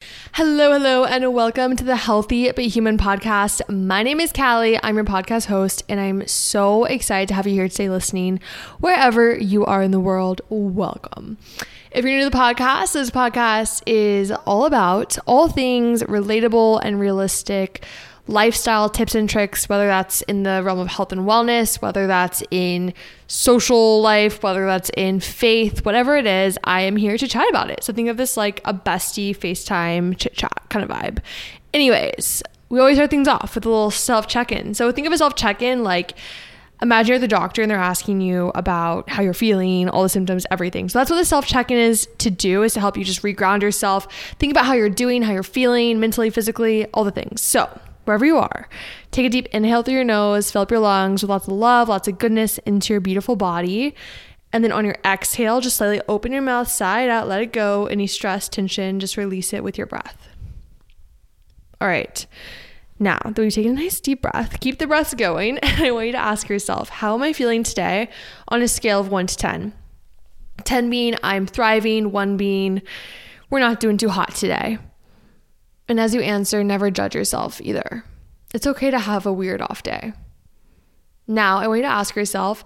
Hello, 0.00 0.72
hello, 0.72 1.04
and 1.04 1.34
welcome 1.34 1.74
to 1.74 1.82
the 1.82 1.96
Healthy 1.96 2.52
But 2.52 2.66
Human 2.66 2.98
podcast. 2.98 3.68
My 3.68 4.04
name 4.04 4.20
is 4.20 4.32
Callie. 4.32 4.78
I'm 4.80 4.94
your 4.94 5.04
podcast 5.04 5.46
host, 5.46 5.82
and 5.88 5.98
I'm 5.98 6.26
so 6.28 6.84
excited 6.84 7.26
to 7.28 7.34
have 7.34 7.48
you 7.48 7.54
here 7.54 7.68
today 7.68 7.90
listening 7.90 8.38
wherever 8.78 9.36
you 9.36 9.64
are 9.64 9.82
in 9.82 9.90
the 9.90 9.98
world. 9.98 10.40
Welcome. 10.50 11.36
If 11.90 12.04
you're 12.04 12.14
new 12.16 12.24
to 12.24 12.30
the 12.30 12.36
podcast, 12.36 12.92
this 12.92 13.10
podcast 13.10 13.82
is 13.86 14.30
all 14.30 14.66
about 14.66 15.18
all 15.26 15.48
things 15.48 16.04
relatable 16.04 16.80
and 16.84 17.00
realistic 17.00 17.84
lifestyle 18.28 18.88
tips 18.88 19.14
and 19.14 19.28
tricks, 19.28 19.68
whether 19.68 19.86
that's 19.86 20.20
in 20.22 20.42
the 20.42 20.62
realm 20.62 20.78
of 20.78 20.88
health 20.88 21.12
and 21.12 21.22
wellness, 21.22 21.80
whether 21.80 22.06
that's 22.06 22.42
in 22.50 22.92
social 23.26 24.00
life, 24.00 24.42
whether 24.42 24.66
that's 24.66 24.90
in 24.96 25.18
faith, 25.18 25.84
whatever 25.84 26.16
it 26.16 26.26
is, 26.26 26.58
I 26.64 26.82
am 26.82 26.96
here 26.96 27.16
to 27.16 27.26
chat 27.26 27.48
about 27.48 27.70
it. 27.70 27.82
So 27.82 27.92
think 27.92 28.08
of 28.08 28.16
this 28.16 28.36
like 28.36 28.60
a 28.64 28.74
bestie 28.74 29.36
FaceTime 29.36 30.16
chit 30.18 30.34
chat 30.34 30.62
kind 30.68 30.88
of 30.88 30.90
vibe. 30.90 31.20
Anyways, 31.72 32.42
we 32.68 32.78
always 32.78 32.96
start 32.96 33.10
things 33.10 33.28
off 33.28 33.54
with 33.54 33.64
a 33.64 33.68
little 33.68 33.90
self 33.90 34.28
check 34.28 34.52
in. 34.52 34.74
So 34.74 34.92
think 34.92 35.06
of 35.06 35.12
a 35.12 35.18
self 35.18 35.34
check 35.34 35.62
in 35.62 35.82
like, 35.82 36.12
imagine 36.82 37.08
you're 37.08 37.18
the 37.18 37.28
doctor 37.28 37.62
and 37.62 37.70
they're 37.70 37.78
asking 37.78 38.20
you 38.20 38.52
about 38.54 39.08
how 39.08 39.22
you're 39.22 39.34
feeling, 39.34 39.88
all 39.88 40.02
the 40.02 40.08
symptoms, 40.08 40.46
everything. 40.50 40.88
So 40.90 40.98
that's 40.98 41.10
what 41.10 41.16
the 41.16 41.24
self 41.24 41.46
check 41.46 41.70
in 41.70 41.78
is 41.78 42.06
to 42.18 42.30
do, 42.30 42.62
is 42.62 42.74
to 42.74 42.80
help 42.80 42.98
you 42.98 43.04
just 43.04 43.22
reground 43.22 43.62
yourself, 43.62 44.06
think 44.38 44.50
about 44.50 44.66
how 44.66 44.74
you're 44.74 44.90
doing, 44.90 45.22
how 45.22 45.32
you're 45.32 45.42
feeling 45.42 45.98
mentally, 45.98 46.28
physically, 46.28 46.86
all 46.92 47.04
the 47.04 47.10
things. 47.10 47.40
So 47.40 47.70
wherever 48.08 48.26
you 48.26 48.38
are. 48.38 48.68
Take 49.10 49.26
a 49.26 49.28
deep 49.28 49.46
inhale 49.52 49.82
through 49.82 49.94
your 49.94 50.04
nose, 50.04 50.50
fill 50.50 50.62
up 50.62 50.70
your 50.70 50.80
lungs 50.80 51.22
with 51.22 51.30
lots 51.30 51.46
of 51.46 51.52
love, 51.52 51.88
lots 51.88 52.08
of 52.08 52.18
goodness 52.18 52.58
into 52.58 52.92
your 52.92 53.00
beautiful 53.00 53.36
body. 53.36 53.94
And 54.52 54.64
then 54.64 54.72
on 54.72 54.84
your 54.84 54.96
exhale, 55.04 55.60
just 55.60 55.76
slightly 55.76 56.00
open 56.08 56.32
your 56.32 56.42
mouth 56.42 56.68
side 56.68 57.10
out, 57.10 57.28
let 57.28 57.42
it 57.42 57.52
go. 57.52 57.86
Any 57.86 58.06
stress, 58.06 58.48
tension, 58.48 58.98
just 58.98 59.18
release 59.18 59.52
it 59.52 59.62
with 59.62 59.76
your 59.76 59.86
breath. 59.86 60.28
All 61.80 61.86
right. 61.86 62.26
Now 62.98 63.18
that 63.24 63.38
we've 63.38 63.52
taken 63.52 63.72
a 63.72 63.74
nice 63.74 64.00
deep 64.00 64.22
breath, 64.22 64.58
keep 64.58 64.78
the 64.78 64.86
breath 64.86 65.16
going. 65.16 65.58
And 65.62 65.84
I 65.84 65.90
want 65.90 66.06
you 66.06 66.12
to 66.12 66.18
ask 66.18 66.48
yourself, 66.48 66.88
how 66.88 67.14
am 67.14 67.22
I 67.22 67.32
feeling 67.32 67.62
today 67.62 68.08
on 68.48 68.62
a 68.62 68.68
scale 68.68 69.00
of 69.00 69.10
one 69.10 69.26
to 69.26 69.36
10? 69.36 69.72
10 70.64 70.90
being 70.90 71.14
I'm 71.22 71.46
thriving, 71.46 72.10
one 72.10 72.36
being 72.36 72.82
we're 73.50 73.60
not 73.60 73.80
doing 73.80 73.96
too 73.96 74.08
hot 74.08 74.34
today. 74.34 74.78
And 75.88 75.98
as 75.98 76.14
you 76.14 76.20
answer, 76.20 76.62
never 76.62 76.90
judge 76.90 77.14
yourself 77.14 77.60
either. 77.60 78.04
It's 78.54 78.66
okay 78.66 78.90
to 78.90 78.98
have 78.98 79.26
a 79.26 79.32
weird 79.32 79.62
off 79.62 79.82
day. 79.82 80.12
Now, 81.26 81.58
I 81.58 81.68
want 81.68 81.78
you 81.78 81.82
to 81.82 81.88
ask 81.88 82.14
yourself, 82.16 82.64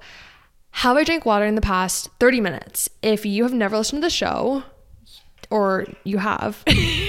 have 0.70 0.96
I 0.96 1.04
drank 1.04 1.26
water 1.26 1.44
in 1.44 1.54
the 1.54 1.60
past 1.60 2.08
30 2.20 2.40
minutes? 2.40 2.88
If 3.02 3.26
you 3.26 3.42
have 3.42 3.52
never 3.52 3.76
listened 3.76 4.02
to 4.02 4.06
the 4.06 4.10
show, 4.10 4.64
or 5.50 5.86
you 6.04 6.18
have, 6.18 6.64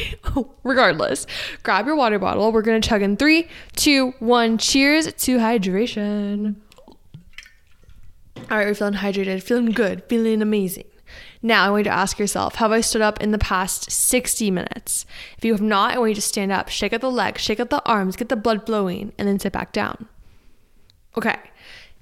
regardless, 0.63 1.25
grab 1.63 1.85
your 1.85 1.95
water 1.95 2.19
bottle. 2.19 2.51
We're 2.51 2.61
gonna 2.61 2.81
chug 2.81 3.01
in 3.01 3.15
three, 3.15 3.47
two, 3.75 4.13
one. 4.19 4.57
Cheers 4.57 5.13
to 5.13 5.37
hydration. 5.37 6.55
All 8.51 8.57
right, 8.57 8.67
we're 8.67 8.73
feeling 8.73 8.95
hydrated, 8.95 9.41
feeling 9.41 9.71
good, 9.71 10.03
feeling 10.09 10.41
amazing. 10.41 10.83
Now, 11.45 11.65
I 11.65 11.69
want 11.69 11.81
you 11.81 11.91
to 11.91 11.95
ask 11.95 12.17
yourself, 12.19 12.55
have 12.55 12.71
I 12.71 12.79
stood 12.79 13.01
up 13.01 13.21
in 13.21 13.31
the 13.31 13.37
past 13.37 13.91
60 13.91 14.49
minutes? 14.49 15.05
If 15.37 15.43
you 15.43 15.51
have 15.51 15.61
not, 15.61 15.93
I 15.93 15.99
want 15.99 16.11
you 16.11 16.15
to 16.15 16.21
stand 16.21 16.53
up, 16.53 16.69
shake 16.69 16.93
out 16.93 17.01
the 17.01 17.11
legs, 17.11 17.41
shake 17.41 17.59
out 17.59 17.69
the 17.69 17.85
arms, 17.85 18.15
get 18.15 18.29
the 18.29 18.37
blood 18.37 18.65
flowing, 18.65 19.11
and 19.17 19.27
then 19.27 19.39
sit 19.39 19.51
back 19.51 19.73
down. 19.73 20.07
Okay, 21.17 21.37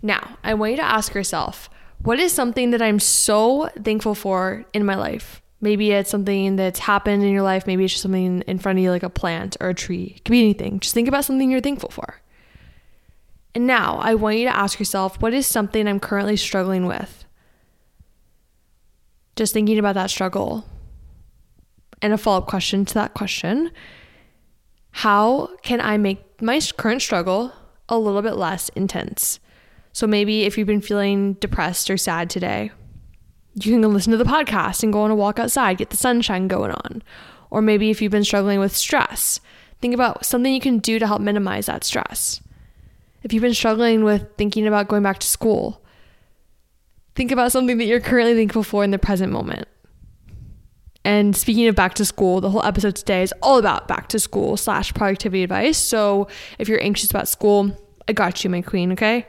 now 0.03 0.37
I 0.43 0.53
want 0.53 0.71
you 0.71 0.77
to 0.77 0.83
ask 0.83 1.15
yourself, 1.15 1.71
what 2.03 2.19
is 2.19 2.31
something 2.31 2.69
that 2.69 2.83
I'm 2.83 2.99
so 2.99 3.67
thankful 3.83 4.13
for 4.13 4.63
in 4.73 4.85
my 4.85 4.95
life? 4.95 5.41
Maybe 5.59 5.91
it's 5.91 6.11
something 6.11 6.55
that's 6.55 6.79
happened 6.79 7.23
in 7.23 7.31
your 7.31 7.41
life. 7.41 7.65
Maybe 7.65 7.83
it's 7.83 7.93
just 7.93 8.03
something 8.03 8.41
in 8.41 8.59
front 8.59 8.77
of 8.77 8.83
you, 8.83 8.91
like 8.91 9.03
a 9.03 9.09
plant 9.09 9.57
or 9.59 9.69
a 9.69 9.73
tree. 9.73 10.13
It 10.17 10.25
could 10.25 10.31
be 10.31 10.41
anything. 10.41 10.79
Just 10.79 10.93
think 10.93 11.07
about 11.07 11.25
something 11.25 11.49
you're 11.49 11.61
thankful 11.61 11.89
for. 11.89 12.21
And 13.53 13.67
now 13.67 13.97
I 14.01 14.15
want 14.15 14.37
you 14.37 14.45
to 14.45 14.55
ask 14.55 14.79
yourself, 14.79 15.19
what 15.19 15.33
is 15.33 15.45
something 15.47 15.87
I'm 15.87 15.99
currently 15.99 16.37
struggling 16.37 16.85
with? 16.85 17.20
Just 19.35 19.53
thinking 19.53 19.79
about 19.79 19.95
that 19.95 20.09
struggle. 20.09 20.65
And 22.01 22.13
a 22.13 22.17
follow 22.17 22.39
up 22.39 22.47
question 22.47 22.85
to 22.85 22.93
that 22.95 23.13
question 23.13 23.71
How 24.91 25.49
can 25.61 25.79
I 25.81 25.97
make 25.97 26.41
my 26.41 26.59
current 26.77 27.01
struggle 27.01 27.53
a 27.89 27.97
little 27.97 28.21
bit 28.21 28.35
less 28.35 28.69
intense? 28.69 29.39
So 29.93 30.07
maybe 30.07 30.43
if 30.43 30.57
you've 30.57 30.67
been 30.67 30.81
feeling 30.81 31.33
depressed 31.33 31.89
or 31.89 31.97
sad 31.97 32.29
today, 32.29 32.71
you 33.55 33.71
can 33.73 33.81
listen 33.93 34.11
to 34.11 34.17
the 34.17 34.23
podcast 34.23 34.83
and 34.83 34.93
go 34.93 35.01
on 35.01 35.11
a 35.11 35.15
walk 35.15 35.37
outside, 35.37 35.77
get 35.77 35.89
the 35.89 35.97
sunshine 35.97 36.47
going 36.47 36.71
on. 36.71 37.03
Or 37.49 37.61
maybe 37.61 37.89
if 37.89 38.01
you've 38.01 38.11
been 38.11 38.23
struggling 38.23 38.59
with 38.59 38.75
stress, 38.75 39.41
think 39.81 39.93
about 39.93 40.25
something 40.25 40.53
you 40.53 40.61
can 40.61 40.79
do 40.79 40.99
to 40.99 41.07
help 41.07 41.21
minimize 41.21 41.65
that 41.65 41.83
stress. 41.83 42.41
If 43.23 43.33
you've 43.33 43.43
been 43.43 43.53
struggling 43.53 44.03
with 44.03 44.25
thinking 44.37 44.65
about 44.65 44.87
going 44.87 45.03
back 45.03 45.19
to 45.19 45.27
school, 45.27 45.80
think 47.15 47.31
about 47.31 47.51
something 47.51 47.77
that 47.77 47.85
you're 47.85 47.99
currently 47.99 48.35
thankful 48.35 48.63
for 48.63 48.83
in 48.83 48.91
the 48.91 48.99
present 48.99 49.31
moment. 49.31 49.67
And 51.03 51.35
speaking 51.35 51.67
of 51.67 51.75
back 51.75 51.95
to 51.95 52.05
school, 52.05 52.41
the 52.41 52.49
whole 52.49 52.63
episode 52.63 52.95
today 52.95 53.23
is 53.23 53.33
all 53.41 53.57
about 53.57 53.87
back 53.87 54.07
to 54.09 54.19
school 54.19 54.55
slash 54.55 54.93
productivity 54.93 55.43
advice. 55.43 55.77
So 55.77 56.27
if 56.59 56.69
you're 56.69 56.81
anxious 56.81 57.09
about 57.09 57.27
school, 57.27 57.75
I 58.07 58.13
got 58.13 58.43
you, 58.43 58.49
my 58.49 58.61
queen, 58.61 58.91
okay? 58.93 59.25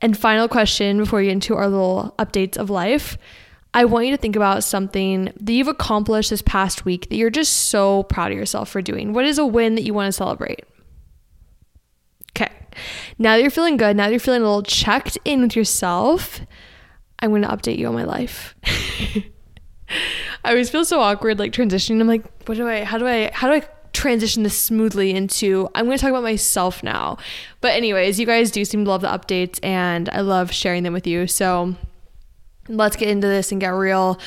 And 0.00 0.16
final 0.16 0.46
question 0.46 0.98
before 0.98 1.18
we 1.18 1.26
get 1.26 1.32
into 1.32 1.56
our 1.56 1.68
little 1.68 2.14
updates 2.18 2.56
of 2.56 2.70
life. 2.70 3.18
I 3.74 3.84
want 3.84 4.06
you 4.06 4.12
to 4.12 4.16
think 4.16 4.36
about 4.36 4.64
something 4.64 5.32
that 5.38 5.52
you've 5.52 5.68
accomplished 5.68 6.30
this 6.30 6.42
past 6.42 6.84
week 6.84 7.08
that 7.08 7.16
you're 7.16 7.30
just 7.30 7.68
so 7.68 8.04
proud 8.04 8.32
of 8.32 8.38
yourself 8.38 8.70
for 8.70 8.80
doing. 8.80 9.12
What 9.12 9.24
is 9.24 9.38
a 9.38 9.44
win 9.44 9.74
that 9.74 9.82
you 9.82 9.92
want 9.92 10.08
to 10.08 10.12
celebrate? 10.12 10.64
Okay. 12.30 12.52
Now 13.18 13.36
that 13.36 13.42
you're 13.42 13.50
feeling 13.50 13.76
good, 13.76 13.96
now 13.96 14.04
that 14.04 14.12
you're 14.12 14.20
feeling 14.20 14.42
a 14.42 14.44
little 14.44 14.62
checked 14.62 15.18
in 15.24 15.42
with 15.42 15.56
yourself, 15.56 16.40
I'm 17.20 17.30
going 17.30 17.42
to 17.42 17.48
update 17.48 17.78
you 17.78 17.86
on 17.88 17.94
my 17.94 18.04
life. 18.04 18.54
I 20.44 20.50
always 20.50 20.70
feel 20.70 20.84
so 20.84 21.00
awkward 21.00 21.38
like 21.38 21.52
transitioning. 21.52 22.00
I'm 22.00 22.06
like, 22.06 22.24
what 22.46 22.56
do 22.56 22.68
I, 22.68 22.84
how 22.84 22.98
do 22.98 23.06
I, 23.06 23.30
how 23.32 23.48
do 23.48 23.54
I 23.54 23.68
transition 23.96 24.42
this 24.42 24.56
smoothly 24.56 25.12
into 25.12 25.68
I'm 25.74 25.86
going 25.86 25.96
to 25.96 26.00
talk 26.00 26.10
about 26.10 26.22
myself 26.22 26.82
now. 26.82 27.16
But 27.60 27.72
anyways, 27.72 28.20
you 28.20 28.26
guys 28.26 28.50
do 28.50 28.64
seem 28.64 28.84
to 28.84 28.90
love 28.90 29.00
the 29.00 29.08
updates 29.08 29.58
and 29.62 30.08
I 30.10 30.20
love 30.20 30.52
sharing 30.52 30.82
them 30.82 30.92
with 30.92 31.06
you. 31.06 31.26
So 31.26 31.74
let's 32.68 32.96
get 32.96 33.08
into 33.08 33.26
this 33.26 33.52
and 33.52 33.60
get 33.60 33.70
real. 33.70 34.20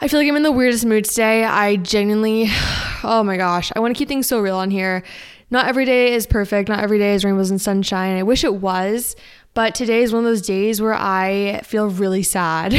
I 0.00 0.08
feel 0.08 0.20
like 0.20 0.28
I'm 0.28 0.36
in 0.36 0.42
the 0.42 0.52
weirdest 0.52 0.84
mood 0.84 1.04
today. 1.04 1.44
I 1.44 1.76
genuinely, 1.76 2.48
oh 3.04 3.22
my 3.24 3.36
gosh, 3.36 3.72
I 3.74 3.80
want 3.80 3.94
to 3.94 3.98
keep 3.98 4.08
things 4.08 4.26
so 4.26 4.40
real 4.40 4.56
on 4.56 4.70
here. 4.70 5.04
Not 5.50 5.66
every 5.66 5.84
day 5.84 6.12
is 6.12 6.26
perfect. 6.26 6.68
Not 6.68 6.80
every 6.80 6.98
day 6.98 7.14
is 7.14 7.24
rainbows 7.24 7.50
and 7.50 7.60
sunshine. 7.60 8.18
I 8.18 8.22
wish 8.22 8.44
it 8.44 8.56
was, 8.56 9.16
but 9.58 9.74
today 9.74 10.04
is 10.04 10.12
one 10.12 10.20
of 10.20 10.30
those 10.30 10.40
days 10.40 10.80
where 10.80 10.94
I 10.94 11.62
feel 11.64 11.90
really 11.90 12.22
sad 12.22 12.72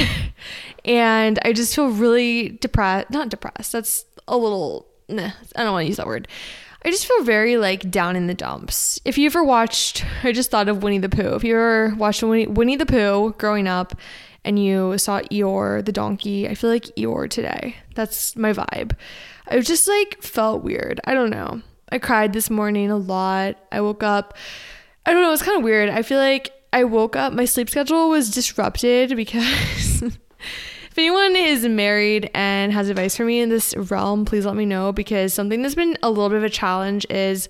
and 0.85 1.37
I 1.43 1.51
just 1.51 1.75
feel 1.75 1.89
really 1.89 2.51
depressed. 2.61 3.09
Not 3.09 3.27
depressed, 3.27 3.73
that's 3.73 4.05
a 4.29 4.37
little, 4.37 4.87
nah, 5.09 5.31
I 5.57 5.63
don't 5.63 5.73
want 5.73 5.83
to 5.83 5.87
use 5.89 5.97
that 5.97 6.07
word. 6.07 6.29
I 6.85 6.89
just 6.89 7.05
feel 7.05 7.21
very 7.25 7.57
like 7.57 7.91
down 7.91 8.15
in 8.15 8.27
the 8.27 8.33
dumps. 8.33 9.01
If 9.03 9.17
you 9.17 9.25
ever 9.25 9.43
watched, 9.43 10.05
I 10.23 10.31
just 10.31 10.51
thought 10.51 10.69
of 10.69 10.81
Winnie 10.81 10.99
the 10.99 11.09
Pooh. 11.09 11.35
If 11.35 11.43
you 11.43 11.53
ever 11.53 11.93
watched 11.97 12.23
Winnie, 12.23 12.47
Winnie 12.47 12.77
the 12.77 12.85
Pooh 12.85 13.35
growing 13.37 13.67
up 13.67 13.93
and 14.45 14.57
you 14.57 14.97
saw 14.97 15.19
Eeyore 15.19 15.83
the 15.83 15.91
donkey, 15.91 16.47
I 16.47 16.55
feel 16.55 16.69
like 16.69 16.85
Eeyore 16.95 17.29
today. 17.29 17.75
That's 17.95 18.37
my 18.37 18.53
vibe. 18.53 18.93
I 19.49 19.59
just 19.59 19.85
like 19.85 20.23
felt 20.23 20.63
weird. 20.63 21.01
I 21.03 21.13
don't 21.13 21.29
know. 21.29 21.61
I 21.91 21.99
cried 21.99 22.31
this 22.31 22.49
morning 22.49 22.89
a 22.89 22.95
lot. 22.95 23.57
I 23.69 23.81
woke 23.81 24.01
up. 24.01 24.37
I 25.05 25.11
don't 25.11 25.23
know. 25.23 25.33
It's 25.33 25.43
kind 25.43 25.57
of 25.57 25.63
weird. 25.65 25.89
I 25.89 26.03
feel 26.03 26.19
like 26.19 26.53
I 26.71 26.83
woke 26.83 27.15
up, 27.15 27.33
my 27.33 27.45
sleep 27.45 27.69
schedule 27.69 28.09
was 28.09 28.29
disrupted 28.29 29.15
because 29.15 30.01
if 30.03 30.97
anyone 30.97 31.35
is 31.35 31.65
married 31.65 32.29
and 32.33 32.71
has 32.71 32.89
advice 32.89 33.17
for 33.17 33.25
me 33.25 33.39
in 33.39 33.49
this 33.49 33.75
realm, 33.75 34.25
please 34.25 34.45
let 34.45 34.55
me 34.55 34.65
know 34.65 34.91
because 34.91 35.33
something 35.33 35.61
that's 35.61 35.75
been 35.75 35.97
a 36.03 36.09
little 36.09 36.29
bit 36.29 36.37
of 36.37 36.43
a 36.43 36.49
challenge 36.49 37.05
is 37.09 37.49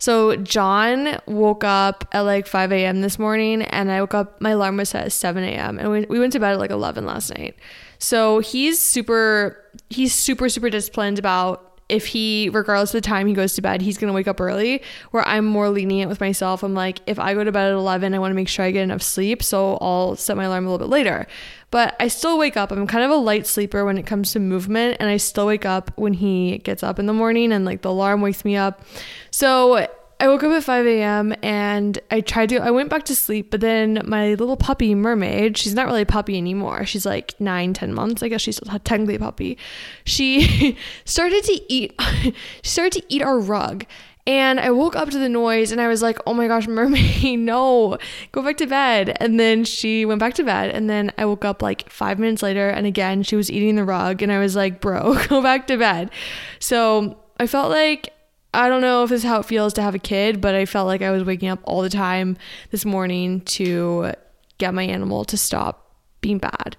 so 0.00 0.34
John 0.36 1.20
woke 1.26 1.62
up 1.62 2.08
at 2.12 2.20
like 2.20 2.46
5 2.46 2.72
a.m. 2.72 3.02
this 3.02 3.18
morning 3.18 3.62
and 3.62 3.92
I 3.92 4.00
woke 4.00 4.14
up, 4.14 4.40
my 4.40 4.50
alarm 4.50 4.78
was 4.78 4.88
set 4.88 5.04
at 5.04 5.12
7 5.12 5.44
a.m. 5.44 5.78
and 5.78 5.90
we, 5.90 6.06
we 6.06 6.18
went 6.18 6.32
to 6.32 6.40
bed 6.40 6.52
at 6.52 6.58
like 6.58 6.70
11 6.70 7.04
last 7.04 7.36
night. 7.36 7.54
So 7.98 8.38
he's 8.38 8.80
super, 8.80 9.62
he's 9.90 10.14
super, 10.14 10.48
super 10.48 10.70
disciplined 10.70 11.18
about 11.18 11.69
if 11.90 12.06
he, 12.06 12.48
regardless 12.52 12.90
of 12.90 13.02
the 13.02 13.06
time 13.06 13.26
he 13.26 13.34
goes 13.34 13.54
to 13.54 13.62
bed, 13.62 13.82
he's 13.82 13.98
going 13.98 14.08
to 14.08 14.14
wake 14.14 14.28
up 14.28 14.40
early. 14.40 14.82
Where 15.10 15.26
I'm 15.26 15.44
more 15.44 15.68
lenient 15.68 16.08
with 16.08 16.20
myself. 16.20 16.62
I'm 16.62 16.74
like, 16.74 17.00
if 17.06 17.18
I 17.18 17.34
go 17.34 17.44
to 17.44 17.52
bed 17.52 17.68
at 17.68 17.74
11, 17.74 18.14
I 18.14 18.18
want 18.18 18.30
to 18.30 18.36
make 18.36 18.48
sure 18.48 18.64
I 18.64 18.70
get 18.70 18.82
enough 18.82 19.02
sleep. 19.02 19.42
So 19.42 19.76
I'll 19.80 20.16
set 20.16 20.36
my 20.36 20.44
alarm 20.44 20.66
a 20.66 20.70
little 20.70 20.86
bit 20.86 20.90
later. 20.90 21.26
But 21.70 21.94
I 22.00 22.08
still 22.08 22.38
wake 22.38 22.56
up. 22.56 22.72
I'm 22.72 22.86
kind 22.86 23.04
of 23.04 23.10
a 23.10 23.16
light 23.16 23.46
sleeper 23.46 23.84
when 23.84 23.98
it 23.98 24.06
comes 24.06 24.32
to 24.32 24.40
movement. 24.40 24.96
And 25.00 25.08
I 25.08 25.16
still 25.18 25.46
wake 25.46 25.66
up 25.66 25.92
when 25.96 26.14
he 26.14 26.58
gets 26.58 26.82
up 26.82 26.98
in 26.98 27.06
the 27.06 27.12
morning 27.12 27.52
and 27.52 27.64
like 27.64 27.82
the 27.82 27.90
alarm 27.90 28.20
wakes 28.20 28.44
me 28.44 28.56
up. 28.56 28.82
So 29.30 29.86
I 30.20 30.28
woke 30.28 30.42
up 30.42 30.52
at 30.52 30.62
5 30.62 30.86
a.m. 30.86 31.34
and 31.42 31.98
I 32.10 32.20
tried 32.20 32.50
to, 32.50 32.58
I 32.58 32.70
went 32.70 32.90
back 32.90 33.04
to 33.04 33.14
sleep, 33.14 33.50
but 33.50 33.62
then 33.62 34.02
my 34.04 34.34
little 34.34 34.56
puppy, 34.56 34.94
Mermaid, 34.94 35.56
she's 35.56 35.74
not 35.74 35.86
really 35.86 36.02
a 36.02 36.06
puppy 36.06 36.36
anymore. 36.36 36.84
She's 36.84 37.06
like 37.06 37.40
nine, 37.40 37.72
10 37.72 37.94
months. 37.94 38.22
I 38.22 38.28
guess 38.28 38.42
she's 38.42 38.60
technically 38.84 39.14
a 39.14 39.18
puppy. 39.18 39.56
She 40.04 40.76
started 41.06 41.42
to 41.44 41.72
eat, 41.72 41.94
she 42.22 42.34
started 42.62 43.00
to 43.00 43.02
eat 43.08 43.22
our 43.22 43.40
rug. 43.40 43.86
And 44.26 44.60
I 44.60 44.70
woke 44.70 44.94
up 44.94 45.08
to 45.08 45.18
the 45.18 45.30
noise 45.30 45.72
and 45.72 45.80
I 45.80 45.88
was 45.88 46.02
like, 46.02 46.18
oh 46.26 46.34
my 46.34 46.46
gosh, 46.48 46.68
Mermaid, 46.68 47.38
no, 47.38 47.96
go 48.30 48.42
back 48.42 48.58
to 48.58 48.66
bed. 48.66 49.16
And 49.20 49.40
then 49.40 49.64
she 49.64 50.04
went 50.04 50.20
back 50.20 50.34
to 50.34 50.44
bed. 50.44 50.70
And 50.70 50.90
then 50.90 51.12
I 51.16 51.24
woke 51.24 51.46
up 51.46 51.62
like 51.62 51.88
five 51.88 52.18
minutes 52.18 52.42
later 52.42 52.68
and 52.68 52.86
again, 52.86 53.22
she 53.22 53.36
was 53.36 53.50
eating 53.50 53.76
the 53.76 53.84
rug. 53.84 54.20
And 54.20 54.30
I 54.30 54.38
was 54.38 54.54
like, 54.54 54.82
bro, 54.82 55.14
go 55.28 55.42
back 55.42 55.66
to 55.68 55.78
bed. 55.78 56.10
So 56.58 57.16
I 57.38 57.46
felt 57.46 57.70
like 57.70 58.12
I 58.52 58.68
don't 58.68 58.80
know 58.80 59.04
if 59.04 59.10
this 59.10 59.22
is 59.22 59.28
how 59.28 59.40
it 59.40 59.46
feels 59.46 59.72
to 59.74 59.82
have 59.82 59.94
a 59.94 59.98
kid, 59.98 60.40
but 60.40 60.54
I 60.54 60.66
felt 60.66 60.86
like 60.86 61.02
I 61.02 61.10
was 61.10 61.24
waking 61.24 61.48
up 61.48 61.60
all 61.64 61.82
the 61.82 61.90
time 61.90 62.36
this 62.70 62.84
morning 62.84 63.42
to 63.42 64.12
get 64.58 64.74
my 64.74 64.82
animal 64.82 65.24
to 65.26 65.36
stop 65.36 65.94
being 66.20 66.38
bad. 66.38 66.76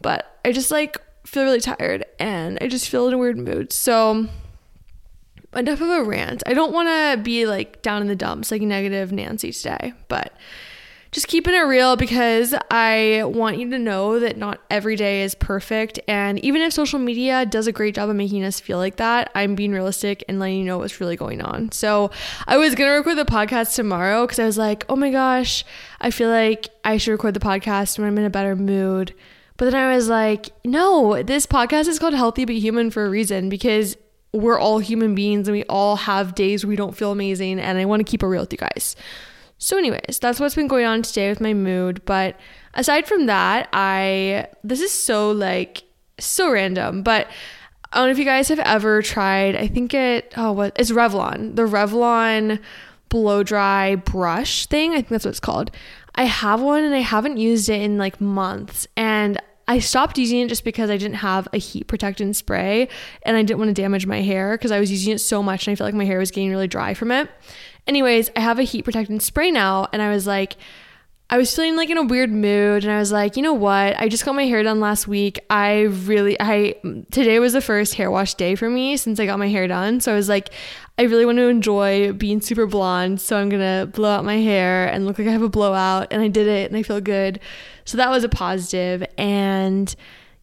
But 0.00 0.38
I 0.44 0.52
just 0.52 0.70
like 0.70 0.98
feel 1.24 1.44
really 1.44 1.60
tired 1.60 2.04
and 2.18 2.58
I 2.60 2.68
just 2.68 2.88
feel 2.88 3.08
in 3.08 3.14
a 3.14 3.18
weird 3.18 3.38
mood. 3.38 3.72
So 3.72 4.28
enough 5.54 5.80
of 5.80 5.88
a 5.88 6.04
rant. 6.04 6.42
I 6.46 6.52
don't 6.52 6.72
want 6.72 6.88
to 6.88 7.22
be 7.22 7.46
like 7.46 7.80
down 7.82 8.02
in 8.02 8.08
the 8.08 8.16
dumps 8.16 8.50
like 8.50 8.62
negative 8.62 9.12
Nancy 9.12 9.52
today, 9.52 9.94
but 10.08 10.32
just 11.14 11.28
keeping 11.28 11.54
it 11.54 11.60
real 11.60 11.94
because 11.94 12.56
I 12.72 13.22
want 13.24 13.58
you 13.58 13.70
to 13.70 13.78
know 13.78 14.18
that 14.18 14.36
not 14.36 14.60
every 14.68 14.96
day 14.96 15.22
is 15.22 15.36
perfect. 15.36 16.00
And 16.08 16.44
even 16.44 16.60
if 16.60 16.72
social 16.72 16.98
media 16.98 17.46
does 17.46 17.68
a 17.68 17.72
great 17.72 17.94
job 17.94 18.10
of 18.10 18.16
making 18.16 18.42
us 18.42 18.58
feel 18.58 18.78
like 18.78 18.96
that, 18.96 19.30
I'm 19.32 19.54
being 19.54 19.70
realistic 19.70 20.24
and 20.28 20.40
letting 20.40 20.58
you 20.58 20.64
know 20.64 20.78
what's 20.78 21.00
really 21.00 21.14
going 21.14 21.40
on. 21.40 21.70
So 21.70 22.10
I 22.48 22.56
was 22.56 22.74
going 22.74 22.90
to 22.90 22.96
record 22.96 23.16
the 23.16 23.24
podcast 23.24 23.76
tomorrow 23.76 24.26
because 24.26 24.40
I 24.40 24.44
was 24.44 24.58
like, 24.58 24.84
oh 24.88 24.96
my 24.96 25.12
gosh, 25.12 25.64
I 26.00 26.10
feel 26.10 26.30
like 26.30 26.68
I 26.82 26.96
should 26.96 27.12
record 27.12 27.34
the 27.34 27.40
podcast 27.40 27.96
when 27.96 28.08
I'm 28.08 28.18
in 28.18 28.24
a 28.24 28.30
better 28.30 28.56
mood. 28.56 29.14
But 29.56 29.66
then 29.66 29.76
I 29.76 29.94
was 29.94 30.08
like, 30.08 30.50
no, 30.64 31.22
this 31.22 31.46
podcast 31.46 31.86
is 31.86 32.00
called 32.00 32.14
Healthy 32.14 32.44
But 32.44 32.56
Human 32.56 32.90
for 32.90 33.06
a 33.06 33.08
reason 33.08 33.48
because 33.48 33.96
we're 34.32 34.58
all 34.58 34.80
human 34.80 35.14
beings 35.14 35.46
and 35.46 35.56
we 35.56 35.62
all 35.66 35.94
have 35.94 36.34
days 36.34 36.64
where 36.64 36.70
we 36.70 36.74
don't 36.74 36.96
feel 36.96 37.12
amazing. 37.12 37.60
And 37.60 37.78
I 37.78 37.84
want 37.84 38.04
to 38.04 38.10
keep 38.10 38.24
it 38.24 38.26
real 38.26 38.42
with 38.42 38.52
you 38.52 38.58
guys. 38.58 38.96
So, 39.64 39.78
anyways, 39.78 40.18
that's 40.20 40.38
what's 40.38 40.54
been 40.54 40.68
going 40.68 40.84
on 40.84 41.00
today 41.00 41.30
with 41.30 41.40
my 41.40 41.54
mood. 41.54 42.04
But 42.04 42.38
aside 42.74 43.06
from 43.06 43.24
that, 43.24 43.70
I 43.72 44.48
this 44.62 44.82
is 44.82 44.92
so 44.92 45.30
like 45.30 45.84
so 46.20 46.50
random, 46.50 47.02
but 47.02 47.28
I 47.90 47.96
don't 47.96 48.08
know 48.08 48.12
if 48.12 48.18
you 48.18 48.26
guys 48.26 48.48
have 48.48 48.58
ever 48.58 49.00
tried. 49.00 49.56
I 49.56 49.66
think 49.68 49.94
it 49.94 50.34
oh 50.36 50.52
what 50.52 50.78
it's 50.78 50.90
Revlon, 50.90 51.56
the 51.56 51.62
Revlon 51.62 52.60
blow 53.08 53.42
dry 53.42 53.94
brush 53.94 54.66
thing. 54.66 54.90
I 54.90 54.96
think 54.96 55.08
that's 55.08 55.24
what 55.24 55.30
it's 55.30 55.40
called. 55.40 55.70
I 56.14 56.24
have 56.24 56.60
one 56.60 56.84
and 56.84 56.94
I 56.94 56.98
haven't 56.98 57.38
used 57.38 57.70
it 57.70 57.80
in 57.80 57.96
like 57.96 58.20
months, 58.20 58.86
and 58.98 59.40
I 59.66 59.78
stopped 59.78 60.18
using 60.18 60.40
it 60.40 60.48
just 60.48 60.64
because 60.64 60.90
I 60.90 60.96
didn't 60.96 61.16
have 61.16 61.48
a 61.52 61.58
heat 61.58 61.86
protectant 61.86 62.36
spray 62.36 62.88
and 63.22 63.36
I 63.36 63.42
didn't 63.42 63.58
want 63.58 63.74
to 63.74 63.82
damage 63.82 64.06
my 64.06 64.20
hair 64.20 64.56
because 64.56 64.70
I 64.70 64.80
was 64.80 64.90
using 64.90 65.14
it 65.14 65.18
so 65.18 65.42
much 65.42 65.66
and 65.66 65.72
I 65.72 65.76
felt 65.76 65.88
like 65.88 65.94
my 65.94 66.04
hair 66.04 66.18
was 66.18 66.30
getting 66.30 66.50
really 66.50 66.68
dry 66.68 66.94
from 66.94 67.10
it. 67.10 67.30
Anyways, 67.86 68.30
I 68.36 68.40
have 68.40 68.58
a 68.58 68.62
heat 68.62 68.82
protectant 68.82 69.22
spray 69.22 69.50
now, 69.50 69.88
and 69.92 70.00
I 70.00 70.08
was 70.08 70.26
like, 70.26 70.56
I 71.30 71.38
was 71.38 71.54
feeling 71.54 71.76
like 71.76 71.90
in 71.90 71.96
a 71.96 72.02
weird 72.02 72.30
mood 72.30 72.84
and 72.84 72.92
I 72.92 72.98
was 72.98 73.10
like, 73.10 73.36
you 73.36 73.42
know 73.42 73.54
what? 73.54 73.98
I 73.98 74.08
just 74.08 74.24
got 74.26 74.34
my 74.34 74.44
hair 74.44 74.62
done 74.62 74.78
last 74.78 75.08
week. 75.08 75.40
I 75.48 75.82
really 75.82 76.36
I 76.38 76.76
today 77.10 77.38
was 77.38 77.54
the 77.54 77.62
first 77.62 77.94
hair 77.94 78.10
wash 78.10 78.34
day 78.34 78.54
for 78.54 78.68
me 78.68 78.98
since 78.98 79.18
I 79.18 79.26
got 79.26 79.38
my 79.38 79.48
hair 79.48 79.66
done. 79.66 80.00
So 80.00 80.12
I 80.12 80.16
was 80.16 80.28
like, 80.28 80.50
I 80.96 81.02
really 81.02 81.26
want 81.26 81.38
to 81.38 81.48
enjoy 81.48 82.12
being 82.12 82.40
super 82.40 82.66
blonde, 82.66 83.20
so 83.20 83.36
I'm 83.36 83.50
to 83.50 83.90
blow 83.92 84.10
out 84.10 84.24
my 84.24 84.36
hair 84.36 84.86
and 84.86 85.06
look 85.06 85.18
like 85.18 85.26
I 85.26 85.32
have 85.32 85.42
a 85.42 85.48
blowout 85.48 86.08
and 86.12 86.22
I 86.22 86.28
did 86.28 86.46
it 86.46 86.70
and 86.70 86.76
I 86.76 86.84
feel 86.84 87.00
good. 87.00 87.40
So 87.84 87.96
that 87.96 88.10
was 88.10 88.22
a 88.22 88.28
positive 88.28 89.04
and 89.18 89.94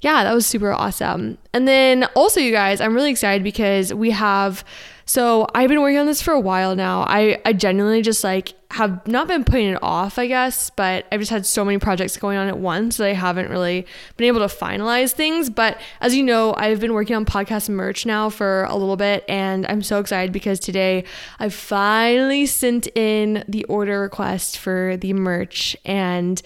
yeah, 0.02 0.24
that 0.24 0.34
was 0.34 0.46
super 0.46 0.74
awesome. 0.74 1.38
And 1.54 1.68
then 1.68 2.06
also 2.16 2.40
you 2.40 2.52
guys, 2.52 2.82
I'm 2.82 2.94
really 2.94 3.12
excited 3.12 3.44
because 3.44 3.94
we 3.94 4.12
have 4.12 4.66
so 5.12 5.46
I've 5.54 5.68
been 5.68 5.82
working 5.82 5.98
on 5.98 6.06
this 6.06 6.22
for 6.22 6.34
a 6.34 6.40
while 6.40 6.74
now. 6.74 7.02
I, 7.02 7.38
I 7.44 7.52
genuinely 7.52 8.02
just 8.02 8.24
like 8.24 8.54
have 8.70 9.06
not 9.06 9.28
been 9.28 9.44
putting 9.44 9.68
it 9.68 9.80
off, 9.82 10.18
I 10.18 10.26
guess, 10.26 10.70
but 10.70 11.06
I've 11.12 11.20
just 11.20 11.32
had 11.32 11.46
so 11.46 11.66
many 11.66 11.80
projects 11.80 12.16
going 12.16 12.38
on 12.38 12.48
at 12.48 12.58
once 12.58 12.96
that 12.96 13.08
I 13.08 13.14
haven't 13.14 13.50
really 13.50 13.86
been 14.16 14.28
able 14.28 14.40
to 14.40 14.46
finalize 14.46 15.12
things. 15.12 15.50
But 15.50 15.82
as 16.00 16.16
you 16.16 16.24
know, 16.24 16.54
I've 16.56 16.80
been 16.80 16.94
working 16.94 17.18
on 17.18 17.26
podcast 17.26 17.68
merch 17.68 18.06
now 18.06 18.30
for 18.30 18.64
a 18.70 18.76
little 18.78 18.96
bit, 18.96 19.26
and 19.28 19.66
I'm 19.68 19.82
so 19.82 20.00
excited 20.00 20.32
because 20.32 20.62
today 20.62 21.04
I 21.40 21.50
finally 21.50 22.46
sent 22.46 22.88
in 22.96 23.44
the 23.50 23.66
order 23.66 24.00
request 24.00 24.60
for 24.60 24.96
the 24.96 25.12
merch 25.12 25.76
and 25.84 26.42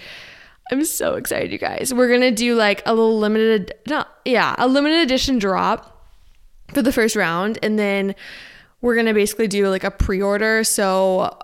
I'm 0.71 0.83
so 0.85 1.13
excited, 1.13 1.51
you 1.51 1.59
guys. 1.59 1.93
We're 1.93 2.09
gonna 2.09 2.31
do 2.31 2.55
like 2.55 2.81
a 2.87 2.95
little 2.95 3.19
limited, 3.19 3.75
no, 3.87 4.05
yeah, 4.25 4.55
a 4.57 4.67
limited 4.67 5.01
edition 5.01 5.37
drop 5.37 5.91
for 6.73 6.81
the 6.81 6.91
first 6.91 7.15
round 7.15 7.59
and 7.61 7.77
then 7.77 8.15
we're 8.85 8.93
going 8.93 9.07
to 9.07 9.15
basically 9.15 9.47
do 9.47 9.67
like 9.67 9.83
a 9.83 9.89
pre-order. 9.89 10.63
So 10.63 11.35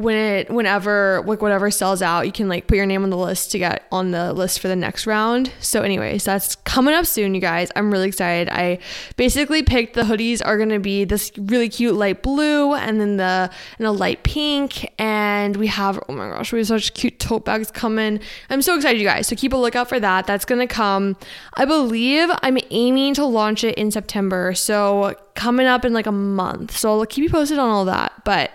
when 0.00 0.16
it 0.16 0.50
whenever 0.50 1.22
like 1.26 1.42
whatever 1.42 1.70
sells 1.70 2.00
out 2.00 2.24
you 2.26 2.32
can 2.32 2.48
like 2.48 2.66
put 2.66 2.76
your 2.76 2.86
name 2.86 3.02
on 3.02 3.10
the 3.10 3.16
list 3.16 3.50
to 3.50 3.58
get 3.58 3.86
on 3.92 4.10
the 4.10 4.32
list 4.32 4.60
for 4.60 4.68
the 4.68 4.76
next 4.76 5.06
round. 5.06 5.52
So 5.60 5.82
anyways 5.82 6.24
that's 6.24 6.56
coming 6.56 6.94
up 6.94 7.06
soon 7.06 7.34
you 7.34 7.40
guys. 7.40 7.70
I'm 7.76 7.90
really 7.90 8.08
excited. 8.08 8.48
I 8.48 8.78
basically 9.16 9.62
picked 9.62 9.94
the 9.94 10.02
hoodies 10.02 10.40
are 10.44 10.56
to 10.70 10.78
be 10.78 11.04
this 11.04 11.32
really 11.36 11.68
cute 11.68 11.94
light 11.94 12.22
blue 12.22 12.74
and 12.74 13.00
then 13.00 13.16
the 13.16 13.50
and 13.78 13.86
a 13.86 13.90
light 13.90 14.22
pink. 14.22 14.90
And 14.98 15.56
we 15.56 15.66
have 15.66 16.02
oh 16.08 16.12
my 16.12 16.30
gosh 16.30 16.52
we 16.52 16.60
have 16.60 16.68
such 16.68 16.94
cute 16.94 17.18
tote 17.18 17.44
bags 17.44 17.70
coming. 17.70 18.20
I'm 18.48 18.62
so 18.62 18.76
excited 18.76 19.00
you 19.00 19.06
guys. 19.06 19.26
So 19.26 19.36
keep 19.36 19.52
a 19.52 19.56
lookout 19.56 19.88
for 19.88 20.00
that. 20.00 20.26
That's 20.26 20.44
to 20.44 20.66
come. 20.66 21.16
I 21.54 21.64
believe 21.64 22.28
i'm 22.42 22.58
aiming 22.70 23.14
to 23.14 23.24
launch 23.24 23.64
it 23.64 23.76
in 23.76 23.90
september. 23.90 24.54
So 24.54 25.14
coming 25.34 25.66
up 25.66 25.84
in 25.84 25.92
like 25.92 26.06
a 26.06 26.12
month. 26.12 26.76
So 26.76 26.90
i'll 26.90 27.06
keep 27.06 27.22
you 27.22 27.30
posted 27.30 27.58
on 27.58 27.68
all 27.68 27.84
that. 27.84 28.12
But 28.24 28.50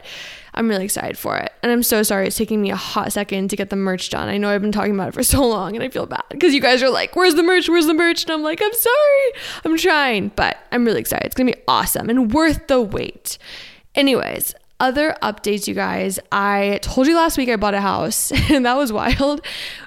I'm 0.56 0.68
really 0.70 0.86
excited 0.86 1.18
for 1.18 1.38
it. 1.38 1.52
And 1.62 1.72
I'm 1.72 1.84
so 1.84 2.02
sorry 2.02 2.28
it's 2.28 2.38
taking 2.38 2.62
me 2.62 2.72
a 2.72 2.76
hot 2.76 3.12
second 3.12 3.50
to 3.50 3.56
get 3.56 3.70
the 3.70 3.76
merch 3.76 4.10
done. 4.10 4.30
I 4.30 4.38
know 4.38 4.50
I've 4.50 4.62
been 4.62 4.72
talking 4.72 4.94
about 4.94 5.10
it 5.10 5.14
for 5.14 5.24
so 5.24 5.46
long 5.46 5.76
and 5.76 5.84
I 5.84 5.90
feel 5.90 6.06
bad 6.06 6.24
because 6.30 6.54
you 6.54 6.62
guys 6.62 6.82
are 6.82 6.90
like, 6.90 7.16
where's 7.16 7.36
the 7.36 7.44
merch? 7.44 7.70
Where's 7.70 7.86
the 7.86 7.94
merch? 7.94 8.24
And 8.24 8.32
I'm 8.32 8.42
like, 8.42 8.62
I'm 8.62 8.74
sorry. 8.74 9.32
I'm 9.64 9.78
trying, 9.78 10.30
but 10.36 10.58
I'm 10.72 10.86
really 10.86 11.02
excited. 11.02 11.26
It's 11.26 11.36
going 11.36 11.48
to 11.48 11.54
be 11.54 11.64
awesome 11.68 12.10
and 12.10 12.34
worth 12.34 12.68
the 12.68 12.82
wait. 12.82 13.38
Anyways, 13.94 14.56
other 14.80 15.16
updates, 15.22 15.68
you 15.68 15.74
guys. 15.74 16.20
I 16.32 16.80
told 16.82 17.08
you 17.08 17.16
last 17.16 17.38
week 17.38 17.48
I 17.48 17.56
bought 17.56 17.74
a 17.74 17.82
house, 17.82 18.32
and 18.52 18.66
that 18.66 18.76
was 18.76 18.92
wild. 18.92 19.42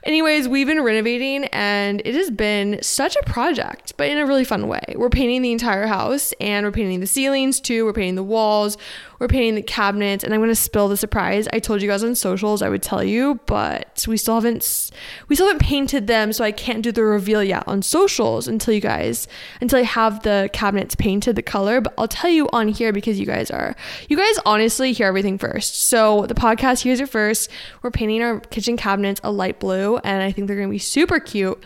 Anyways, 0.05 0.49
we've 0.49 0.67
been 0.67 0.83
renovating, 0.83 1.45
and 1.47 2.01
it 2.05 2.15
has 2.15 2.31
been 2.31 2.79
such 2.83 3.15
a 3.17 3.23
project, 3.25 3.93
but 3.97 4.09
in 4.09 4.17
a 4.17 4.25
really 4.25 4.45
fun 4.45 4.67
way. 4.67 4.95
We're 4.97 5.11
painting 5.11 5.43
the 5.43 5.53
entire 5.53 5.87
house, 5.87 6.33
and 6.41 6.65
we're 6.65 6.73
painting 6.73 7.01
the 7.01 7.07
ceilings 7.07 7.61
too. 7.61 7.85
We're 7.85 7.93
painting 7.93 8.15
the 8.15 8.23
walls. 8.23 8.79
We're 9.19 9.29
painting 9.29 9.57
the 9.57 9.63
cabinets, 9.63 10.23
and 10.23 10.33
I'm 10.33 10.41
gonna 10.41 10.55
spill 10.55 10.89
the 10.89 10.97
surprise. 10.97 11.49
I 11.53 11.59
told 11.59 11.83
you 11.83 11.89
guys 11.89 12.05
on 12.05 12.15
socials 12.15 12.63
I 12.63 12.69
would 12.69 12.83
tell 12.83 13.03
you, 13.03 13.41
but 13.47 14.05
we 14.07 14.17
still 14.17 14.37
haven't 14.37 14.91
we 15.29 15.35
still 15.35 15.47
haven't 15.47 15.63
painted 15.63 16.07
them, 16.07 16.33
so 16.33 16.45
I 16.45 16.53
can't 16.53 16.83
do 16.83 16.93
the 16.93 17.03
reveal 17.03 17.43
yet 17.43 17.65
on 17.67 17.83
socials 17.83 18.47
until 18.47 18.75
you 18.75 18.81
guys 18.81 19.27
until 19.61 19.81
I 19.81 19.83
have 19.83 20.23
the 20.23 20.49
cabinets 20.53 20.95
painted 20.95 21.37
the 21.37 21.43
color. 21.43 21.81
But 21.81 21.95
I'll 21.99 22.09
tell 22.09 22.31
you 22.31 22.49
on 22.53 22.69
here 22.69 22.93
because 22.93 23.19
you 23.19 23.27
guys 23.27 23.51
are 23.51 23.75
you 24.09 24.17
guys 24.17 24.39
honestly 24.47 24.93
hear 24.93 25.09
everything 25.09 25.39
first. 25.39 25.83
So 25.89 26.27
the 26.27 26.35
podcast 26.35 26.83
here's 26.83 27.01
it 27.01 27.09
first. 27.09 27.51
We're 27.83 27.91
painting 27.91 28.23
our 28.23 28.41
kitchen 28.41 28.77
cabinets 28.77 29.21
a 29.25 29.33
light 29.33 29.59
blue, 29.59 29.97
and 29.99 30.23
I 30.23 30.31
think 30.31 30.47
they're 30.47 30.57
gonna 30.57 30.69
be 30.69 30.79
super 30.79 31.19
cute. 31.19 31.63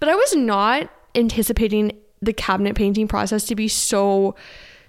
But 0.00 0.08
I 0.08 0.14
was 0.14 0.34
not 0.34 0.90
anticipating 1.14 1.92
the 2.20 2.32
cabinet 2.32 2.74
painting 2.74 3.06
process 3.08 3.44
to 3.44 3.54
be 3.54 3.68
so 3.68 4.34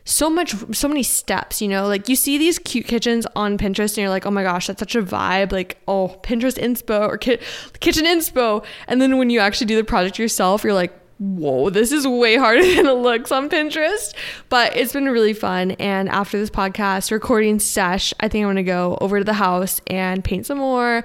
so 0.05 0.29
much 0.29 0.55
so 0.71 0.87
many 0.87 1.03
steps 1.03 1.61
you 1.61 1.67
know? 1.67 1.87
Like 1.87 2.09
you 2.09 2.15
see 2.15 2.37
these 2.37 2.59
cute 2.59 2.87
kitchens 2.87 3.27
on 3.35 3.57
pinterest 3.57 3.91
and 3.91 3.97
you're 3.99 4.09
like 4.09 4.25
oh 4.25 4.31
my 4.31 4.43
gosh 4.43 4.67
that's 4.67 4.79
such 4.79 4.95
a 4.95 5.01
vibe. 5.01 5.51
Like 5.51 5.77
oh 5.87 6.19
pinterest 6.23 6.57
inspo 6.57 7.07
or 7.07 7.17
ki- 7.17 7.39
kitchen 7.79 8.05
inspo. 8.05 8.65
And 8.87 9.01
then 9.01 9.17
when 9.17 9.29
you 9.29 9.39
actually 9.39 9.67
do 9.67 9.75
the 9.75 9.83
project 9.83 10.17
yourself 10.17 10.63
you're 10.63 10.73
like 10.73 10.93
whoa 11.19 11.69
this 11.69 11.91
is 11.91 12.07
way 12.07 12.37
harder 12.37 12.61
than 12.75 12.87
it 12.87 12.93
looks 12.93 13.31
on 13.31 13.49
pinterest. 13.49 14.13
But 14.49 14.75
it's 14.75 14.93
been 14.93 15.05
really 15.05 15.33
fun. 15.33 15.71
And 15.71 16.09
after 16.09 16.39
this 16.39 16.49
podcast 16.49 17.11
recording 17.11 17.59
sesh 17.59 18.13
i 18.19 18.27
think 18.27 18.43
i'm 18.43 18.49
gonna 18.49 18.63
go 18.63 18.97
over 19.01 19.19
to 19.19 19.25
the 19.25 19.33
house 19.33 19.79
and 19.87 20.23
paint 20.23 20.45
some 20.45 20.57
more. 20.57 21.03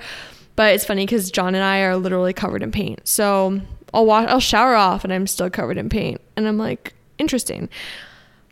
But 0.56 0.74
it's 0.74 0.84
funny 0.84 1.04
because 1.04 1.30
john 1.30 1.54
and 1.54 1.64
i 1.64 1.80
are 1.80 1.96
literally 1.96 2.32
covered 2.32 2.62
in 2.62 2.72
paint. 2.72 3.06
So 3.06 3.60
i'll 3.92 4.06
wash 4.06 4.28
i'll 4.28 4.40
shower 4.40 4.74
off 4.74 5.04
and 5.04 5.12
i'm 5.12 5.26
still 5.26 5.50
covered 5.50 5.76
in 5.76 5.88
paint. 5.90 6.20
And 6.36 6.48
i'm 6.48 6.58
like 6.58 6.94
interesting 7.18 7.68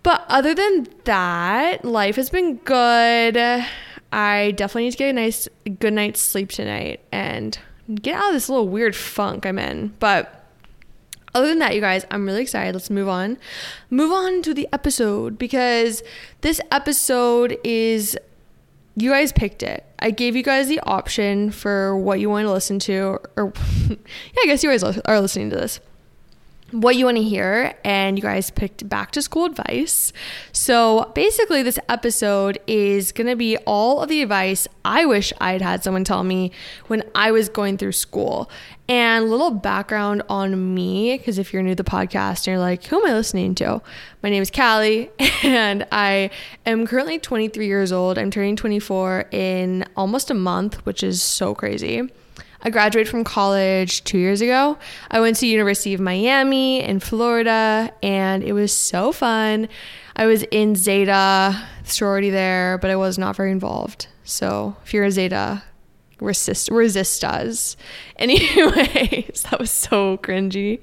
But 0.02 0.24
other 0.28 0.54
than 0.54 0.88
that, 1.04 1.84
life 1.84 2.16
has 2.16 2.30
been 2.30 2.56
good. 2.56 3.36
I 4.12 4.50
definitely 4.52 4.84
need 4.84 4.90
to 4.92 4.96
get 4.98 5.10
a 5.10 5.12
nice 5.12 5.48
good 5.78 5.92
night's 5.92 6.20
sleep 6.20 6.50
tonight 6.50 7.00
and 7.12 7.58
get 7.94 8.16
out 8.16 8.28
of 8.28 8.34
this 8.34 8.48
little 8.48 8.68
weird 8.68 8.96
funk 8.96 9.46
I'm 9.46 9.58
in. 9.58 9.94
But 9.98 10.44
other 11.34 11.48
than 11.48 11.60
that, 11.60 11.74
you 11.74 11.80
guys, 11.80 12.04
I'm 12.10 12.26
really 12.26 12.42
excited. 12.42 12.74
Let's 12.74 12.90
move 12.90 13.08
on. 13.08 13.38
Move 13.90 14.12
on 14.12 14.42
to 14.42 14.52
the 14.52 14.68
episode 14.72 15.38
because 15.38 16.02
this 16.42 16.60
episode 16.70 17.58
is 17.64 18.18
you 18.96 19.10
guys 19.10 19.32
picked 19.32 19.62
it. 19.62 19.86
I 20.00 20.10
gave 20.10 20.36
you 20.36 20.42
guys 20.42 20.68
the 20.68 20.80
option 20.80 21.50
for 21.50 21.96
what 21.96 22.20
you 22.20 22.28
want 22.28 22.44
to 22.46 22.52
listen 22.52 22.78
to 22.80 23.18
or 23.36 23.52
yeah, 23.88 23.96
I 24.38 24.46
guess 24.46 24.62
you 24.62 24.68
guys 24.68 24.82
are 24.82 25.20
listening 25.20 25.48
to 25.50 25.56
this 25.56 25.80
what 26.72 26.96
you 26.96 27.04
want 27.04 27.18
to 27.18 27.22
hear, 27.22 27.74
and 27.84 28.18
you 28.18 28.22
guys 28.22 28.50
picked 28.50 28.88
back 28.88 29.12
to 29.12 29.22
school 29.22 29.44
advice. 29.44 30.12
So 30.52 31.12
basically, 31.14 31.62
this 31.62 31.78
episode 31.88 32.58
is 32.66 33.12
going 33.12 33.28
to 33.28 33.36
be 33.36 33.56
all 33.58 34.02
of 34.02 34.08
the 34.08 34.22
advice 34.22 34.66
I 34.84 35.04
wish 35.04 35.32
I 35.40 35.52
had 35.52 35.62
had 35.62 35.84
someone 35.84 36.04
tell 36.04 36.24
me 36.24 36.50
when 36.86 37.04
I 37.14 37.30
was 37.30 37.48
going 37.48 37.78
through 37.78 37.92
school. 37.92 38.50
And 38.88 39.24
a 39.24 39.28
little 39.28 39.52
background 39.52 40.22
on 40.28 40.74
me, 40.74 41.16
because 41.16 41.38
if 41.38 41.52
you're 41.52 41.62
new 41.62 41.74
to 41.74 41.82
the 41.82 41.88
podcast 41.88 42.46
and 42.46 42.48
you're 42.48 42.58
like, 42.58 42.84
who 42.84 42.98
am 43.00 43.06
I 43.06 43.14
listening 43.14 43.54
to? 43.56 43.80
My 44.22 44.28
name 44.30 44.42
is 44.42 44.50
Callie, 44.50 45.10
and 45.42 45.86
I 45.92 46.30
am 46.66 46.86
currently 46.86 47.18
23 47.18 47.66
years 47.66 47.92
old. 47.92 48.18
I'm 48.18 48.30
turning 48.30 48.56
24 48.56 49.26
in 49.30 49.84
almost 49.96 50.30
a 50.30 50.34
month, 50.34 50.84
which 50.84 51.02
is 51.02 51.22
so 51.22 51.54
crazy. 51.54 52.10
I 52.62 52.70
graduated 52.70 53.10
from 53.10 53.24
college 53.24 54.04
two 54.04 54.18
years 54.18 54.40
ago. 54.40 54.78
I 55.10 55.20
went 55.20 55.36
to 55.38 55.46
University 55.46 55.94
of 55.94 56.00
Miami 56.00 56.82
in 56.82 57.00
Florida, 57.00 57.92
and 58.02 58.44
it 58.44 58.52
was 58.52 58.72
so 58.72 59.10
fun. 59.10 59.68
I 60.14 60.26
was 60.26 60.44
in 60.44 60.76
Zeta 60.76 61.60
sorority 61.84 62.30
there, 62.30 62.78
but 62.78 62.90
I 62.90 62.96
was 62.96 63.18
not 63.18 63.34
very 63.34 63.50
involved. 63.50 64.06
So 64.24 64.76
if 64.84 64.94
you're 64.94 65.04
a 65.04 65.10
Zeta, 65.10 65.64
resist 66.20 66.70
resist 66.70 67.24
us. 67.24 67.76
Anyways, 68.16 69.44
that 69.50 69.58
was 69.58 69.70
so 69.70 70.18
cringy. 70.18 70.80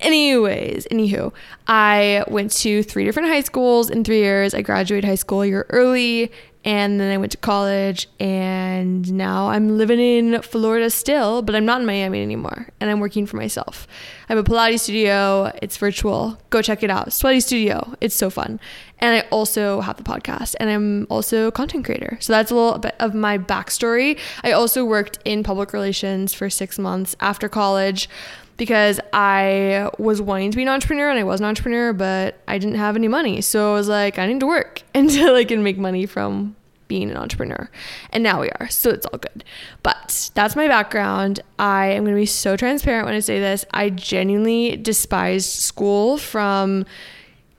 Anyways, 0.00 0.86
anywho, 0.90 1.32
I 1.66 2.24
went 2.28 2.52
to 2.52 2.82
three 2.82 3.04
different 3.04 3.28
high 3.28 3.42
schools 3.42 3.90
in 3.90 4.02
three 4.02 4.20
years. 4.20 4.54
I 4.54 4.62
graduated 4.62 5.04
high 5.04 5.16
school 5.16 5.42
a 5.42 5.46
year 5.46 5.66
early 5.68 6.32
and 6.66 7.00
then 7.00 7.12
I 7.12 7.16
went 7.16 7.30
to 7.30 7.38
college 7.38 8.08
and 8.18 9.10
now 9.12 9.50
I'm 9.50 9.78
living 9.78 10.00
in 10.00 10.42
Florida 10.42 10.90
still, 10.90 11.40
but 11.40 11.54
I'm 11.54 11.64
not 11.64 11.80
in 11.80 11.86
Miami 11.86 12.20
anymore 12.20 12.68
and 12.80 12.90
I'm 12.90 12.98
working 12.98 13.24
for 13.24 13.36
myself. 13.36 13.86
I 14.28 14.34
have 14.34 14.44
a 14.44 14.50
Pilates 14.50 14.80
studio, 14.80 15.52
it's 15.62 15.76
virtual. 15.76 16.38
Go 16.50 16.60
check 16.60 16.82
it 16.82 16.90
out. 16.90 17.12
Sweaty 17.12 17.38
Studio. 17.38 17.94
It's 18.00 18.16
so 18.16 18.30
fun. 18.30 18.58
And 18.98 19.14
I 19.14 19.28
also 19.28 19.80
have 19.80 19.96
the 19.96 20.02
podcast 20.02 20.56
and 20.58 20.68
I'm 20.68 21.06
also 21.08 21.46
a 21.46 21.52
content 21.52 21.84
creator. 21.84 22.18
So 22.20 22.32
that's 22.32 22.50
a 22.50 22.54
little 22.56 22.78
bit 22.80 22.96
of 22.98 23.14
my 23.14 23.38
backstory. 23.38 24.18
I 24.42 24.50
also 24.50 24.84
worked 24.84 25.20
in 25.24 25.44
public 25.44 25.72
relations 25.72 26.34
for 26.34 26.50
6 26.50 26.78
months 26.80 27.14
after 27.20 27.48
college 27.48 28.08
because 28.56 29.00
I 29.12 29.90
was 29.98 30.20
wanting 30.20 30.50
to 30.50 30.56
be 30.56 30.62
an 30.62 30.68
entrepreneur 30.68 31.10
and 31.10 31.18
I 31.18 31.24
was 31.24 31.40
an 31.40 31.46
entrepreneur, 31.46 31.92
but 31.92 32.40
I 32.48 32.58
didn't 32.58 32.76
have 32.76 32.96
any 32.96 33.08
money. 33.08 33.40
So 33.40 33.72
I 33.72 33.74
was 33.74 33.88
like, 33.88 34.18
I 34.18 34.26
need 34.26 34.40
to 34.40 34.46
work 34.46 34.82
until 34.94 35.34
I 35.34 35.44
can 35.44 35.62
make 35.62 35.78
money 35.78 36.06
from 36.06 36.56
being 36.88 37.10
an 37.10 37.16
entrepreneur. 37.16 37.68
And 38.10 38.22
now 38.22 38.40
we 38.40 38.48
are. 38.50 38.68
So 38.68 38.90
it's 38.90 39.06
all 39.06 39.18
good. 39.18 39.44
But 39.82 40.30
that's 40.34 40.56
my 40.56 40.68
background. 40.68 41.40
I 41.58 41.86
am 41.86 42.04
going 42.04 42.14
to 42.14 42.20
be 42.20 42.26
so 42.26 42.56
transparent 42.56 43.06
when 43.06 43.14
I 43.14 43.20
say 43.20 43.40
this. 43.40 43.64
I 43.72 43.90
genuinely 43.90 44.76
despised 44.76 45.48
school 45.50 46.16
from 46.16 46.86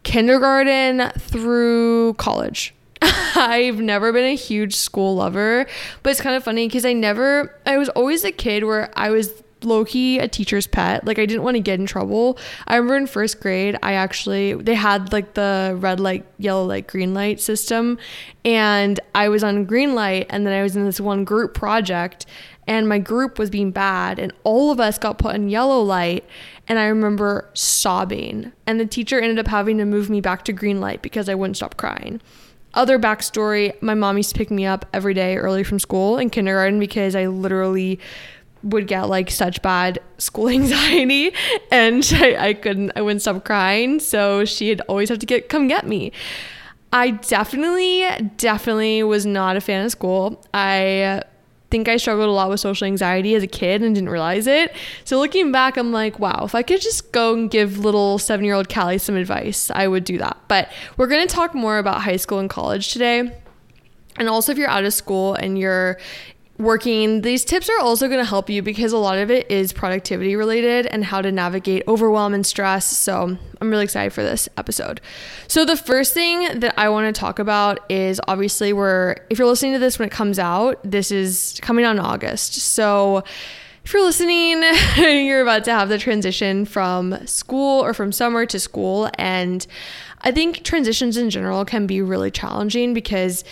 kindergarten 0.04 1.12
through 1.20 2.14
college. 2.14 2.74
I've 3.02 3.80
never 3.80 4.12
been 4.12 4.26
a 4.26 4.36
huge 4.36 4.76
school 4.76 5.16
lover, 5.16 5.68
but 6.02 6.10
it's 6.10 6.22
kind 6.22 6.36
of 6.36 6.44
funny 6.44 6.68
because 6.68 6.86
I 6.86 6.94
never, 6.94 7.56
I 7.66 7.78
was 7.78 7.90
always 7.90 8.24
a 8.24 8.32
kid 8.32 8.64
where 8.64 8.92
I 8.98 9.12
was 9.12 9.44
low 9.64 9.86
key 9.86 10.20
a 10.20 10.28
teacher's 10.28 10.68
pet. 10.68 11.06
Like 11.06 11.20
I 11.20 11.26
didn't 11.26 11.44
want 11.44 11.56
to 11.56 11.62
get 11.62 11.80
in 11.80 11.86
trouble. 11.86 12.38
I 12.68 12.76
remember 12.76 12.98
in 12.98 13.08
first 13.08 13.40
grade, 13.40 13.78
I 13.82 13.94
actually 13.94 14.54
they 14.54 14.76
had 14.76 15.12
like 15.12 15.34
the 15.34 15.76
red 15.80 16.00
light, 16.00 16.26
yellow 16.38 16.66
light, 16.66 16.88
green 16.88 17.14
light 17.14 17.40
system, 17.40 17.98
and 18.46 19.00
I 19.16 19.30
was 19.30 19.44
on 19.44 19.66
green 19.66 19.96
light, 19.96 20.28
and 20.30 20.46
then 20.46 20.54
I 20.54 20.64
was 20.64 20.76
in 20.76 20.86
this 20.86 21.00
one 21.00 21.24
group 21.24 21.54
project, 21.54 22.26
and 22.68 22.88
my 22.88 23.00
group 23.00 23.40
was 23.40 23.50
being 23.50 23.72
bad, 23.72 24.20
and 24.20 24.32
all 24.44 24.72
of 24.72 24.80
us 24.80 24.98
got 24.98 25.18
put 25.18 25.36
in 25.36 25.50
yellow 25.50 25.82
light. 25.82 26.26
And 26.70 26.78
I 26.80 26.88
remember 26.88 27.50
sobbing, 27.54 28.52
and 28.66 28.78
the 28.78 28.86
teacher 28.86 29.22
ended 29.22 29.40
up 29.40 29.48
having 29.48 29.78
to 29.78 29.86
move 29.86 30.10
me 30.10 30.20
back 30.20 30.44
to 30.46 30.54
green 30.54 30.82
light 30.82 31.02
because 31.02 31.30
I 31.30 31.36
wouldn't 31.36 31.56
stop 31.56 31.78
crying. 31.78 32.20
Other 32.74 33.00
backstory 33.00 33.82
my 33.82 33.96
mom 33.96 34.18
used 34.18 34.30
to 34.30 34.38
pick 34.38 34.52
me 34.52 34.66
up 34.66 34.86
every 34.94 35.14
day 35.14 35.38
early 35.38 35.64
from 35.64 35.80
school 35.80 36.18
in 36.18 36.30
kindergarten 36.30 36.80
because 36.80 37.16
I 37.16 37.26
literally 37.26 38.00
would 38.64 38.88
get 38.88 39.04
like 39.04 39.30
such 39.32 39.62
bad 39.62 40.00
school 40.18 40.50
anxiety 40.60 41.32
and 41.72 42.08
I, 42.14 42.50
I 42.50 42.54
couldn't 42.54 42.92
I 42.96 43.02
wouldn't 43.02 43.22
stop 43.22 43.44
crying 43.46 44.00
so 44.00 44.46
she'd 44.46 44.82
always 44.82 45.10
have 45.10 45.20
to 45.20 45.26
get 45.26 45.50
come 45.50 45.68
get 45.68 45.88
me. 45.88 46.12
I 46.94 47.12
definitely 47.12 48.06
definitely 48.38 49.04
was 49.04 49.26
not 49.26 49.58
a 49.58 49.62
fan 49.62 49.86
of 49.86 49.92
school. 49.92 50.44
I 50.54 51.22
think 51.70 51.90
I 51.90 51.98
struggled 51.98 52.30
a 52.30 52.32
lot 52.32 52.50
with 52.50 52.62
social 52.62 52.88
anxiety 52.88 53.36
as 53.36 53.44
a 53.44 53.48
kid 53.48 53.84
and 53.84 53.94
didn't 53.94 54.10
realize 54.10 54.48
it. 54.48 54.74
So 55.04 55.20
looking 55.20 55.52
back 55.52 55.78
I'm 55.78 55.92
like 55.92 56.20
wow 56.20 56.44
if 56.46 56.56
I 56.56 56.64
could 56.64 56.82
just 56.82 57.12
go 57.12 57.34
and 57.34 57.52
give 57.52 57.80
little 57.80 58.20
seven 58.20 58.46
year 58.46 58.56
old 58.56 58.74
Callie 58.74 58.98
some 58.98 59.16
advice 59.16 59.70
I 59.72 59.88
would 59.88 60.04
do 60.04 60.18
that. 60.18 60.38
But 60.48 60.72
we're 60.96 61.08
to 61.08 61.28
talk 61.28 61.54
more 61.54 61.78
about 61.78 62.02
high 62.02 62.18
school 62.18 62.40
and 62.40 62.50
college 62.50 62.94
today. 62.94 63.34
And 64.18 64.28
also, 64.28 64.52
if 64.52 64.58
you're 64.58 64.70
out 64.70 64.84
of 64.84 64.94
school 64.94 65.36
and 65.36 65.58
you're 65.58 66.00
working, 66.58 67.22
these 67.22 67.46
tips 67.46 67.70
are 67.70 67.80
also 67.80 68.08
going 68.08 68.20
to 68.20 68.26
help 68.26 68.50
you 68.50 68.62
because 68.62 68.92
a 68.92 68.98
lot 68.98 69.18
of 69.18 69.30
it 69.30 69.50
is 69.50 69.72
productivity 69.72 70.36
related 70.36 70.86
and 70.88 71.04
how 71.04 71.22
to 71.22 71.32
navigate 71.32 71.84
overwhelm 71.88 72.34
and 72.34 72.46
stress. 72.46 72.86
So, 72.86 73.38
I'm 73.60 73.70
really 73.70 73.84
excited 73.84 74.14
for 74.14 74.24
this 74.24 74.48
episode. 74.58 75.02
So, 75.48 75.66
the 75.66 75.78
first 75.78 76.14
thing 76.14 76.60
that 76.60 76.74
I 76.78 76.90
want 76.90 77.14
to 77.14 77.20
talk 77.20 77.40
about 77.40 77.80
is 77.92 78.20
obviously 78.28 78.74
we're 78.74 79.16
if 79.30 79.38
you're 79.38 79.48
listening 79.48 79.74
to 79.74 79.80
this 79.80 80.00
when 80.00 80.08
it 80.08 80.12
comes 80.12 80.40
out, 80.40 80.80
this 80.84 81.12
is 81.12 81.60
coming 81.62 81.86
on 81.86 82.00
August. 82.00 82.54
So, 82.54 83.24
if 83.84 83.94
you're 83.94 84.04
listening, 84.04 84.64
you're 84.98 85.42
about 85.42 85.64
to 85.66 85.72
have 85.72 85.90
the 85.90 85.98
transition 85.98 86.66
from 86.66 87.26
school 87.26 87.84
or 87.84 87.94
from 87.94 88.12
summer 88.12 88.46
to 88.46 88.60
school 88.60 89.10
and 89.16 89.66
I 90.22 90.32
think 90.32 90.64
transitions 90.64 91.16
in 91.16 91.30
general 91.30 91.64
can 91.64 91.88
be 91.88 92.02
really 92.02 92.32
challenging 92.32 92.94
because 92.94 93.44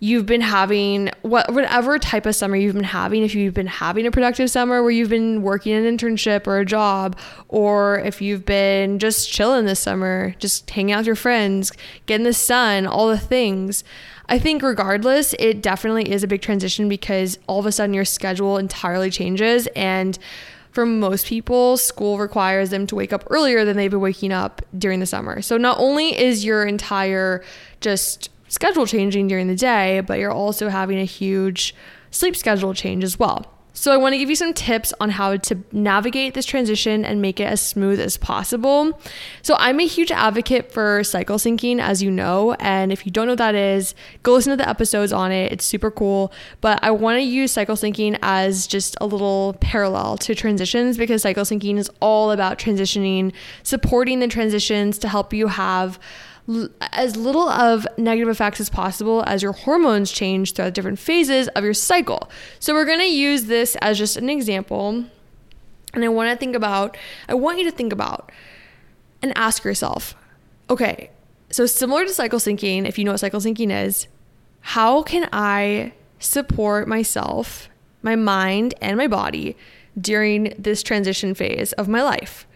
you've 0.00 0.26
been 0.26 0.40
having 0.40 1.10
what 1.22 1.52
whatever 1.52 1.98
type 1.98 2.24
of 2.26 2.34
summer 2.34 2.56
you've 2.56 2.74
been 2.74 2.84
having 2.84 3.22
if 3.22 3.34
you've 3.34 3.54
been 3.54 3.66
having 3.66 4.06
a 4.06 4.10
productive 4.10 4.48
summer 4.50 4.82
where 4.82 4.90
you've 4.90 5.08
been 5.08 5.42
working 5.42 5.72
an 5.72 5.84
internship 5.84 6.46
or 6.46 6.58
a 6.58 6.64
job 6.64 7.18
or 7.48 7.98
if 8.00 8.22
you've 8.22 8.44
been 8.44 8.98
just 8.98 9.30
chilling 9.30 9.66
this 9.66 9.80
summer 9.80 10.34
just 10.38 10.68
hanging 10.70 10.92
out 10.92 10.98
with 10.98 11.06
your 11.06 11.16
friends 11.16 11.72
getting 12.06 12.24
the 12.24 12.32
sun 12.32 12.86
all 12.86 13.08
the 13.08 13.18
things 13.18 13.82
i 14.28 14.38
think 14.38 14.62
regardless 14.62 15.34
it 15.38 15.60
definitely 15.60 16.10
is 16.10 16.22
a 16.22 16.28
big 16.28 16.42
transition 16.42 16.88
because 16.88 17.38
all 17.46 17.58
of 17.58 17.66
a 17.66 17.72
sudden 17.72 17.94
your 17.94 18.04
schedule 18.04 18.56
entirely 18.56 19.10
changes 19.10 19.66
and 19.74 20.18
for 20.70 20.86
most 20.86 21.26
people, 21.26 21.76
school 21.76 22.18
requires 22.18 22.70
them 22.70 22.86
to 22.86 22.94
wake 22.94 23.12
up 23.12 23.24
earlier 23.30 23.64
than 23.64 23.76
they've 23.76 23.90
been 23.90 24.00
waking 24.00 24.30
up 24.30 24.62
during 24.76 25.00
the 25.00 25.06
summer. 25.06 25.42
So 25.42 25.56
not 25.56 25.78
only 25.80 26.16
is 26.16 26.44
your 26.44 26.64
entire 26.64 27.42
just 27.80 28.30
schedule 28.48 28.86
changing 28.86 29.28
during 29.28 29.46
the 29.46 29.56
day, 29.56 30.00
but 30.00 30.18
you're 30.18 30.32
also 30.32 30.68
having 30.68 30.98
a 30.98 31.04
huge 31.04 31.74
sleep 32.10 32.36
schedule 32.36 32.74
change 32.74 33.04
as 33.04 33.18
well. 33.18 33.46
So, 33.74 33.92
I 33.92 33.96
want 33.96 34.14
to 34.14 34.18
give 34.18 34.28
you 34.28 34.34
some 34.34 34.54
tips 34.54 34.92
on 34.98 35.10
how 35.10 35.36
to 35.36 35.62
navigate 35.70 36.34
this 36.34 36.44
transition 36.44 37.04
and 37.04 37.22
make 37.22 37.38
it 37.38 37.44
as 37.44 37.60
smooth 37.60 38.00
as 38.00 38.16
possible. 38.16 39.00
So, 39.42 39.54
I'm 39.56 39.78
a 39.78 39.86
huge 39.86 40.10
advocate 40.10 40.72
for 40.72 41.04
cycle 41.04 41.36
syncing, 41.36 41.78
as 41.78 42.02
you 42.02 42.10
know. 42.10 42.54
And 42.54 42.90
if 42.90 43.06
you 43.06 43.12
don't 43.12 43.26
know 43.26 43.32
what 43.32 43.38
that 43.38 43.54
is, 43.54 43.94
go 44.24 44.32
listen 44.32 44.50
to 44.50 44.56
the 44.56 44.68
episodes 44.68 45.12
on 45.12 45.30
it. 45.30 45.52
It's 45.52 45.64
super 45.64 45.92
cool. 45.92 46.32
But 46.60 46.80
I 46.82 46.90
want 46.90 47.18
to 47.18 47.22
use 47.22 47.52
cycle 47.52 47.76
syncing 47.76 48.18
as 48.20 48.66
just 48.66 48.96
a 49.00 49.06
little 49.06 49.56
parallel 49.60 50.18
to 50.18 50.34
transitions 50.34 50.98
because 50.98 51.22
cycle 51.22 51.44
syncing 51.44 51.78
is 51.78 51.88
all 52.00 52.32
about 52.32 52.58
transitioning, 52.58 53.32
supporting 53.62 54.18
the 54.18 54.26
transitions 54.26 54.98
to 54.98 55.08
help 55.08 55.32
you 55.32 55.46
have 55.46 56.00
as 56.80 57.16
little 57.16 57.48
of 57.48 57.86
negative 57.98 58.28
effects 58.28 58.60
as 58.60 58.70
possible 58.70 59.22
as 59.26 59.42
your 59.42 59.52
hormones 59.52 60.10
change 60.10 60.54
throughout 60.54 60.72
different 60.72 60.98
phases 60.98 61.48
of 61.48 61.64
your 61.64 61.74
cycle. 61.74 62.30
So 62.58 62.72
we're 62.72 62.86
going 62.86 63.00
to 63.00 63.04
use 63.04 63.44
this 63.44 63.76
as 63.76 63.98
just 63.98 64.16
an 64.16 64.30
example. 64.30 65.04
And 65.92 66.04
I 66.04 66.08
want 66.08 66.30
to 66.30 66.36
think 66.36 66.56
about, 66.56 66.96
I 67.28 67.34
want 67.34 67.58
you 67.58 67.64
to 67.64 67.70
think 67.70 67.92
about 67.92 68.32
and 69.20 69.36
ask 69.36 69.64
yourself, 69.64 70.14
okay, 70.70 71.10
so 71.50 71.66
similar 71.66 72.04
to 72.04 72.12
cycle 72.12 72.38
syncing, 72.38 72.86
if 72.86 72.98
you 72.98 73.04
know 73.04 73.12
what 73.12 73.20
cycle 73.20 73.40
syncing 73.40 73.70
is, 73.70 74.06
how 74.60 75.02
can 75.02 75.28
I 75.32 75.92
support 76.18 76.88
myself, 76.88 77.68
my 78.02 78.16
mind, 78.16 78.74
and 78.80 78.96
my 78.96 79.06
body 79.06 79.56
during 80.00 80.54
this 80.58 80.82
transition 80.82 81.34
phase 81.34 81.72
of 81.74 81.88
my 81.88 82.02
life? 82.02 82.46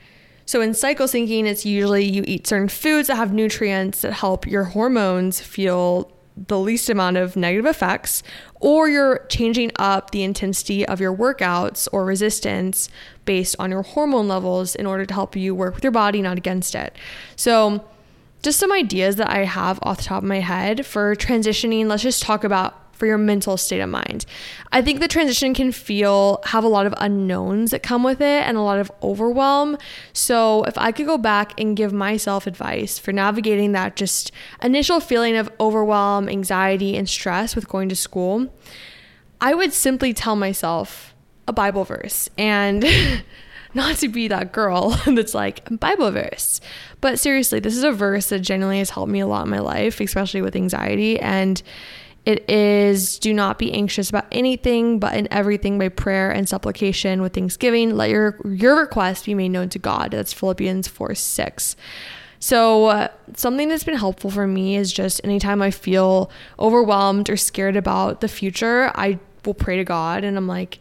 So 0.46 0.60
in 0.60 0.74
cycle 0.74 1.06
syncing, 1.06 1.44
it's 1.44 1.64
usually 1.64 2.04
you 2.04 2.24
eat 2.26 2.46
certain 2.46 2.68
foods 2.68 3.08
that 3.08 3.16
have 3.16 3.32
nutrients 3.32 4.02
that 4.02 4.12
help 4.14 4.46
your 4.46 4.64
hormones 4.64 5.40
feel 5.40 6.12
the 6.36 6.58
least 6.58 6.88
amount 6.88 7.16
of 7.16 7.36
negative 7.36 7.66
effects, 7.66 8.22
or 8.60 8.88
you're 8.88 9.26
changing 9.28 9.70
up 9.76 10.10
the 10.10 10.22
intensity 10.22 10.86
of 10.86 11.00
your 11.00 11.14
workouts 11.14 11.86
or 11.92 12.04
resistance 12.04 12.88
based 13.24 13.54
on 13.58 13.70
your 13.70 13.82
hormone 13.82 14.28
levels 14.28 14.74
in 14.74 14.86
order 14.86 15.04
to 15.04 15.14
help 15.14 15.36
you 15.36 15.54
work 15.54 15.74
with 15.74 15.84
your 15.84 15.90
body, 15.92 16.22
not 16.22 16.38
against 16.38 16.74
it. 16.74 16.96
So, 17.36 17.86
just 18.42 18.58
some 18.58 18.72
ideas 18.72 19.16
that 19.16 19.30
I 19.30 19.44
have 19.44 19.78
off 19.82 19.98
the 19.98 20.02
top 20.04 20.22
of 20.22 20.28
my 20.28 20.40
head 20.40 20.84
for 20.84 21.14
transitioning. 21.14 21.86
Let's 21.86 22.02
just 22.02 22.22
talk 22.22 22.42
about 22.42 22.81
for 23.02 23.06
your 23.06 23.18
mental 23.18 23.56
state 23.56 23.80
of 23.80 23.90
mind. 23.90 24.24
I 24.70 24.80
think 24.80 25.00
the 25.00 25.08
transition 25.08 25.54
can 25.54 25.72
feel 25.72 26.40
have 26.44 26.62
a 26.62 26.68
lot 26.68 26.86
of 26.86 26.94
unknowns 26.98 27.72
that 27.72 27.82
come 27.82 28.04
with 28.04 28.20
it 28.20 28.46
and 28.46 28.56
a 28.56 28.60
lot 28.60 28.78
of 28.78 28.92
overwhelm. 29.02 29.76
So, 30.12 30.62
if 30.68 30.78
I 30.78 30.92
could 30.92 31.06
go 31.06 31.18
back 31.18 31.58
and 31.58 31.76
give 31.76 31.92
myself 31.92 32.46
advice 32.46 33.00
for 33.00 33.10
navigating 33.10 33.72
that 33.72 33.96
just 33.96 34.30
initial 34.62 35.00
feeling 35.00 35.36
of 35.36 35.50
overwhelm, 35.58 36.28
anxiety, 36.28 36.96
and 36.96 37.08
stress 37.08 37.56
with 37.56 37.66
going 37.66 37.88
to 37.88 37.96
school, 37.96 38.54
I 39.40 39.52
would 39.52 39.72
simply 39.72 40.14
tell 40.14 40.36
myself 40.36 41.12
a 41.48 41.52
Bible 41.52 41.82
verse 41.82 42.30
and 42.38 42.84
not 43.74 43.96
to 43.96 44.08
be 44.08 44.28
that 44.28 44.52
girl 44.52 44.90
that's 45.06 45.34
like 45.34 45.68
Bible 45.80 46.12
verse. 46.12 46.60
But 47.00 47.18
seriously, 47.18 47.58
this 47.58 47.76
is 47.76 47.82
a 47.82 47.90
verse 47.90 48.28
that 48.28 48.42
genuinely 48.42 48.78
has 48.78 48.90
helped 48.90 49.10
me 49.10 49.18
a 49.18 49.26
lot 49.26 49.42
in 49.42 49.50
my 49.50 49.58
life, 49.58 50.00
especially 50.00 50.40
with 50.40 50.54
anxiety 50.54 51.18
and 51.18 51.60
it 52.24 52.48
is 52.48 53.18
do 53.18 53.34
not 53.34 53.58
be 53.58 53.72
anxious 53.72 54.08
about 54.08 54.26
anything, 54.30 55.00
but 55.00 55.14
in 55.14 55.26
everything 55.32 55.78
by 55.78 55.88
prayer 55.88 56.30
and 56.30 56.48
supplication 56.48 57.20
with 57.20 57.34
thanksgiving, 57.34 57.96
let 57.96 58.10
your 58.10 58.38
your 58.44 58.78
request 58.78 59.26
be 59.26 59.34
made 59.34 59.48
known 59.48 59.68
to 59.70 59.78
God. 59.78 60.12
That's 60.12 60.32
Philippians 60.32 60.86
4 60.86 61.14
6. 61.14 61.76
So, 62.38 62.86
uh, 62.86 63.08
something 63.36 63.68
that's 63.68 63.84
been 63.84 63.96
helpful 63.96 64.30
for 64.30 64.46
me 64.46 64.76
is 64.76 64.92
just 64.92 65.20
anytime 65.24 65.62
I 65.62 65.70
feel 65.70 66.30
overwhelmed 66.58 67.30
or 67.30 67.36
scared 67.36 67.76
about 67.76 68.20
the 68.20 68.28
future, 68.28 68.90
I 68.94 69.18
will 69.44 69.54
pray 69.54 69.76
to 69.76 69.84
God 69.84 70.24
and 70.24 70.36
I'm 70.36 70.48
like, 70.48 70.78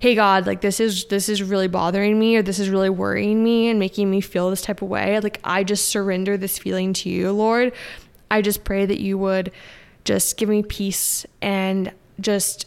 hey 0.00 0.14
god 0.14 0.46
like 0.46 0.60
this 0.60 0.80
is 0.80 1.06
this 1.06 1.30
is 1.30 1.42
really 1.42 1.68
bothering 1.68 2.18
me 2.18 2.36
or 2.36 2.42
this 2.42 2.58
is 2.58 2.68
really 2.68 2.90
worrying 2.90 3.42
me 3.42 3.68
and 3.68 3.78
making 3.78 4.10
me 4.10 4.20
feel 4.20 4.50
this 4.50 4.60
type 4.60 4.82
of 4.82 4.88
way 4.88 5.18
like 5.20 5.40
i 5.44 5.64
just 5.64 5.88
surrender 5.88 6.36
this 6.36 6.58
feeling 6.58 6.92
to 6.92 7.08
you 7.08 7.32
lord 7.32 7.72
i 8.30 8.42
just 8.42 8.64
pray 8.64 8.84
that 8.84 9.00
you 9.00 9.16
would 9.16 9.50
just 10.04 10.36
give 10.36 10.48
me 10.48 10.62
peace 10.62 11.26
and 11.40 11.92
just 12.20 12.66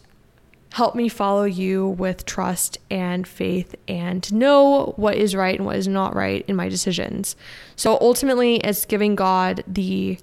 help 0.74 0.96
me 0.96 1.10
follow 1.10 1.46
you 1.46 1.88
with 1.88 2.26
trust 2.26 2.78
and 2.90 3.28
faith 3.28 3.74
and 3.88 4.32
know 4.34 4.94
what 4.98 5.16
is 5.16 5.36
right 5.36 5.58
and 5.58 5.66
what 5.66 5.76
is 5.76 5.88
not 5.88 6.16
right 6.16 6.44
in 6.48 6.56
my 6.56 6.70
decisions. 6.70 7.36
So 7.76 7.98
ultimately 8.02 8.58
it's 8.58 8.86
giving 8.86 9.16
God 9.16 9.64
the 9.68 10.20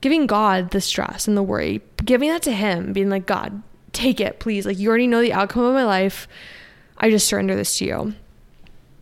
giving 0.00 0.26
God 0.26 0.70
the 0.70 0.80
stress 0.80 1.26
and 1.26 1.36
the 1.36 1.42
worry, 1.42 1.80
giving 2.04 2.28
that 2.28 2.42
to 2.42 2.52
him, 2.52 2.92
being 2.92 3.08
like, 3.08 3.26
God, 3.26 3.62
take 3.92 4.20
it, 4.20 4.38
please. 4.38 4.66
Like 4.66 4.78
you 4.78 4.88
already 4.88 5.06
know 5.06 5.22
the 5.22 5.32
outcome 5.32 5.64
of 5.64 5.74
my 5.74 5.84
life. 5.84 6.28
I 6.98 7.10
just 7.10 7.26
surrender 7.26 7.56
this 7.56 7.78
to 7.78 7.84
you 7.84 8.14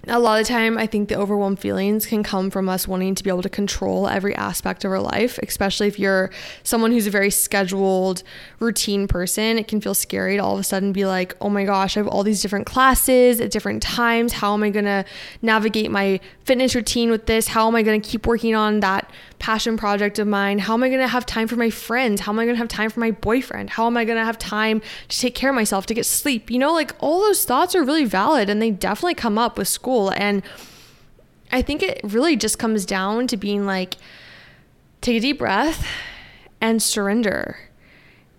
a 0.08 0.18
lot 0.18 0.40
of 0.40 0.46
time 0.46 0.76
i 0.76 0.86
think 0.86 1.08
the 1.08 1.14
overwhelmed 1.14 1.58
feelings 1.58 2.06
can 2.06 2.22
come 2.22 2.50
from 2.50 2.68
us 2.68 2.88
wanting 2.88 3.14
to 3.14 3.22
be 3.22 3.30
able 3.30 3.42
to 3.42 3.48
control 3.48 4.08
every 4.08 4.34
aspect 4.34 4.84
of 4.84 4.90
our 4.90 5.00
life 5.00 5.38
especially 5.38 5.86
if 5.86 5.98
you're 5.98 6.30
someone 6.62 6.90
who's 6.92 7.06
a 7.06 7.10
very 7.10 7.30
scheduled 7.30 8.22
routine 8.58 9.06
person. 9.08 9.58
It 9.58 9.68
can 9.68 9.80
feel 9.80 9.94
scary 9.94 10.36
to 10.36 10.42
all 10.42 10.54
of 10.54 10.60
a 10.60 10.64
sudden 10.64 10.92
be 10.92 11.04
like 11.04 11.36
oh 11.40 11.48
my 11.48 11.64
gosh 11.64 11.96
i 11.96 12.00
have 12.00 12.08
all 12.08 12.22
these 12.22 12.40
different 12.40 12.66
classes 12.66 13.40
at 13.40 13.50
different 13.50 13.82
times. 13.82 14.32
How 14.32 14.54
am 14.54 14.62
i 14.62 14.70
going 14.70 14.84
to 14.84 15.04
navigate 15.42 15.90
my 15.90 16.20
fitness 16.44 16.74
routine 16.74 17.10
with 17.10 17.26
this? 17.26 17.48
How 17.48 17.68
am 17.68 17.76
i 17.76 17.82
going 17.82 18.00
to 18.00 18.08
keep 18.08 18.26
working 18.26 18.54
on 18.54 18.80
that 18.80 19.10
passion 19.38 19.76
project 19.76 20.18
of 20.18 20.26
mine? 20.26 20.58
How 20.58 20.74
am 20.74 20.82
i 20.82 20.88
going 20.88 21.00
to 21.00 21.08
have 21.08 21.26
time 21.26 21.48
for 21.48 21.56
my 21.56 21.70
friends? 21.70 22.22
How 22.22 22.32
am 22.32 22.38
i 22.38 22.44
going 22.44 22.54
to 22.54 22.58
have 22.58 22.68
time 22.68 22.90
for 22.90 23.00
my 23.00 23.10
boyfriend? 23.10 23.70
How 23.70 23.86
am 23.86 23.96
i 23.96 24.04
going 24.04 24.18
to 24.18 24.24
have 24.24 24.38
time 24.38 24.80
to 25.08 25.18
take 25.18 25.34
care 25.34 25.50
of 25.50 25.56
myself 25.56 25.86
to 25.86 25.94
get 25.94 26.06
sleep? 26.06 26.50
You 26.50 26.58
know 26.58 26.72
like 26.72 26.94
all 27.00 27.20
those 27.20 27.44
thoughts 27.44 27.74
are 27.74 27.84
really 27.84 28.04
valid 28.04 28.48
and 28.48 28.62
they 28.62 28.70
definitely 28.70 29.14
come 29.14 29.36
up 29.38 29.58
with 29.58 29.68
school 29.68 29.91
school. 29.92 30.12
And 30.16 30.42
I 31.50 31.62
think 31.62 31.82
it 31.82 32.00
really 32.02 32.36
just 32.36 32.58
comes 32.58 32.86
down 32.86 33.26
to 33.28 33.36
being 33.36 33.66
like, 33.66 33.96
take 35.00 35.18
a 35.18 35.20
deep 35.20 35.38
breath 35.38 35.86
and 36.60 36.82
surrender. 36.82 37.58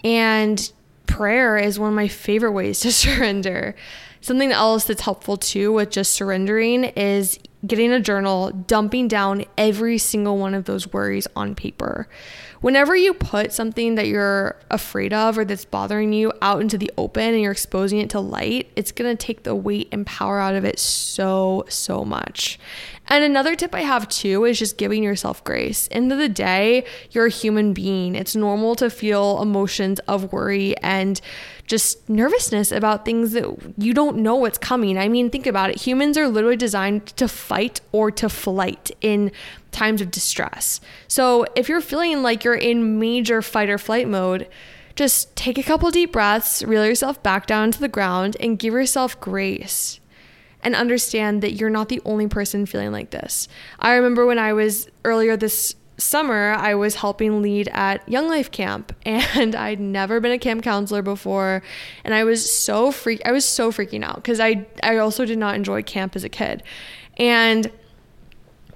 And 0.04 0.72
prayer 1.06 1.58
is 1.58 1.78
one 1.78 1.90
of 1.90 1.96
my 1.96 2.08
favorite 2.08 2.54
ways 2.54 2.80
to 2.82 2.92
surrender. 2.92 3.76
Something 4.22 4.52
else 4.52 4.86
that's 4.86 5.02
helpful 5.02 5.38
too 5.38 5.74
with 5.74 5.92
just 5.92 6.14
surrendering 6.14 6.86
is 6.86 7.40
getting 7.68 7.92
a 7.92 8.00
journal, 8.00 8.52
dumping 8.52 9.08
down 9.08 9.46
every 9.58 9.98
single 9.98 10.38
one 10.38 10.54
of 10.54 10.66
those 10.66 10.92
worries 10.92 11.28
on 11.36 11.56
paper 11.56 12.08
whenever 12.64 12.96
you 12.96 13.14
put 13.14 13.52
something 13.52 13.96
that 13.96 14.08
you're 14.08 14.56
afraid 14.72 15.12
of 15.12 15.38
or 15.38 15.44
that's 15.44 15.66
bothering 15.66 16.14
you 16.14 16.32
out 16.42 16.62
into 16.62 16.78
the 16.78 16.90
open 16.98 17.34
and 17.34 17.42
you're 17.42 17.52
exposing 17.52 18.00
it 18.00 18.10
to 18.10 18.22
light, 18.22 18.72
it's 18.78 18.94
going 18.94 19.16
to 19.16 19.26
take 19.26 19.44
the 19.44 19.54
weight 19.54 19.90
and 19.92 20.06
power 20.06 20.40
out 20.40 20.56
of 20.56 20.64
it 20.64 20.80
so, 20.80 21.66
so 21.68 22.06
much. 22.06 22.58
And 23.08 23.24
another 23.24 23.56
tip 23.56 23.76
I 23.76 23.82
have 23.82 24.08
too 24.08 24.46
is 24.46 24.58
just 24.58 24.78
giving 24.78 25.04
yourself 25.04 25.44
grace. 25.44 25.90
End 25.92 26.12
of 26.12 26.18
the 26.18 26.30
day, 26.30 26.86
you're 27.12 27.26
a 27.26 27.30
human 27.30 27.74
being. 27.74 28.16
It's 28.16 28.36
normal 28.36 28.76
to 28.76 28.90
feel 28.90 29.42
emotions 29.42 30.00
of 30.08 30.32
worry 30.32 30.78
and 30.78 31.20
just 31.68 32.08
nervousness 32.10 32.72
about 32.72 33.06
things 33.06 33.34
that 33.34 33.46
you 33.78 33.94
don't 33.94 34.18
know 34.18 34.36
what's 34.36 34.58
coming. 34.58 34.98
I 34.98 35.10
mean, 35.10 35.30
think 35.30 35.48
about 35.48 35.70
it. 35.70 35.82
Humans 35.82 36.18
are 36.18 36.28
literally 36.28 36.58
designed 36.58 37.08
to 37.18 37.28
fight 37.28 37.82
or 37.92 38.10
to 38.12 38.30
flight 38.30 38.92
in 39.02 39.32
times 39.72 40.02
of 40.02 40.12
distress. 40.12 40.80
So 41.08 41.46
if 41.56 41.68
you're 41.70 41.82
feeling 41.82 42.22
like 42.22 42.44
you're 42.44 42.56
in 42.56 43.00
major 43.00 43.42
fight 43.42 43.70
or 43.70 43.78
flight 43.78 44.08
mode, 44.08 44.48
just 44.96 45.36
take 45.36 45.58
a 45.58 45.64
couple 45.64 45.90
deep 45.90 46.12
breaths, 46.12 46.64
reel 46.64 46.86
yourself 46.86 47.22
back 47.24 47.48
down 47.48 47.72
to 47.72 47.80
the 47.80 47.88
ground, 47.88 48.38
and 48.40 48.60
give 48.60 48.74
yourself 48.74 49.20
grace. 49.20 50.00
And 50.64 50.76
understand 50.76 51.42
that 51.42 51.54
you're 51.54 51.70
not 51.70 51.90
the 51.90 52.02
only 52.06 52.28
person 52.28 52.66
feeling 52.66 52.92
like 52.92 53.12
this. 53.12 53.48
I 53.80 53.94
remember 53.94 54.26
when 54.26 54.40
I 54.40 54.54
was 54.54 54.90
earlier 55.04 55.36
this 55.36 55.76
summer, 55.98 56.54
I 56.54 56.76
was 56.76 56.96
helping 56.96 57.42
lead 57.42 57.70
at 57.70 58.08
Young 58.10 58.28
Life 58.28 58.52
Camp, 58.52 58.96
and 59.06 59.56
I'd 59.56 59.80
never 59.80 60.20
been 60.20 60.32
a 60.32 60.40
camp 60.40 60.64
counselor 60.64 61.02
before, 61.02 61.64
and 62.04 62.14
I 62.14 62.24
was 62.24 62.52
so 62.52 62.92
freak. 62.92 63.22
I 63.26 63.32
was 63.32 63.46
so 63.46 63.72
freaking 63.72 64.04
out 64.04 64.16
because 64.16 64.40
I 64.40 64.66
I 64.82 64.98
also 64.98 65.26
did 65.26 65.38
not 65.38 65.56
enjoy 65.56 65.84
camp 65.84 66.16
as 66.16 66.24
a 66.24 66.30
kid, 66.30 66.64
and 67.18 67.72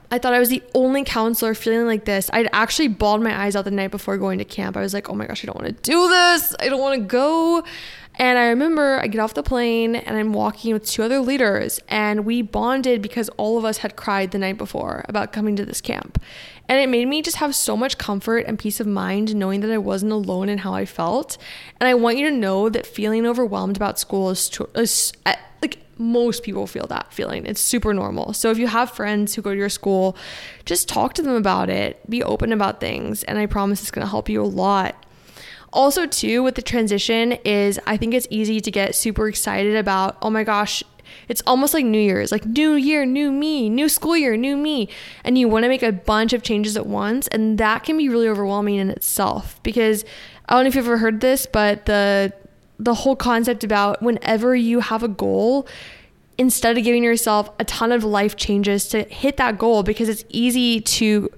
I 0.10 0.20
thought 0.20 0.34
I 0.34 0.40
was 0.40 0.50
the 0.50 0.64
only 0.74 1.04
counselor 1.04 1.54
feeling 1.54 1.86
like 1.86 2.06
this. 2.06 2.30
I'd 2.32 2.50
actually 2.54 2.88
bawled 2.88 3.22
my 3.22 3.38
eyes 3.38 3.56
out 3.56 3.66
the 3.66 3.72
night 3.72 3.92
before 3.92 4.18
going 4.18 4.38
to 4.38 4.46
camp. 4.46 4.78
I 4.78 4.82
was 4.82 4.94
like, 4.94 5.10
oh 5.10 5.14
my 5.14 5.26
gosh, 5.28 5.44
I 5.44 5.48
don't 5.48 5.62
want 5.62 5.68
to 5.68 5.92
do 5.92 6.08
this. 6.08 6.56
I 6.60 6.70
don't 6.70 6.80
want 6.80 7.02
to 7.02 7.06
go. 7.06 7.64
And 8.20 8.40
I 8.40 8.48
remember 8.48 9.00
I 9.00 9.08
get 9.08 9.20
off 9.20 9.36
the 9.36 9.44
plane 9.44 9.96
and 9.96 10.18
I'm 10.18 10.34
walking 10.34 10.74
with 10.74 10.86
two 10.86 11.04
other 11.04 11.20
leaders, 11.20 11.80
and 11.88 12.26
we 12.26 12.42
bonded 12.42 13.02
because 13.02 13.30
all 13.38 13.58
of 13.58 13.66
us 13.66 13.78
had 13.78 13.96
cried 13.96 14.32
the 14.32 14.40
night 14.40 14.58
before 14.58 15.06
about 15.08 15.32
coming 15.32 15.56
to 15.56 15.66
this 15.66 15.82
camp. 15.82 16.20
And 16.68 16.80
it 16.80 16.90
made 16.90 17.08
me 17.08 17.22
just 17.22 17.38
have 17.38 17.56
so 17.56 17.78
much 17.78 17.98
comfort 17.98 18.46
and 18.48 18.60
peace 18.60 18.80
of 18.80 18.88
mind 18.88 19.36
knowing 19.36 19.62
that 19.62 19.72
I 19.72 19.78
wasn't 19.78 20.12
alone 20.12 20.50
in 20.50 20.58
how 20.60 20.74
I 20.74 20.86
felt. 20.86 21.38
And 21.80 21.88
I 21.88 21.94
want 21.94 22.18
you 22.18 22.28
to 22.30 22.36
know 22.36 22.70
that 22.70 22.86
feeling 22.86 23.26
overwhelmed 23.26 23.78
about 23.78 24.00
school 24.00 24.32
is, 24.32 24.60
is 24.76 25.14
uh, 25.26 25.36
like 25.62 25.78
most 25.98 26.44
people 26.44 26.68
feel 26.68 26.88
that 26.88 27.14
feeling. 27.14 27.46
It's 27.46 27.62
super 27.62 27.94
normal. 27.94 28.34
So 28.34 28.52
if 28.52 28.58
you 28.58 28.68
have 28.68 28.92
friends 28.92 29.36
who 29.36 29.42
go 29.42 29.52
to 29.52 29.58
your 29.58 29.70
school, 29.70 30.18
just 30.66 30.90
talk 30.90 31.14
to 31.14 31.22
them 31.22 31.36
about 31.36 31.70
it. 31.70 32.08
Be 32.10 32.22
open 32.24 32.52
about 32.52 32.80
things, 32.80 33.24
and 33.24 33.38
I 33.38 33.46
promise 33.46 33.82
it's 33.82 33.92
going 33.92 34.06
to 34.06 34.10
help 34.10 34.28
you 34.28 34.42
a 34.42 34.46
lot. 34.46 35.06
Also, 35.74 36.06
too, 36.06 36.44
with 36.44 36.56
the 36.56 36.62
transition 36.62 37.34
is 37.44 37.80
I 37.86 37.98
think 37.98 38.14
it's 38.14 38.28
easy 38.30 38.60
to 38.62 38.72
get 38.72 38.96
super 38.96 39.28
excited 39.28 39.76
about, 39.76 40.18
oh 40.22 40.30
my 40.30 40.44
gosh, 40.44 40.84
it's 41.28 41.42
almost 41.46 41.74
like 41.74 41.86
New 41.86 42.00
Year's, 42.00 42.32
like 42.32 42.46
new 42.46 42.74
year, 42.74 43.06
new 43.06 43.32
me, 43.32 43.70
new 43.70 43.90
school 43.90 44.16
year, 44.16 44.38
new 44.38 44.56
me. 44.56 44.90
And 45.24 45.38
you 45.38 45.48
want 45.48 45.64
to 45.64 45.70
make 45.70 45.84
a 45.84 45.92
bunch 45.92 46.34
of 46.34 46.44
changes 46.44 46.78
at 46.78 46.86
once. 46.86 47.28
And 47.28 47.58
that 47.58 47.84
can 47.84 47.98
be 47.98 48.10
really 48.10 48.28
overwhelming 48.28 48.76
in 48.76 48.90
itself 48.90 49.62
because 49.64 50.06
I 50.48 50.54
don't 50.54 50.64
know 50.64 50.70
if 50.70 50.76
you've 50.76 50.86
ever 50.86 50.98
heard 50.98 51.22
this, 51.22 51.46
but 51.46 51.86
the 51.86 52.34
the 52.80 52.94
whole 52.94 53.16
concept 53.16 53.64
about 53.64 54.04
whenever 54.04 54.56
you 54.56 54.82
have 54.82 55.02
a 55.02 55.08
goal, 55.08 55.68
instead 56.38 56.78
of 56.78 56.84
giving 56.84 57.04
yourself 57.04 57.50
a 57.60 57.66
ton 57.66 57.92
of 57.92 58.04
life 58.04 58.36
changes 58.36 58.88
to 58.90 59.04
hit 59.04 59.38
that 59.38 59.58
goal 59.58 59.82
because 59.82 60.08
it's 60.08 60.24
easy 60.30 60.80
to 60.80 61.30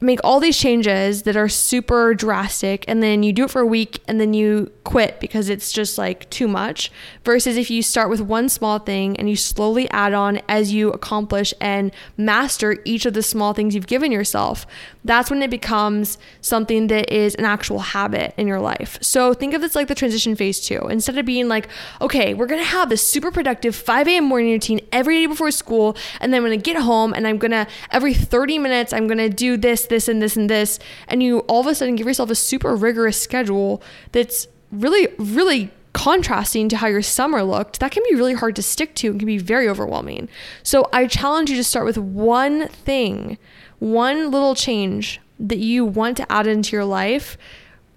make 0.00 0.20
all 0.22 0.38
these 0.38 0.56
changes 0.56 1.22
that 1.22 1.36
are 1.36 1.48
super 1.48 2.14
drastic 2.14 2.84
and 2.86 3.02
then 3.02 3.22
you 3.22 3.32
do 3.32 3.44
it 3.44 3.50
for 3.50 3.60
a 3.60 3.66
week 3.66 4.00
and 4.06 4.20
then 4.20 4.32
you 4.32 4.70
quit 4.84 5.18
because 5.18 5.48
it's 5.48 5.72
just 5.72 5.98
like 5.98 6.28
too 6.30 6.46
much 6.46 6.90
versus 7.24 7.56
if 7.56 7.68
you 7.68 7.82
start 7.82 8.08
with 8.08 8.20
one 8.20 8.48
small 8.48 8.78
thing 8.78 9.16
and 9.16 9.28
you 9.28 9.34
slowly 9.34 9.90
add 9.90 10.14
on 10.14 10.40
as 10.48 10.72
you 10.72 10.90
accomplish 10.90 11.52
and 11.60 11.90
master 12.16 12.78
each 12.84 13.06
of 13.06 13.12
the 13.12 13.22
small 13.22 13.52
things 13.52 13.74
you've 13.74 13.88
given 13.88 14.12
yourself 14.12 14.66
that's 15.04 15.30
when 15.30 15.42
it 15.42 15.50
becomes 15.50 16.18
something 16.42 16.86
that 16.88 17.10
is 17.12 17.34
an 17.36 17.44
actual 17.44 17.78
habit 17.78 18.34
in 18.36 18.46
your 18.46 18.60
life. 18.60 18.98
So 19.00 19.32
think 19.32 19.54
of 19.54 19.62
this 19.62 19.74
like 19.74 19.88
the 19.88 19.94
transition 19.94 20.36
phase 20.36 20.60
two 20.60 20.86
instead 20.88 21.16
of 21.18 21.24
being 21.24 21.48
like 21.48 21.68
okay 22.00 22.34
we're 22.34 22.46
gonna 22.46 22.62
have 22.62 22.88
this 22.88 23.06
super 23.06 23.30
productive 23.30 23.74
5 23.74 24.06
a.m 24.06 24.24
morning 24.24 24.52
routine 24.52 24.80
every 24.92 25.20
day 25.20 25.26
before 25.26 25.50
school 25.50 25.96
and 26.20 26.32
then 26.32 26.38
i'm 26.38 26.44
gonna 26.44 26.56
get 26.56 26.76
home 26.76 27.12
and 27.14 27.26
i'm 27.26 27.38
gonna 27.38 27.66
every 27.90 28.12
30 28.12 28.58
minutes 28.58 28.92
i'm 28.92 29.06
gonna 29.06 29.28
do 29.28 29.56
this 29.56 29.86
this, 29.88 30.08
and 30.08 30.22
this, 30.22 30.36
and 30.36 30.48
this. 30.48 30.78
And 31.06 31.22
you 31.22 31.40
all 31.40 31.60
of 31.60 31.66
a 31.66 31.74
sudden 31.74 31.96
give 31.96 32.06
yourself 32.06 32.30
a 32.30 32.34
super 32.34 32.74
rigorous 32.76 33.20
schedule 33.20 33.82
that's 34.12 34.46
really, 34.70 35.08
really 35.18 35.70
contrasting 35.92 36.68
to 36.68 36.76
how 36.76 36.86
your 36.86 37.02
summer 37.02 37.42
looked, 37.42 37.80
that 37.80 37.90
can 37.90 38.02
be 38.08 38.14
really 38.14 38.34
hard 38.34 38.54
to 38.56 38.62
stick 38.62 38.94
to 38.94 39.10
and 39.10 39.18
can 39.18 39.26
be 39.26 39.38
very 39.38 39.68
overwhelming. 39.68 40.28
So 40.62 40.88
I 40.92 41.06
challenge 41.06 41.50
you 41.50 41.56
to 41.56 41.64
start 41.64 41.86
with 41.86 41.98
one 41.98 42.68
thing, 42.68 43.38
one 43.78 44.30
little 44.30 44.54
change 44.54 45.20
that 45.40 45.58
you 45.58 45.84
want 45.84 46.16
to 46.18 46.32
add 46.32 46.46
into 46.46 46.76
your 46.76 46.84
life 46.84 47.36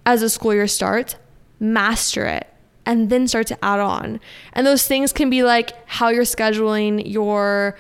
as 0.05 0.21
a 0.21 0.29
school 0.29 0.53
year 0.53 0.67
starts, 0.67 1.15
master 1.59 2.25
it. 2.25 2.47
And 2.83 3.11
then 3.11 3.27
start 3.27 3.45
to 3.47 3.63
add 3.63 3.79
on. 3.79 4.19
And 4.53 4.65
those 4.65 4.87
things 4.87 5.13
can 5.13 5.29
be 5.29 5.43
like 5.43 5.87
how 5.87 6.09
you're 6.09 6.23
scheduling 6.23 7.03
your 7.05 7.77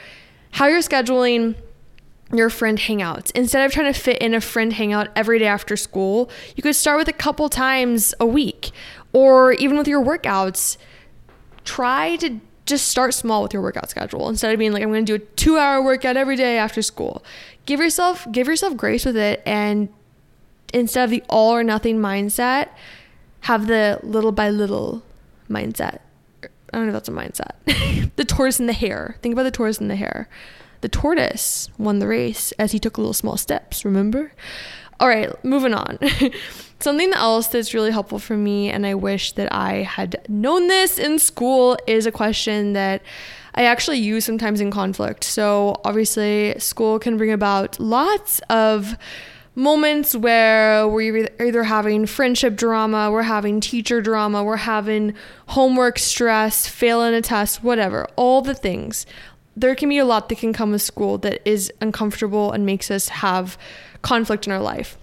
how 0.51 0.67
you're 0.67 0.79
scheduling 0.79 1.55
your 2.33 2.49
friend 2.49 2.77
hangouts. 2.77 3.31
Instead 3.31 3.65
of 3.65 3.71
trying 3.71 3.91
to 3.91 3.99
fit 3.99 4.19
in 4.19 4.33
a 4.33 4.41
friend 4.41 4.73
hangout 4.73 5.09
every 5.15 5.39
day 5.39 5.47
after 5.47 5.75
school, 5.75 6.29
you 6.55 6.63
could 6.63 6.75
start 6.75 6.97
with 6.97 7.07
a 7.07 7.13
couple 7.13 7.49
times 7.49 8.13
a 8.19 8.25
week 8.25 8.71
or 9.13 9.53
even 9.53 9.77
with 9.77 9.87
your 9.87 10.03
workouts. 10.03 10.77
Try 11.63 12.15
to 12.17 12.39
just 12.65 12.87
start 12.87 13.13
small 13.13 13.43
with 13.43 13.53
your 13.53 13.61
workout 13.61 13.89
schedule 13.89 14.29
instead 14.29 14.53
of 14.53 14.59
being 14.59 14.71
like 14.71 14.83
I'm 14.83 14.89
going 14.89 15.05
to 15.05 15.17
do 15.17 15.23
a 15.23 15.27
2-hour 15.35 15.83
workout 15.83 16.15
every 16.15 16.35
day 16.35 16.57
after 16.57 16.81
school. 16.81 17.23
Give 17.65 17.79
yourself 17.79 18.27
give 18.31 18.47
yourself 18.47 18.77
grace 18.77 19.05
with 19.05 19.17
it 19.17 19.41
and 19.45 19.89
instead 20.73 21.03
of 21.03 21.09
the 21.09 21.23
all 21.29 21.53
or 21.53 21.63
nothing 21.63 21.99
mindset, 21.99 22.69
have 23.41 23.67
the 23.67 23.99
little 24.03 24.31
by 24.31 24.49
little 24.49 25.03
mindset. 25.49 25.99
I 26.43 26.77
don't 26.77 26.87
know 26.87 26.95
if 26.95 27.03
that's 27.03 27.09
a 27.09 27.11
mindset. 27.11 28.15
the 28.15 28.25
tortoise 28.25 28.59
and 28.59 28.69
the 28.69 28.73
hare. 28.73 29.17
Think 29.21 29.33
about 29.33 29.43
the 29.43 29.51
tortoise 29.51 29.79
and 29.79 29.89
the 29.89 29.95
hare. 29.95 30.29
The 30.81 30.89
tortoise 30.89 31.69
won 31.77 31.99
the 31.99 32.07
race 32.07 32.51
as 32.53 32.71
he 32.71 32.79
took 32.79 32.97
little 32.97 33.13
small 33.13 33.37
steps, 33.37 33.85
remember? 33.85 34.33
All 34.99 35.07
right, 35.07 35.31
moving 35.43 35.73
on. 35.73 35.97
Something 36.79 37.13
else 37.13 37.47
that's 37.47 37.73
really 37.73 37.91
helpful 37.91 38.19
for 38.19 38.35
me, 38.35 38.69
and 38.69 38.85
I 38.85 38.95
wish 38.95 39.33
that 39.33 39.53
I 39.53 39.83
had 39.83 40.23
known 40.27 40.67
this 40.67 40.97
in 40.97 41.19
school, 41.19 41.77
is 41.87 42.05
a 42.05 42.11
question 42.11 42.73
that 42.73 43.03
I 43.53 43.63
actually 43.63 43.99
use 43.99 44.25
sometimes 44.25 44.61
in 44.61 44.71
conflict. 44.71 45.23
So, 45.23 45.79
obviously, 45.85 46.55
school 46.59 46.97
can 46.99 47.17
bring 47.17 47.31
about 47.31 47.79
lots 47.79 48.41
of 48.49 48.97
moments 49.53 50.15
where 50.15 50.87
we're 50.87 51.27
either 51.39 51.63
having 51.63 52.05
friendship 52.05 52.55
drama, 52.55 53.11
we're 53.11 53.23
having 53.23 53.59
teacher 53.59 54.01
drama, 54.01 54.43
we're 54.43 54.55
having 54.55 55.13
homework 55.47 55.99
stress, 55.99 56.67
failing 56.67 57.13
a 57.13 57.21
test, 57.21 57.63
whatever, 57.63 58.07
all 58.15 58.41
the 58.41 58.55
things 58.55 59.05
there 59.55 59.75
can 59.75 59.89
be 59.89 59.97
a 59.97 60.05
lot 60.05 60.29
that 60.29 60.37
can 60.37 60.53
come 60.53 60.71
with 60.71 60.81
school 60.81 61.17
that 61.19 61.41
is 61.45 61.71
uncomfortable 61.81 62.51
and 62.51 62.65
makes 62.65 62.89
us 62.89 63.09
have 63.09 63.57
conflict 64.01 64.47
in 64.47 64.53
our 64.53 64.61
life. 64.61 64.97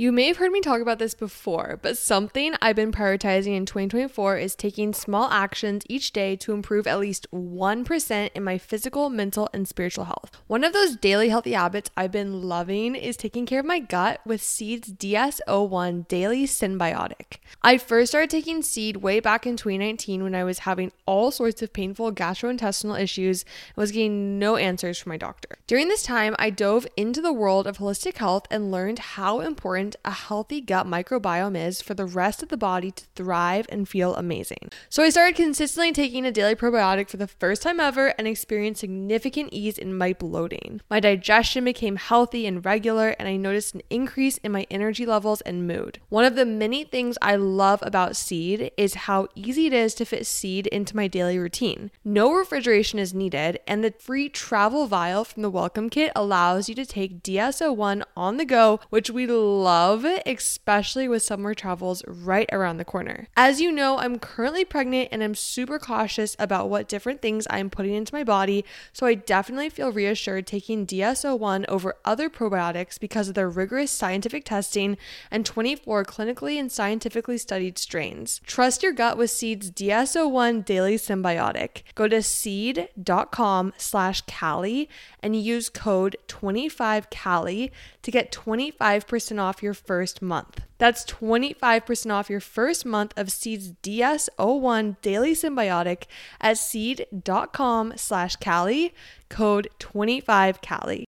You 0.00 0.12
may 0.12 0.28
have 0.28 0.36
heard 0.36 0.52
me 0.52 0.60
talk 0.60 0.80
about 0.80 1.00
this 1.00 1.14
before, 1.14 1.76
but 1.82 1.98
something 1.98 2.54
I've 2.62 2.76
been 2.76 2.92
prioritizing 2.92 3.56
in 3.56 3.66
2024 3.66 4.38
is 4.38 4.54
taking 4.54 4.92
small 4.92 5.28
actions 5.28 5.82
each 5.88 6.12
day 6.12 6.36
to 6.36 6.52
improve 6.52 6.86
at 6.86 7.00
least 7.00 7.26
1% 7.32 8.30
in 8.32 8.44
my 8.44 8.58
physical, 8.58 9.10
mental, 9.10 9.48
and 9.52 9.66
spiritual 9.66 10.04
health. 10.04 10.30
One 10.46 10.62
of 10.62 10.72
those 10.72 10.94
daily 10.94 11.30
healthy 11.30 11.54
habits 11.54 11.90
I've 11.96 12.12
been 12.12 12.44
loving 12.44 12.94
is 12.94 13.16
taking 13.16 13.44
care 13.44 13.58
of 13.58 13.66
my 13.66 13.80
gut 13.80 14.20
with 14.24 14.40
Seed's 14.40 14.86
DS-01 14.86 16.06
Daily 16.06 16.44
Synbiotic. 16.44 17.38
I 17.60 17.76
first 17.76 18.12
started 18.12 18.30
taking 18.30 18.62
Seed 18.62 18.98
way 18.98 19.18
back 19.18 19.48
in 19.48 19.56
2019 19.56 20.22
when 20.22 20.36
I 20.36 20.44
was 20.44 20.60
having 20.60 20.92
all 21.06 21.32
sorts 21.32 21.60
of 21.60 21.72
painful 21.72 22.12
gastrointestinal 22.12 23.00
issues 23.00 23.42
and 23.42 23.76
was 23.78 23.90
getting 23.90 24.38
no 24.38 24.54
answers 24.54 25.00
from 25.00 25.10
my 25.10 25.16
doctor. 25.16 25.58
During 25.66 25.88
this 25.88 26.04
time, 26.04 26.36
I 26.38 26.50
dove 26.50 26.86
into 26.96 27.20
the 27.20 27.32
world 27.32 27.66
of 27.66 27.78
holistic 27.78 28.18
health 28.18 28.46
and 28.48 28.70
learned 28.70 29.00
how 29.00 29.40
important 29.40 29.87
important 29.88 29.96
a 30.04 30.28
healthy 30.28 30.60
gut 30.60 30.86
microbiome 30.86 31.56
is 31.56 31.80
for 31.80 31.94
the 31.94 32.04
rest 32.04 32.42
of 32.42 32.48
the 32.48 32.56
body 32.56 32.90
to 32.90 33.04
thrive 33.14 33.66
and 33.70 33.88
feel 33.88 34.14
amazing. 34.16 34.70
So 34.88 35.02
I 35.02 35.10
started 35.10 35.36
consistently 35.36 35.92
taking 35.92 36.26
a 36.26 36.32
daily 36.32 36.54
probiotic 36.54 37.08
for 37.08 37.16
the 37.16 37.26
first 37.26 37.62
time 37.62 37.80
ever 37.80 38.08
and 38.18 38.26
experienced 38.26 38.80
significant 38.80 39.52
ease 39.52 39.78
in 39.78 39.96
my 39.96 40.12
bloating. 40.12 40.80
My 40.90 41.00
digestion 41.00 41.64
became 41.64 41.96
healthy 41.96 42.46
and 42.46 42.64
regular, 42.64 43.10
and 43.18 43.28
I 43.28 43.36
noticed 43.36 43.74
an 43.74 43.82
increase 43.90 44.38
in 44.38 44.52
my 44.52 44.66
energy 44.70 45.06
levels 45.06 45.40
and 45.42 45.66
mood. 45.66 46.00
One 46.08 46.24
of 46.24 46.36
the 46.36 46.46
many 46.46 46.84
things 46.84 47.18
I 47.22 47.36
love 47.36 47.82
about 47.82 48.16
Seed 48.16 48.70
is 48.76 49.06
how 49.06 49.28
easy 49.34 49.66
it 49.66 49.72
is 49.72 49.94
to 49.94 50.04
fit 50.04 50.26
Seed 50.26 50.66
into 50.68 50.96
my 50.96 51.08
daily 51.08 51.38
routine. 51.38 51.90
No 52.04 52.32
refrigeration 52.32 52.98
is 52.98 53.14
needed, 53.14 53.60
and 53.66 53.82
the 53.82 53.94
free 53.98 54.28
travel 54.28 54.86
vial 54.86 55.24
from 55.24 55.42
the 55.42 55.50
welcome 55.50 55.90
kit 55.90 56.12
allows 56.14 56.68
you 56.68 56.74
to 56.74 56.86
take 56.86 57.22
DS-01 57.22 58.02
on 58.16 58.36
the 58.36 58.44
go, 58.44 58.80
which 58.90 59.10
we 59.10 59.26
love 59.26 59.77
love, 59.78 60.04
especially 60.26 61.06
with 61.06 61.22
summer 61.22 61.54
travels 61.54 62.02
right 62.08 62.48
around 62.52 62.78
the 62.78 62.84
corner. 62.84 63.28
As 63.36 63.60
you 63.60 63.70
know, 63.70 63.96
I'm 63.98 64.18
currently 64.18 64.64
pregnant 64.64 65.10
and 65.12 65.22
I'm 65.22 65.36
super 65.36 65.78
cautious 65.78 66.34
about 66.40 66.68
what 66.68 66.88
different 66.88 67.22
things 67.22 67.46
I'm 67.48 67.70
putting 67.70 67.94
into 67.94 68.12
my 68.12 68.24
body, 68.24 68.64
so 68.92 69.06
I 69.06 69.14
definitely 69.14 69.70
feel 69.70 69.92
reassured 69.92 70.48
taking 70.48 70.84
DS-01 70.84 71.64
over 71.68 71.94
other 72.04 72.28
probiotics 72.28 72.98
because 72.98 73.28
of 73.28 73.34
their 73.34 73.48
rigorous 73.48 73.92
scientific 73.92 74.44
testing 74.44 74.96
and 75.30 75.46
24 75.46 76.04
clinically 76.04 76.58
and 76.58 76.72
scientifically 76.72 77.38
studied 77.38 77.78
strains. 77.78 78.40
Trust 78.46 78.82
your 78.82 78.92
gut 78.92 79.16
with 79.16 79.30
Seed's 79.30 79.70
DS-01 79.70 80.64
Daily 80.64 80.96
Synbiotic. 80.96 81.82
Go 81.94 82.08
to 82.08 82.20
seed.com 82.20 83.72
slash 83.76 84.22
Callie 84.22 84.88
and 85.22 85.36
use 85.36 85.68
code 85.68 86.16
25Callie 86.26 87.70
to 88.02 88.10
get 88.10 88.32
25% 88.32 89.38
off 89.38 89.62
your 89.62 89.67
first 89.74 90.22
month. 90.22 90.60
That's 90.78 91.04
25% 91.04 92.12
off 92.12 92.30
your 92.30 92.40
first 92.40 92.86
month 92.86 93.12
of 93.16 93.32
Seed's 93.32 93.72
DS-01 93.82 94.96
Daily 95.02 95.32
Synbiotic 95.32 96.04
at 96.40 96.58
seed.com 96.58 97.94
slash 97.96 98.36
Callie, 98.36 98.94
code 99.28 99.68
25Callie. 99.80 101.04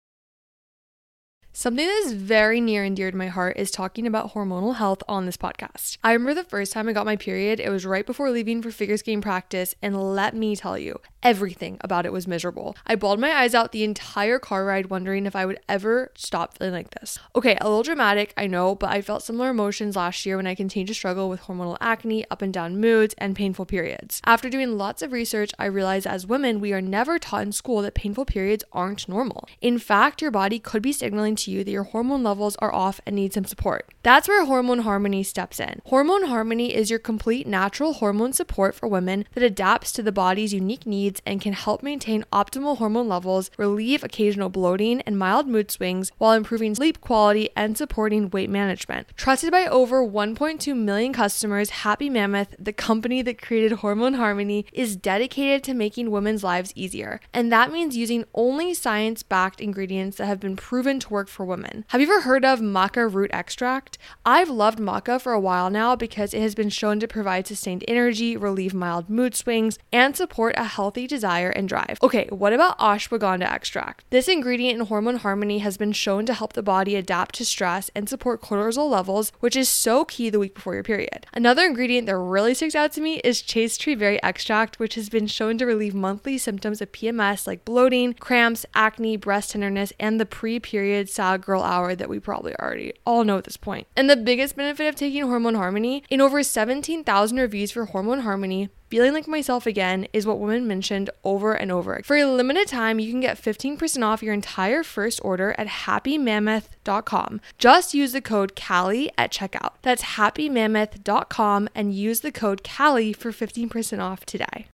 Something 1.60 1.88
that 1.88 2.04
is 2.06 2.14
very 2.14 2.62
near 2.62 2.84
and 2.84 2.96
dear 2.96 3.10
to 3.10 3.18
my 3.18 3.30
heart 3.30 3.58
is 3.58 3.72
talking 3.72 4.06
about 4.06 4.36
hormonal 4.36 4.76
health 4.76 5.02
on 5.08 5.26
this 5.26 5.38
podcast. 5.38 5.98
I 6.04 6.14
remember 6.14 6.36
the 6.36 6.48
first 6.48 6.72
time 6.72 6.88
I 6.88 6.94
got 6.94 7.08
my 7.08 7.16
period, 7.16 7.60
it 7.60 7.72
was 7.72 7.84
right 7.84 8.06
before 8.06 8.30
leaving 8.30 8.62
for 8.62 8.70
figure 8.70 8.96
skating 8.96 9.22
practice, 9.22 9.74
and 9.82 10.14
let 10.14 10.36
me 10.36 10.56
tell 10.56 10.78
you, 10.78 11.00
everything 11.24 11.80
about 11.82 12.06
it 12.06 12.14
was 12.14 12.28
miserable. 12.28 12.76
I 12.86 12.94
bawled 12.94 13.20
my 13.20 13.32
eyes 13.32 13.56
out 13.56 13.72
the 13.72 13.84
entire 13.84 14.38
car 14.38 14.66
ride, 14.66 14.92
wondering 14.92 15.26
if 15.26 15.36
I 15.36 15.48
would 15.48 15.60
ever 15.68 16.12
stop 16.16 16.56
feeling 16.60 16.76
like 16.76 16.92
this. 16.92 17.18
Okay, 17.36 17.58
a 17.60 17.68
little 17.68 17.82
dramatic, 17.82 18.36
I 18.38 18.46
know, 18.46 18.76
but 18.76 18.92
I 18.92 19.02
felt 19.02 19.24
similar 19.24 19.50
emotions 19.50 19.96
last 19.96 20.28
year 20.28 20.38
when 20.38 20.46
I 20.46 20.54
continued 20.54 20.90
to 20.90 20.94
struggle 20.94 21.28
with 21.28 21.42
hormonal 21.42 21.78
acne, 21.82 22.24
up 22.30 22.44
and 22.44 22.54
down 22.54 22.80
moods, 22.80 23.16
and 23.18 23.36
painful 23.36 23.66
periods. 23.66 24.22
After 24.26 24.48
doing 24.48 24.78
lots 24.78 25.02
of 25.02 25.12
research, 25.12 25.54
I 25.58 25.66
realized 25.66 26.06
as 26.06 26.28
women, 26.28 26.60
we 26.60 26.72
are 26.72 26.82
never 26.82 27.18
taught 27.18 27.42
in 27.48 27.52
school 27.52 27.82
that 27.82 27.96
painful 27.96 28.26
periods 28.26 28.64
aren't 28.72 29.10
normal. 29.10 29.50
In 29.60 29.80
fact, 29.80 30.22
your 30.22 30.30
body 30.30 30.60
could 30.60 30.84
be 30.84 30.94
signaling 30.94 31.36
to 31.36 31.47
you 31.48 31.64
that 31.64 31.72
your 31.72 31.84
hormone 31.84 32.24
levels 32.24 32.56
are 32.58 32.74
off 32.74 33.00
and 33.06 33.16
need 33.16 33.34
some 33.34 33.46
support. 33.46 33.88
That's 34.04 34.28
where 34.28 34.46
Hormone 34.46 34.80
Harmony 34.80 35.24
steps 35.24 35.60
in. 35.60 35.82
Hormone 35.86 36.28
Harmony 36.28 36.74
is 36.74 36.90
your 36.90 37.00
complete 37.00 37.46
natural 37.46 37.94
hormone 37.94 38.34
support 38.34 38.74
for 38.74 38.88
women 38.88 39.26
that 39.34 39.44
adapts 39.44 39.92
to 39.94 40.04
the 40.04 40.12
body's 40.12 40.54
unique 40.54 40.86
needs 40.86 41.22
and 41.26 41.42
can 41.42 41.54
help 41.54 41.84
maintain 41.84 42.24
optimal 42.32 42.78
hormone 42.78 43.08
levels, 43.08 43.52
relieve 43.58 44.04
occasional 44.04 44.50
bloating 44.50 45.02
and 45.02 45.20
mild 45.20 45.48
mood 45.48 45.70
swings 45.72 46.12
while 46.18 46.34
improving 46.34 46.76
sleep 46.76 47.02
quality 47.02 47.50
and 47.56 47.78
supporting 47.78 48.30
weight 48.30 48.50
management. 48.50 49.08
Trusted 49.16 49.52
by 49.52 49.66
over 49.68 50.06
1.2 50.06 50.76
million 50.76 51.12
customers, 51.12 51.70
Happy 51.70 52.10
Mammoth, 52.10 52.56
the 52.58 52.74
company 52.74 53.22
that 53.22 53.42
created 53.42 53.80
Hormone 53.80 54.14
Harmony, 54.14 54.66
is 54.72 54.96
dedicated 54.96 55.64
to 55.66 55.74
making 55.74 56.12
women's 56.12 56.44
lives 56.44 56.72
easier. 56.76 57.20
And 57.34 57.52
that 57.52 57.72
means 57.72 57.98
using 57.98 58.26
only 58.34 58.74
science 58.74 59.22
backed 59.24 59.60
ingredients 59.60 60.18
that 60.18 60.28
have 60.28 60.40
been 60.40 60.56
proven 60.56 61.00
to 61.02 61.10
work 61.10 61.28
for 61.28 61.37
women. 61.46 61.86
Have 61.90 62.02
you 62.02 62.08
ever 62.08 62.22
heard 62.22 62.46
of 62.46 62.60
maca 62.60 63.12
root 63.12 63.32
extract? 63.34 63.98
I've 64.26 64.50
loved 64.50 64.80
maca 64.80 65.20
for 65.22 65.34
a 65.34 65.40
while 65.40 65.70
now 65.70 65.96
because 65.96 66.34
it 66.34 66.42
has 66.42 66.56
been 66.56 66.70
shown 66.70 67.00
to 67.00 67.08
provide 67.08 67.48
sustained 67.48 67.84
energy, 67.88 68.38
relieve 68.38 68.74
mild 68.74 69.10
mood 69.10 69.36
swings, 69.36 69.80
and 69.92 70.16
support 70.16 70.56
a 70.58 70.66
healthy 70.66 71.08
desire 71.08 71.50
and 71.50 71.68
drive. 71.68 71.98
Okay, 72.02 72.28
what 72.30 72.54
about 72.54 72.80
ashwagandha 72.80 73.50
extract? 73.52 74.06
This 74.10 74.28
ingredient 74.28 74.80
in 74.80 74.86
Hormone 74.88 75.18
Harmony 75.18 75.60
has 75.60 75.78
been 75.78 75.92
shown 75.92 76.26
to 76.26 76.34
help 76.34 76.54
the 76.54 76.64
body 76.64 76.96
adapt 76.96 77.36
to 77.36 77.46
stress 77.46 77.90
and 77.96 78.08
support 78.10 78.42
cortisol 78.42 78.90
levels, 78.90 79.32
which 79.40 79.56
is 79.56 79.70
so 79.70 80.06
key 80.06 80.30
the 80.30 80.40
week 80.40 80.56
before 80.56 80.74
your 80.74 80.84
period. 80.84 81.26
Another 81.34 81.66
ingredient 81.66 82.08
that 82.08 82.18
really 82.18 82.54
sticks 82.54 82.76
out 82.76 82.92
to 82.94 83.02
me 83.02 83.22
is 83.24 83.42
chaste 83.42 83.82
tree 83.82 83.96
berry 83.96 84.22
extract, 84.24 84.80
which 84.80 84.96
has 84.96 85.10
been 85.10 85.28
shown 85.28 85.58
to 85.58 85.66
relieve 85.66 85.94
monthly 85.94 86.38
symptoms 86.38 86.82
of 86.82 86.92
PMS 86.92 87.48
like 87.48 87.66
bloating, 87.66 88.14
cramps, 88.14 88.66
acne, 88.74 89.18
breast 89.18 89.52
tenderness, 89.52 89.94
and 90.00 90.20
the 90.20 90.26
pre 90.26 90.60
period 90.60 91.10
girl 91.36 91.64
hour 91.64 91.96
that 91.96 92.08
we 92.08 92.20
probably 92.20 92.56
already 92.56 92.94
all 93.06 93.26
know 93.26 93.38
at 93.38 93.44
this 93.44 93.58
point. 93.58 93.88
And 93.98 94.10
the 94.10 94.16
biggest 94.16 94.56
benefit 94.56 94.88
of 94.88 94.96
taking 94.96 95.24
Hormone 95.24 95.56
Harmony 95.56 96.04
in 96.10 96.22
over 96.22 96.42
17,000 96.44 97.38
reviews 97.38 97.72
for 97.72 97.86
Hormone 97.86 98.22
Harmony, 98.22 98.70
Feeling 98.90 99.14
like 99.14 99.28
myself 99.28 99.66
again 99.66 100.08
is 100.14 100.26
what 100.26 100.40
women 100.40 100.66
mentioned 100.66 101.10
over 101.26 101.54
and 101.54 101.72
over. 101.72 102.00
For 102.06 102.16
a 102.16 102.26
limited 102.26 102.70
time, 102.70 103.00
you 103.00 103.12
can 103.12 103.20
get 103.20 103.38
15% 103.38 104.02
off 104.02 104.24
your 104.24 104.34
entire 104.34 104.82
first 104.82 105.20
order 105.24 105.54
at 105.58 105.68
happymammoth.com. 105.68 107.42
Just 107.58 107.94
use 107.94 108.14
the 108.14 108.22
code 108.22 108.56
CALLIE 108.56 109.12
at 109.18 109.32
checkout. 109.32 109.74
That's 109.82 110.04
happymammoth.com 110.04 111.70
and 111.76 111.94
use 111.94 112.22
the 112.22 112.32
code 112.32 112.64
CALLIE 112.64 113.12
for 113.12 113.32
15% 113.32 114.00
off 114.00 114.26
today. 114.26 114.68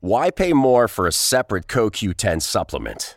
Why 0.00 0.30
pay 0.30 0.52
more 0.52 0.86
for 0.86 1.06
a 1.06 1.12
separate 1.12 1.66
CoQ10 1.66 2.42
supplement? 2.42 3.16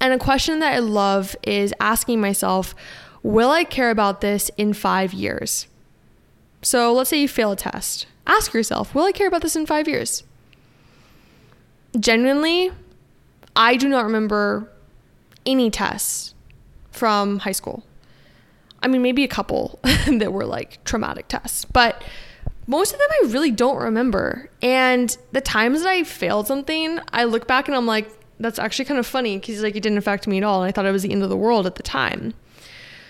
And 0.00 0.12
a 0.12 0.18
question 0.18 0.58
that 0.60 0.74
I 0.74 0.78
love 0.78 1.36
is 1.42 1.72
asking 1.80 2.20
myself, 2.20 2.74
will 3.22 3.50
I 3.50 3.64
care 3.64 3.90
about 3.90 4.20
this 4.20 4.50
in 4.56 4.72
five 4.72 5.12
years? 5.12 5.66
So 6.62 6.92
let's 6.92 7.10
say 7.10 7.20
you 7.20 7.28
fail 7.28 7.52
a 7.52 7.56
test. 7.56 8.06
Ask 8.26 8.52
yourself, 8.52 8.94
will 8.94 9.04
I 9.04 9.12
care 9.12 9.28
about 9.28 9.42
this 9.42 9.56
in 9.56 9.66
five 9.66 9.88
years? 9.88 10.24
Genuinely, 11.98 12.72
I 13.54 13.76
do 13.76 13.88
not 13.88 14.04
remember 14.04 14.70
any 15.46 15.70
tests 15.70 16.34
from 16.90 17.38
high 17.40 17.52
school. 17.52 17.84
I 18.82 18.88
mean, 18.88 19.02
maybe 19.02 19.24
a 19.24 19.28
couple 19.28 19.78
that 19.84 20.32
were 20.32 20.44
like 20.44 20.82
traumatic 20.84 21.28
tests, 21.28 21.64
but 21.64 22.02
most 22.66 22.92
of 22.92 22.98
them 22.98 23.08
I 23.10 23.32
really 23.32 23.50
don't 23.50 23.76
remember. 23.76 24.50
And 24.60 25.16
the 25.32 25.40
times 25.40 25.82
that 25.82 25.88
I 25.88 26.02
failed 26.02 26.46
something, 26.46 26.98
I 27.12 27.24
look 27.24 27.46
back 27.46 27.68
and 27.68 27.76
I'm 27.76 27.86
like, 27.86 28.10
that's 28.38 28.58
actually 28.58 28.84
kind 28.84 28.98
of 29.00 29.06
funny 29.06 29.38
because 29.38 29.62
like 29.62 29.76
it 29.76 29.82
didn't 29.82 29.98
affect 29.98 30.26
me 30.26 30.38
at 30.38 30.44
all. 30.44 30.62
And 30.62 30.68
I 30.68 30.72
thought 30.72 30.86
it 30.86 30.92
was 30.92 31.02
the 31.02 31.12
end 31.12 31.22
of 31.22 31.28
the 31.28 31.36
world 31.36 31.66
at 31.66 31.76
the 31.76 31.82
time. 31.82 32.34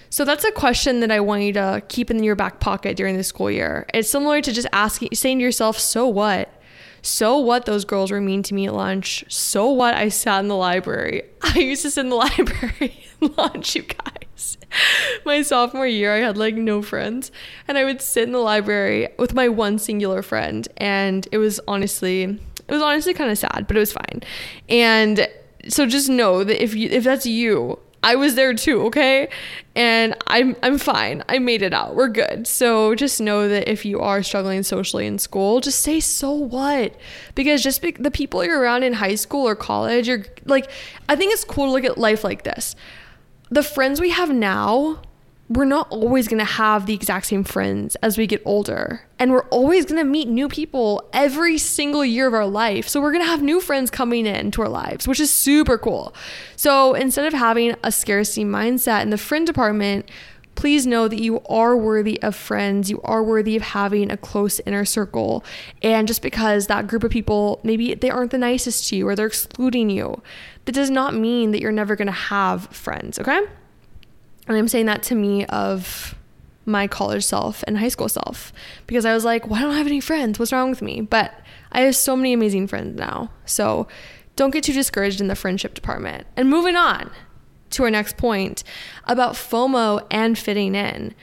So 0.08 0.24
that's 0.24 0.44
a 0.44 0.52
question 0.52 1.00
that 1.00 1.10
I 1.10 1.20
want 1.20 1.42
you 1.42 1.52
to 1.54 1.82
keep 1.88 2.10
in 2.10 2.22
your 2.22 2.36
back 2.36 2.60
pocket 2.60 2.96
during 2.96 3.16
the 3.16 3.24
school 3.24 3.50
year. 3.50 3.86
It's 3.92 4.08
similar 4.08 4.40
to 4.40 4.52
just 4.52 4.68
asking, 4.72 5.10
saying 5.14 5.38
to 5.38 5.44
yourself, 5.44 5.78
so 5.78 6.06
what? 6.06 6.48
So 7.02 7.38
what 7.38 7.66
those 7.66 7.84
girls 7.84 8.10
were 8.10 8.20
mean 8.20 8.42
to 8.44 8.54
me 8.54 8.66
at 8.66 8.74
lunch? 8.74 9.24
So 9.28 9.70
what 9.70 9.94
I 9.94 10.08
sat 10.08 10.40
in 10.40 10.48
the 10.48 10.56
library? 10.56 11.22
I 11.42 11.58
used 11.58 11.82
to 11.82 11.90
sit 11.90 12.00
in 12.00 12.10
the 12.10 12.16
library 12.16 13.04
at 13.22 13.36
lunch, 13.36 13.76
you 13.76 13.82
guys. 13.82 14.58
My 15.24 15.42
sophomore 15.42 15.86
year, 15.86 16.14
I 16.14 16.18
had 16.18 16.36
like 16.36 16.54
no 16.54 16.82
friends, 16.82 17.30
and 17.68 17.78
I 17.78 17.84
would 17.84 18.00
sit 18.00 18.24
in 18.24 18.32
the 18.32 18.38
library 18.38 19.08
with 19.18 19.34
my 19.34 19.48
one 19.48 19.78
singular 19.78 20.22
friend, 20.22 20.66
and 20.76 21.26
it 21.30 21.38
was 21.38 21.60
honestly, 21.68 22.40
it 22.68 22.72
was 22.72 22.82
honestly 22.82 23.14
kind 23.14 23.30
of 23.30 23.38
sad, 23.38 23.66
but 23.66 23.76
it 23.76 23.80
was 23.80 23.92
fine. 23.92 24.22
And 24.68 25.28
so 25.68 25.86
just 25.86 26.08
know 26.08 26.44
that 26.44 26.62
if 26.62 26.74
you 26.74 26.88
if 26.90 27.04
that's 27.04 27.26
you, 27.26 27.78
I 28.02 28.14
was 28.14 28.36
there 28.36 28.54
too, 28.54 28.82
okay? 28.86 29.28
And 29.74 30.14
I'm 30.28 30.56
I'm 30.62 30.78
fine. 30.78 31.24
I 31.28 31.38
made 31.38 31.62
it 31.62 31.72
out. 31.72 31.96
We're 31.96 32.08
good. 32.08 32.46
So 32.46 32.94
just 32.94 33.20
know 33.20 33.48
that 33.48 33.68
if 33.68 33.84
you 33.84 34.00
are 34.00 34.22
struggling 34.22 34.62
socially 34.62 35.06
in 35.06 35.18
school, 35.18 35.60
just 35.60 35.80
say 35.80 36.00
so 36.00 36.30
what? 36.30 36.94
Because 37.34 37.62
just 37.62 37.82
be- 37.82 37.92
the 37.92 38.10
people 38.10 38.44
you're 38.44 38.60
around 38.60 38.84
in 38.84 38.92
high 38.92 39.16
school 39.16 39.46
or 39.48 39.56
college, 39.56 40.08
you're 40.08 40.24
like 40.44 40.70
I 41.08 41.16
think 41.16 41.32
it's 41.32 41.44
cool 41.44 41.66
to 41.66 41.72
look 41.72 41.84
at 41.84 41.98
life 41.98 42.22
like 42.22 42.44
this. 42.44 42.76
The 43.50 43.62
friends 43.62 44.00
we 44.00 44.10
have 44.10 44.32
now 44.32 45.02
we're 45.48 45.64
not 45.64 45.88
always 45.90 46.26
going 46.26 46.38
to 46.38 46.44
have 46.44 46.86
the 46.86 46.94
exact 46.94 47.26
same 47.26 47.44
friends 47.44 47.94
as 47.96 48.18
we 48.18 48.26
get 48.26 48.42
older. 48.44 49.02
And 49.18 49.30
we're 49.30 49.46
always 49.48 49.86
going 49.86 50.00
to 50.00 50.04
meet 50.04 50.28
new 50.28 50.48
people 50.48 51.08
every 51.12 51.56
single 51.56 52.04
year 52.04 52.26
of 52.26 52.34
our 52.34 52.46
life. 52.46 52.88
So 52.88 53.00
we're 53.00 53.12
going 53.12 53.24
to 53.24 53.30
have 53.30 53.42
new 53.42 53.60
friends 53.60 53.90
coming 53.90 54.26
into 54.26 54.60
our 54.62 54.68
lives, 54.68 55.06
which 55.06 55.20
is 55.20 55.30
super 55.30 55.78
cool. 55.78 56.14
So 56.56 56.94
instead 56.94 57.26
of 57.26 57.32
having 57.32 57.76
a 57.84 57.92
scarcity 57.92 58.44
mindset 58.44 59.02
in 59.02 59.10
the 59.10 59.18
friend 59.18 59.46
department, 59.46 60.10
please 60.56 60.86
know 60.86 61.06
that 61.06 61.20
you 61.20 61.40
are 61.42 61.76
worthy 61.76 62.20
of 62.22 62.34
friends. 62.34 62.90
You 62.90 63.00
are 63.02 63.22
worthy 63.22 63.54
of 63.56 63.62
having 63.62 64.10
a 64.10 64.16
close 64.16 64.58
inner 64.66 64.84
circle. 64.84 65.44
And 65.80 66.08
just 66.08 66.22
because 66.22 66.66
that 66.66 66.88
group 66.88 67.04
of 67.04 67.12
people, 67.12 67.60
maybe 67.62 67.94
they 67.94 68.10
aren't 68.10 68.32
the 68.32 68.38
nicest 68.38 68.88
to 68.88 68.96
you 68.96 69.06
or 69.06 69.14
they're 69.14 69.26
excluding 69.26 69.90
you, 69.90 70.22
that 70.64 70.72
does 70.72 70.90
not 70.90 71.14
mean 71.14 71.52
that 71.52 71.60
you're 71.60 71.70
never 71.70 71.94
going 71.94 72.06
to 72.06 72.12
have 72.12 72.66
friends, 72.68 73.18
okay? 73.20 73.42
And 74.48 74.56
I'm 74.56 74.68
saying 74.68 74.86
that 74.86 75.02
to 75.04 75.14
me 75.14 75.44
of 75.46 76.14
my 76.64 76.86
college 76.86 77.24
self 77.24 77.62
and 77.66 77.78
high 77.78 77.88
school 77.88 78.08
self 78.08 78.52
because 78.86 79.04
I 79.04 79.14
was 79.14 79.24
like, 79.24 79.46
why 79.46 79.60
don't 79.60 79.72
I 79.72 79.78
have 79.78 79.86
any 79.86 80.00
friends? 80.00 80.38
What's 80.38 80.52
wrong 80.52 80.70
with 80.70 80.82
me? 80.82 81.00
But 81.00 81.32
I 81.72 81.82
have 81.82 81.96
so 81.96 82.16
many 82.16 82.32
amazing 82.32 82.66
friends 82.66 82.98
now. 82.98 83.30
So 83.44 83.86
don't 84.34 84.50
get 84.50 84.64
too 84.64 84.72
discouraged 84.72 85.20
in 85.20 85.28
the 85.28 85.36
friendship 85.36 85.74
department. 85.74 86.26
And 86.36 86.50
moving 86.50 86.76
on 86.76 87.10
to 87.70 87.84
our 87.84 87.90
next 87.90 88.16
point 88.16 88.62
about 89.04 89.34
FOMO 89.34 90.06
and 90.10 90.38
fitting 90.38 90.74
in 90.74 91.14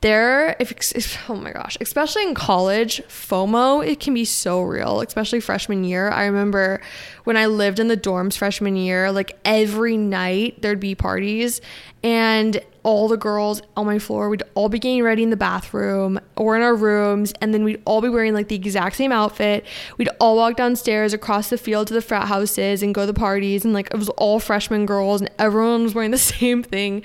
there 0.00 0.54
if, 0.60 0.72
if, 0.92 1.30
oh 1.30 1.34
my 1.34 1.52
gosh 1.52 1.76
especially 1.80 2.22
in 2.22 2.34
college 2.34 3.02
fomo 3.08 3.84
it 3.86 3.98
can 3.98 4.14
be 4.14 4.24
so 4.24 4.62
real 4.62 5.00
especially 5.00 5.40
freshman 5.40 5.84
year. 5.84 6.08
I 6.10 6.26
remember 6.26 6.80
when 7.24 7.36
i 7.36 7.46
lived 7.46 7.78
in 7.78 7.88
the 7.88 7.96
dorms 7.96 8.36
freshman 8.36 8.76
year 8.76 9.10
like 9.10 9.38
every 9.44 9.96
night 9.96 10.62
there'd 10.62 10.80
be 10.80 10.94
parties 10.94 11.60
and 12.04 12.60
all 12.84 13.08
the 13.08 13.16
girls 13.16 13.62
on 13.76 13.86
my 13.86 13.98
floor 13.98 14.28
we'd 14.28 14.42
all 14.54 14.68
be 14.68 14.78
getting 14.78 15.02
ready 15.02 15.22
in 15.22 15.30
the 15.30 15.36
bathroom 15.36 16.20
or 16.36 16.56
in 16.56 16.62
our 16.62 16.74
rooms 16.74 17.32
and 17.40 17.52
then 17.54 17.64
we'd 17.64 17.80
all 17.84 18.00
be 18.00 18.08
wearing 18.08 18.34
like 18.34 18.48
the 18.48 18.56
exact 18.56 18.96
same 18.96 19.12
outfit. 19.12 19.64
We'd 19.98 20.08
all 20.18 20.36
walk 20.36 20.56
downstairs 20.56 21.12
across 21.12 21.48
the 21.48 21.58
field 21.58 21.86
to 21.88 21.94
the 21.94 22.02
frat 22.02 22.26
houses 22.26 22.82
and 22.82 22.94
go 22.94 23.02
to 23.02 23.06
the 23.06 23.14
parties 23.14 23.64
and 23.64 23.72
like 23.72 23.88
it 23.92 23.96
was 23.96 24.08
all 24.10 24.40
freshman 24.40 24.84
girls 24.84 25.20
and 25.20 25.30
everyone 25.38 25.84
was 25.84 25.94
wearing 25.94 26.10
the 26.10 26.18
same 26.18 26.62
thing 26.62 27.02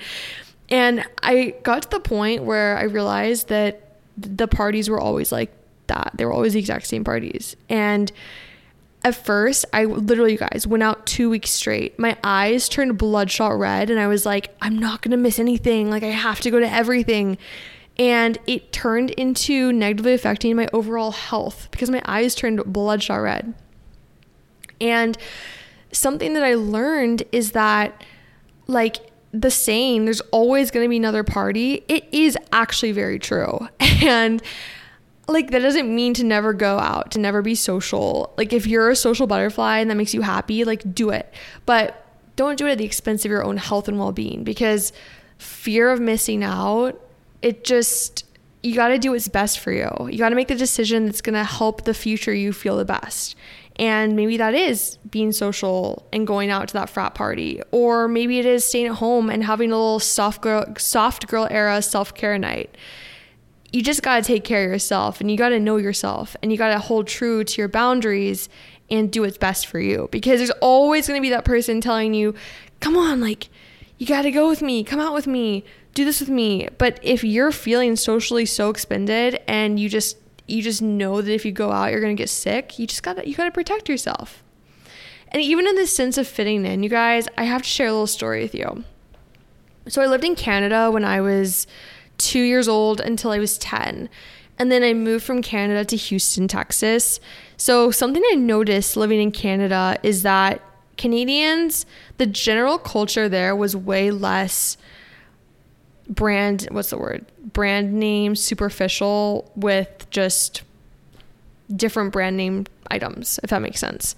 and 0.68 1.04
I 1.22 1.54
got 1.62 1.82
to 1.82 1.90
the 1.90 2.00
point 2.00 2.44
where 2.44 2.76
I 2.76 2.84
realized 2.84 3.48
that 3.48 3.96
the 4.16 4.48
parties 4.48 4.90
were 4.90 5.00
always 5.00 5.32
like 5.32 5.52
that. 5.86 6.12
They 6.14 6.24
were 6.24 6.32
always 6.32 6.52
the 6.52 6.58
exact 6.58 6.86
same 6.86 7.04
parties. 7.04 7.56
And 7.68 8.12
at 9.04 9.14
first, 9.14 9.64
I 9.72 9.84
literally, 9.84 10.32
you 10.32 10.38
guys, 10.38 10.66
went 10.66 10.82
out 10.82 11.06
two 11.06 11.30
weeks 11.30 11.50
straight. 11.50 11.98
My 11.98 12.16
eyes 12.24 12.68
turned 12.68 12.98
bloodshot 12.98 13.58
red, 13.58 13.90
and 13.90 14.00
I 14.00 14.08
was 14.08 14.26
like, 14.26 14.54
I'm 14.60 14.78
not 14.78 15.02
gonna 15.02 15.16
miss 15.16 15.38
anything. 15.38 15.88
Like, 15.88 16.02
I 16.02 16.08
have 16.08 16.40
to 16.40 16.50
go 16.50 16.58
to 16.58 16.70
everything. 16.70 17.38
And 17.96 18.38
it 18.46 18.72
turned 18.72 19.10
into 19.10 19.72
negatively 19.72 20.14
affecting 20.14 20.54
my 20.56 20.68
overall 20.72 21.12
health 21.12 21.68
because 21.70 21.90
my 21.90 22.02
eyes 22.04 22.34
turned 22.34 22.62
bloodshot 22.64 23.20
red. 23.20 23.54
And 24.80 25.18
something 25.92 26.34
that 26.34 26.44
I 26.44 26.54
learned 26.54 27.24
is 27.32 27.52
that, 27.52 28.04
like, 28.66 29.10
the 29.40 29.50
saying, 29.50 30.04
there's 30.04 30.20
always 30.32 30.70
going 30.70 30.84
to 30.84 30.88
be 30.88 30.96
another 30.96 31.22
party, 31.22 31.84
it 31.88 32.06
is 32.12 32.36
actually 32.52 32.92
very 32.92 33.18
true. 33.18 33.68
And 34.00 34.40
like 35.26 35.50
that 35.50 35.58
doesn't 35.58 35.92
mean 35.92 36.14
to 36.14 36.24
never 36.24 36.52
go 36.52 36.78
out, 36.78 37.10
to 37.10 37.18
never 37.18 37.42
be 37.42 37.56
social. 37.56 38.32
Like 38.38 38.52
if 38.52 38.66
you're 38.66 38.90
a 38.90 38.96
social 38.96 39.26
butterfly 39.26 39.78
and 39.78 39.90
that 39.90 39.96
makes 39.96 40.14
you 40.14 40.22
happy, 40.22 40.64
like 40.64 40.94
do 40.94 41.10
it. 41.10 41.34
But 41.66 42.06
don't 42.36 42.56
do 42.56 42.66
it 42.66 42.72
at 42.72 42.78
the 42.78 42.84
expense 42.84 43.24
of 43.24 43.30
your 43.30 43.44
own 43.44 43.56
health 43.56 43.88
and 43.88 43.98
well-being 43.98 44.44
because 44.44 44.92
fear 45.36 45.90
of 45.90 46.00
missing 46.00 46.44
out, 46.44 46.98
it 47.42 47.64
just 47.64 48.24
you 48.62 48.74
got 48.74 48.88
to 48.88 48.98
do 48.98 49.10
what's 49.10 49.28
best 49.28 49.58
for 49.58 49.72
you. 49.72 49.90
You 50.10 50.18
got 50.18 50.30
to 50.30 50.36
make 50.36 50.48
the 50.48 50.54
decision 50.54 51.06
that's 51.06 51.20
going 51.20 51.34
to 51.34 51.44
help 51.44 51.84
the 51.84 51.94
future 51.94 52.32
you 52.32 52.52
feel 52.52 52.76
the 52.76 52.84
best. 52.84 53.36
And 53.78 54.16
maybe 54.16 54.36
that 54.38 54.54
is 54.54 54.98
being 55.08 55.30
social 55.30 56.06
and 56.12 56.26
going 56.26 56.50
out 56.50 56.68
to 56.68 56.74
that 56.74 56.90
frat 56.90 57.14
party, 57.14 57.62
or 57.70 58.08
maybe 58.08 58.38
it 58.38 58.46
is 58.46 58.64
staying 58.64 58.86
at 58.86 58.96
home 58.96 59.30
and 59.30 59.44
having 59.44 59.70
a 59.70 59.76
little 59.76 60.00
soft 60.00 60.42
girl, 60.42 60.64
soft 60.78 61.28
girl 61.28 61.46
era 61.50 61.80
self 61.80 62.12
care 62.14 62.36
night. 62.38 62.76
You 63.72 63.82
just 63.82 64.02
got 64.02 64.16
to 64.16 64.22
take 64.22 64.44
care 64.44 64.64
of 64.64 64.70
yourself 64.70 65.20
and 65.20 65.30
you 65.30 65.36
got 65.36 65.50
to 65.50 65.60
know 65.60 65.76
yourself 65.76 66.36
and 66.42 66.50
you 66.50 66.58
got 66.58 66.70
to 66.70 66.78
hold 66.78 67.06
true 67.06 67.44
to 67.44 67.60
your 67.60 67.68
boundaries 67.68 68.48
and 68.90 69.12
do 69.12 69.20
what's 69.20 69.38
best 69.38 69.66
for 69.66 69.78
you 69.78 70.08
because 70.10 70.40
there's 70.40 70.50
always 70.62 71.06
going 71.06 71.20
to 71.20 71.22
be 71.22 71.30
that 71.30 71.44
person 71.44 71.80
telling 71.80 72.14
you, 72.14 72.34
come 72.80 72.96
on, 72.96 73.20
like, 73.20 73.48
you 73.98 74.06
got 74.06 74.22
to 74.22 74.30
go 74.30 74.48
with 74.48 74.62
me, 74.62 74.84
come 74.84 75.00
out 75.00 75.12
with 75.12 75.26
me, 75.26 75.64
do 75.94 76.04
this 76.04 76.20
with 76.20 76.30
me. 76.30 76.68
But 76.78 76.98
if 77.02 77.24
you're 77.24 77.52
feeling 77.52 77.96
socially 77.96 78.46
so 78.46 78.70
expended 78.70 79.40
and 79.46 79.78
you 79.78 79.88
just 79.88 80.16
you 80.48 80.62
just 80.62 80.82
know 80.82 81.20
that 81.20 81.32
if 81.32 81.44
you 81.44 81.52
go 81.52 81.70
out 81.70 81.90
you're 81.90 82.00
going 82.00 82.16
to 82.16 82.20
get 82.20 82.28
sick, 82.28 82.78
you 82.78 82.86
just 82.86 83.02
got 83.02 83.16
to 83.16 83.28
you 83.28 83.34
got 83.34 83.44
to 83.44 83.50
protect 83.50 83.88
yourself. 83.88 84.42
And 85.28 85.42
even 85.42 85.66
in 85.66 85.76
the 85.76 85.86
sense 85.86 86.16
of 86.16 86.26
fitting 86.26 86.64
in, 86.64 86.82
you 86.82 86.88
guys, 86.88 87.28
I 87.36 87.44
have 87.44 87.62
to 87.62 87.68
share 87.68 87.88
a 87.88 87.92
little 87.92 88.06
story 88.06 88.42
with 88.42 88.54
you. 88.54 88.84
So 89.86 90.00
I 90.00 90.06
lived 90.06 90.24
in 90.24 90.34
Canada 90.34 90.90
when 90.90 91.04
I 91.04 91.20
was 91.20 91.66
2 92.18 92.40
years 92.40 92.66
old 92.66 93.00
until 93.00 93.30
I 93.30 93.38
was 93.38 93.58
10. 93.58 94.08
And 94.58 94.72
then 94.72 94.82
I 94.82 94.92
moved 94.92 95.24
from 95.24 95.40
Canada 95.40 95.84
to 95.84 95.96
Houston, 95.96 96.48
Texas. 96.48 97.20
So 97.56 97.90
something 97.90 98.22
I 98.32 98.34
noticed 98.34 98.96
living 98.96 99.20
in 99.20 99.30
Canada 99.30 99.98
is 100.02 100.22
that 100.22 100.62
Canadians, 100.96 101.86
the 102.16 102.26
general 102.26 102.76
culture 102.76 103.28
there 103.28 103.54
was 103.54 103.76
way 103.76 104.10
less 104.10 104.76
brand 106.08 106.66
what's 106.70 106.90
the 106.90 106.98
word 106.98 107.24
brand 107.52 107.92
name 107.92 108.34
superficial 108.34 109.50
with 109.54 110.06
just 110.10 110.62
different 111.74 112.12
brand 112.12 112.36
name 112.36 112.64
items 112.90 113.38
if 113.42 113.50
that 113.50 113.60
makes 113.60 113.78
sense 113.78 114.14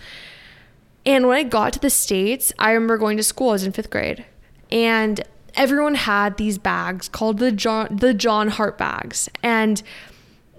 and 1.04 1.26
when 1.26 1.36
i 1.36 1.42
got 1.42 1.72
to 1.72 1.78
the 1.80 1.90
states 1.90 2.52
i 2.58 2.70
remember 2.72 2.96
going 2.96 3.16
to 3.16 3.22
school 3.22 3.50
i 3.50 3.52
was 3.52 3.64
in 3.64 3.72
fifth 3.72 3.90
grade 3.90 4.24
and 4.70 5.22
everyone 5.54 5.96
had 5.96 6.36
these 6.36 6.58
bags 6.58 7.08
called 7.08 7.38
the 7.38 7.50
john 7.50 7.88
the 7.96 8.14
Jon 8.14 8.48
Hart 8.48 8.78
bags 8.78 9.28
and 9.42 9.82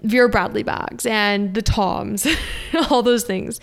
vera 0.02 0.28
bradley 0.28 0.62
bags 0.62 1.06
and 1.06 1.54
the 1.54 1.62
toms 1.62 2.26
all 2.90 3.02
those 3.02 3.24
things 3.24 3.58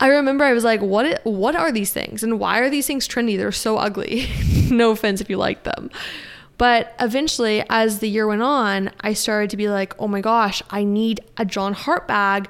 I 0.00 0.08
remember 0.08 0.42
I 0.42 0.52
was 0.52 0.64
like, 0.64 0.80
what 0.80 1.24
what 1.24 1.54
are 1.54 1.70
these 1.70 1.92
things? 1.92 2.24
And 2.24 2.40
why 2.40 2.58
are 2.58 2.68
these 2.68 2.88
things 2.88 3.06
trendy? 3.06 3.36
They're 3.36 3.52
so 3.52 3.76
ugly. 3.76 4.28
no 4.68 4.90
offense 4.90 5.20
if 5.20 5.30
you 5.30 5.36
like 5.36 5.62
them. 5.62 5.92
But 6.62 6.94
eventually, 7.00 7.64
as 7.68 7.98
the 7.98 8.08
year 8.08 8.24
went 8.24 8.42
on, 8.42 8.92
I 9.00 9.14
started 9.14 9.50
to 9.50 9.56
be 9.56 9.68
like, 9.68 9.96
oh 9.98 10.06
my 10.06 10.20
gosh, 10.20 10.62
I 10.70 10.84
need 10.84 11.18
a 11.36 11.44
Jon 11.44 11.72
Hart 11.72 12.06
bag. 12.06 12.48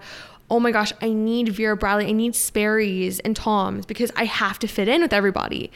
Oh 0.50 0.60
my 0.60 0.70
gosh, 0.70 0.92
I 1.00 1.14
need 1.14 1.48
Vera 1.48 1.74
Bradley. 1.78 2.08
I 2.08 2.12
need 2.12 2.34
Sperry's 2.34 3.20
and 3.20 3.34
Tom's 3.34 3.86
because 3.86 4.12
I 4.14 4.26
have 4.26 4.58
to 4.58 4.66
fit 4.66 4.86
in 4.86 5.00
with 5.00 5.14
everybody. 5.14 5.72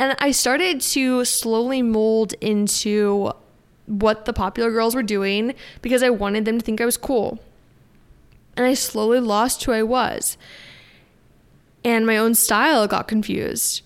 And 0.00 0.16
I 0.18 0.32
started 0.32 0.80
to 0.80 1.24
slowly 1.24 1.80
mold 1.80 2.34
into 2.40 3.30
what 3.86 4.24
the 4.24 4.32
popular 4.32 4.72
girls 4.72 4.96
were 4.96 5.04
doing 5.04 5.54
because 5.80 6.02
I 6.02 6.10
wanted 6.10 6.44
them 6.44 6.58
to 6.58 6.64
think 6.64 6.80
I 6.80 6.86
was 6.86 6.96
cool. 6.96 7.38
And 8.56 8.66
I 8.66 8.74
slowly 8.74 9.20
lost 9.20 9.62
who 9.62 9.70
I 9.70 9.84
was. 9.84 10.36
And 11.84 12.04
my 12.04 12.16
own 12.16 12.34
style 12.34 12.88
got 12.88 13.06
confused. 13.06 13.82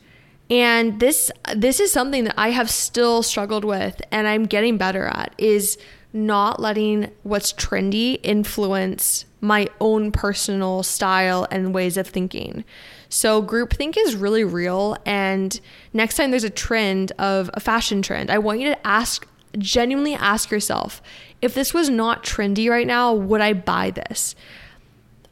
And 0.50 0.98
this 0.98 1.30
this 1.54 1.78
is 1.78 1.92
something 1.92 2.24
that 2.24 2.34
I 2.36 2.50
have 2.50 2.68
still 2.68 3.22
struggled 3.22 3.64
with 3.64 4.02
and 4.10 4.26
I'm 4.26 4.44
getting 4.44 4.76
better 4.76 5.06
at 5.06 5.32
is 5.38 5.78
not 6.12 6.60
letting 6.60 7.08
what's 7.22 7.52
trendy 7.52 8.18
influence 8.24 9.24
my 9.40 9.68
own 9.80 10.10
personal 10.10 10.82
style 10.82 11.46
and 11.52 11.72
ways 11.72 11.96
of 11.96 12.08
thinking. 12.08 12.64
So 13.08 13.42
groupthink 13.42 13.94
is 13.96 14.16
really 14.16 14.44
real 14.44 14.96
and 15.06 15.58
next 15.92 16.16
time 16.16 16.32
there's 16.32 16.44
a 16.44 16.50
trend 16.50 17.12
of 17.18 17.48
a 17.54 17.60
fashion 17.60 18.02
trend, 18.02 18.30
I 18.30 18.38
want 18.38 18.60
you 18.60 18.68
to 18.70 18.86
ask 18.86 19.26
genuinely 19.58 20.14
ask 20.14 20.50
yourself, 20.50 21.02
if 21.42 21.54
this 21.54 21.74
was 21.74 21.88
not 21.88 22.22
trendy 22.22 22.70
right 22.70 22.86
now, 22.86 23.12
would 23.12 23.40
I 23.40 23.52
buy 23.52 23.90
this? 23.90 24.36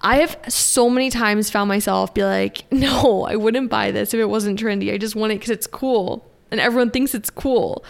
I 0.00 0.18
have 0.18 0.38
so 0.48 0.88
many 0.88 1.10
times 1.10 1.50
found 1.50 1.68
myself 1.68 2.14
be 2.14 2.24
like, 2.24 2.64
no, 2.72 3.24
I 3.24 3.36
wouldn't 3.36 3.70
buy 3.70 3.90
this 3.90 4.14
if 4.14 4.20
it 4.20 4.26
wasn't 4.26 4.60
trendy. 4.60 4.92
I 4.92 4.98
just 4.98 5.16
want 5.16 5.32
it 5.32 5.36
because 5.36 5.50
it's 5.50 5.66
cool 5.66 6.24
and 6.50 6.60
everyone 6.60 6.90
thinks 6.90 7.14
it's 7.14 7.30
cool. 7.30 7.84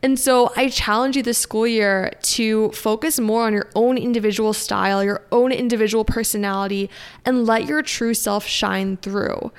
And 0.00 0.18
so 0.18 0.52
I 0.56 0.68
challenge 0.68 1.16
you 1.16 1.24
this 1.24 1.38
school 1.38 1.66
year 1.66 2.12
to 2.22 2.70
focus 2.70 3.18
more 3.18 3.44
on 3.46 3.52
your 3.52 3.68
own 3.74 3.98
individual 3.98 4.52
style, 4.52 5.02
your 5.02 5.22
own 5.32 5.50
individual 5.50 6.04
personality, 6.04 6.88
and 7.24 7.46
let 7.46 7.66
your 7.66 7.82
true 7.82 8.14
self 8.14 8.46
shine 8.46 8.96
through. 8.98 9.50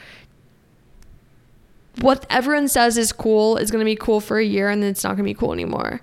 What 1.99 2.25
everyone 2.29 2.69
says 2.69 2.97
is 2.97 3.11
cool 3.11 3.57
is 3.57 3.69
going 3.69 3.81
to 3.81 3.85
be 3.85 3.97
cool 3.97 4.21
for 4.21 4.37
a 4.37 4.45
year 4.45 4.69
and 4.69 4.81
then 4.81 4.91
it's 4.91 5.03
not 5.03 5.17
going 5.17 5.17
to 5.17 5.23
be 5.23 5.33
cool 5.33 5.51
anymore. 5.51 5.99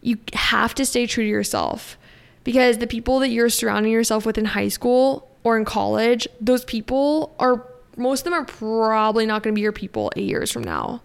You 0.00 0.16
have 0.32 0.74
to 0.76 0.86
stay 0.86 1.06
true 1.06 1.24
to 1.24 1.28
yourself 1.28 1.98
because 2.46 2.78
the 2.78 2.86
people 2.86 3.18
that 3.18 3.28
you're 3.28 3.50
surrounding 3.50 3.90
yourself 3.90 4.24
with 4.24 4.38
in 4.38 4.44
high 4.44 4.68
school 4.68 5.28
or 5.42 5.58
in 5.58 5.64
college, 5.64 6.28
those 6.40 6.64
people 6.64 7.34
are 7.40 7.66
most 7.96 8.20
of 8.20 8.24
them 8.26 8.34
are 8.34 8.44
probably 8.44 9.26
not 9.26 9.42
going 9.42 9.52
to 9.52 9.58
be 9.58 9.62
your 9.62 9.72
people 9.72 10.12
8 10.14 10.22
years 10.22 10.52
from 10.52 10.62
now. 10.62 11.02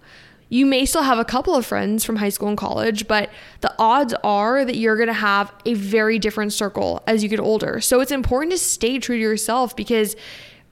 You 0.50 0.68
may 0.68 0.86
still 0.86 1.02
have 1.02 1.18
a 1.18 1.26
couple 1.26 1.56
of 1.56 1.66
friends 1.66 2.06
from 2.06 2.18
high 2.18 2.30
school 2.30 2.50
and 2.50 2.58
college, 2.58 3.08
but 3.08 3.32
the 3.62 3.74
odds 3.80 4.14
are 4.24 4.64
that 4.64 4.76
you're 4.76 4.98
going 4.98 5.08
to 5.08 5.14
have 5.14 5.52
a 5.66 5.74
very 5.74 6.20
different 6.20 6.54
circle 6.54 7.02
as 7.08 7.24
you 7.24 7.30
get 7.30 7.40
older. 7.40 7.82
So 7.82 8.02
it's 8.02 8.12
important 8.12 8.52
to 8.52 8.58
stay 8.60 9.00
true 9.00 9.16
to 9.16 9.22
yourself 9.22 9.76
because 9.76 10.16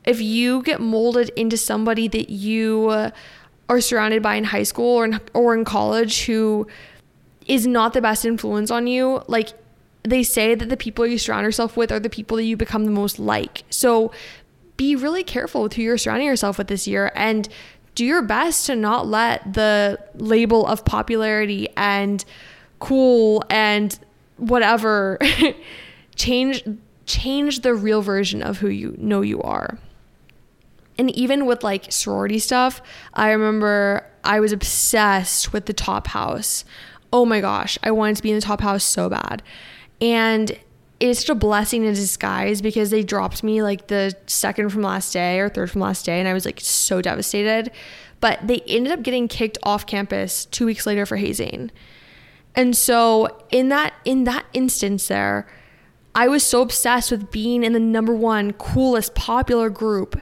if 0.06 0.22
you 0.22 0.62
get 0.62 0.82
molded 0.82 1.30
into 1.30 1.58
somebody 1.58 2.08
that 2.10 2.30
you 2.30 3.12
are 3.70 3.82
surrounded 3.82 4.22
by 4.22 4.36
in 4.36 4.44
high 4.44 4.64
school 4.64 4.98
or 4.98 5.06
in, 5.06 5.20
or 5.34 5.56
in 5.56 5.66
college 5.66 6.26
who 6.26 6.68
is 7.48 7.66
not 7.66 7.94
the 7.94 8.02
best 8.02 8.24
influence 8.24 8.70
on 8.70 8.86
you, 8.86 9.24
like 9.28 9.54
they 10.04 10.24
say 10.24 10.56
that 10.56 10.70
the 10.70 10.78
people 10.78 11.06
you 11.06 11.18
surround 11.18 11.44
yourself 11.44 11.76
with 11.76 11.92
are 11.92 12.00
the 12.00 12.10
people 12.10 12.38
that 12.38 12.44
you 12.44 12.56
become 12.56 12.86
the 12.86 12.92
most 12.92 13.20
like. 13.20 13.64
So 13.70 14.12
be 14.78 14.96
really 14.96 15.24
careful 15.24 15.62
with 15.64 15.74
who 15.74 15.82
you're 15.82 15.98
surrounding 15.98 16.28
yourself 16.28 16.58
with 16.58 16.68
this 16.68 16.88
year 16.88 17.12
and 17.16 17.50
do 17.96 18.06
your 18.06 18.22
best 18.22 18.66
to 18.68 18.76
not 18.76 19.08
let 19.08 19.54
the 19.54 20.00
label 20.16 20.66
of 20.66 20.86
popularity 20.86 21.68
and 21.76 22.24
cool 22.80 23.44
and 23.50 24.00
whatever 24.38 25.20
change 26.16 26.64
change 27.06 27.62
the 27.62 27.74
real 27.74 28.02
version 28.02 28.42
of 28.42 28.60
who 28.60 28.70
you 28.70 28.96
know 28.98 29.22
you 29.22 29.42
are. 29.42 29.78
And 30.98 31.10
even 31.12 31.46
with 31.46 31.64
like 31.64 31.92
sorority 31.92 32.40
stuff, 32.40 32.82
I 33.14 33.32
remember 33.32 34.06
I 34.24 34.40
was 34.40 34.52
obsessed 34.52 35.52
with 35.52 35.66
the 35.66 35.74
top 35.74 36.08
house. 36.08 36.64
Oh 37.12 37.26
my 37.26 37.42
gosh, 37.42 37.78
I 37.84 37.92
wanted 37.92 38.18
to 38.18 38.24
be 38.24 38.30
in 38.30 38.36
the 38.36 38.42
top 38.42 38.62
house 38.62 38.84
so 38.84 39.10
bad. 39.10 39.42
And 40.02 40.58
it's 41.00 41.22
such 41.22 41.30
a 41.30 41.36
blessing 41.36 41.84
in 41.86 41.94
disguise 41.94 42.62
because 42.62 42.90
they 42.90 43.04
dropped 43.04 43.44
me 43.44 43.64
like 43.64 43.88
the 43.88 44.16
second 44.28 44.70
from 44.70 44.82
last 44.82 45.14
day 45.14 45.40
or 45.40 45.50
third 45.50 45.72
from 45.72 45.82
last 45.82 46.06
day 46.06 46.20
and 46.20 46.28
I 46.28 46.34
was 46.34 46.46
like 46.46 46.60
so 46.60 47.02
devastated. 47.02 47.72
But 48.20 48.40
they 48.46 48.62
ended 48.68 48.92
up 48.92 49.02
getting 49.02 49.30
kicked 49.30 49.58
off 49.64 49.86
campus 49.86 50.46
2 50.46 50.66
weeks 50.66 50.86
later 50.86 51.06
for 51.06 51.16
hazing. 51.16 51.72
And 52.54 52.76
so 52.76 53.46
in 53.50 53.70
that 53.70 53.94
in 54.04 54.26
that 54.26 54.46
instance 54.54 55.08
there, 55.08 55.48
I 56.14 56.28
was 56.28 56.44
so 56.44 56.62
obsessed 56.62 57.12
with 57.12 57.32
being 57.32 57.64
in 57.64 57.72
the 57.72 57.80
number 57.80 58.14
1 58.14 58.54
coolest 58.54 59.16
popular 59.16 59.70
group. 59.70 60.20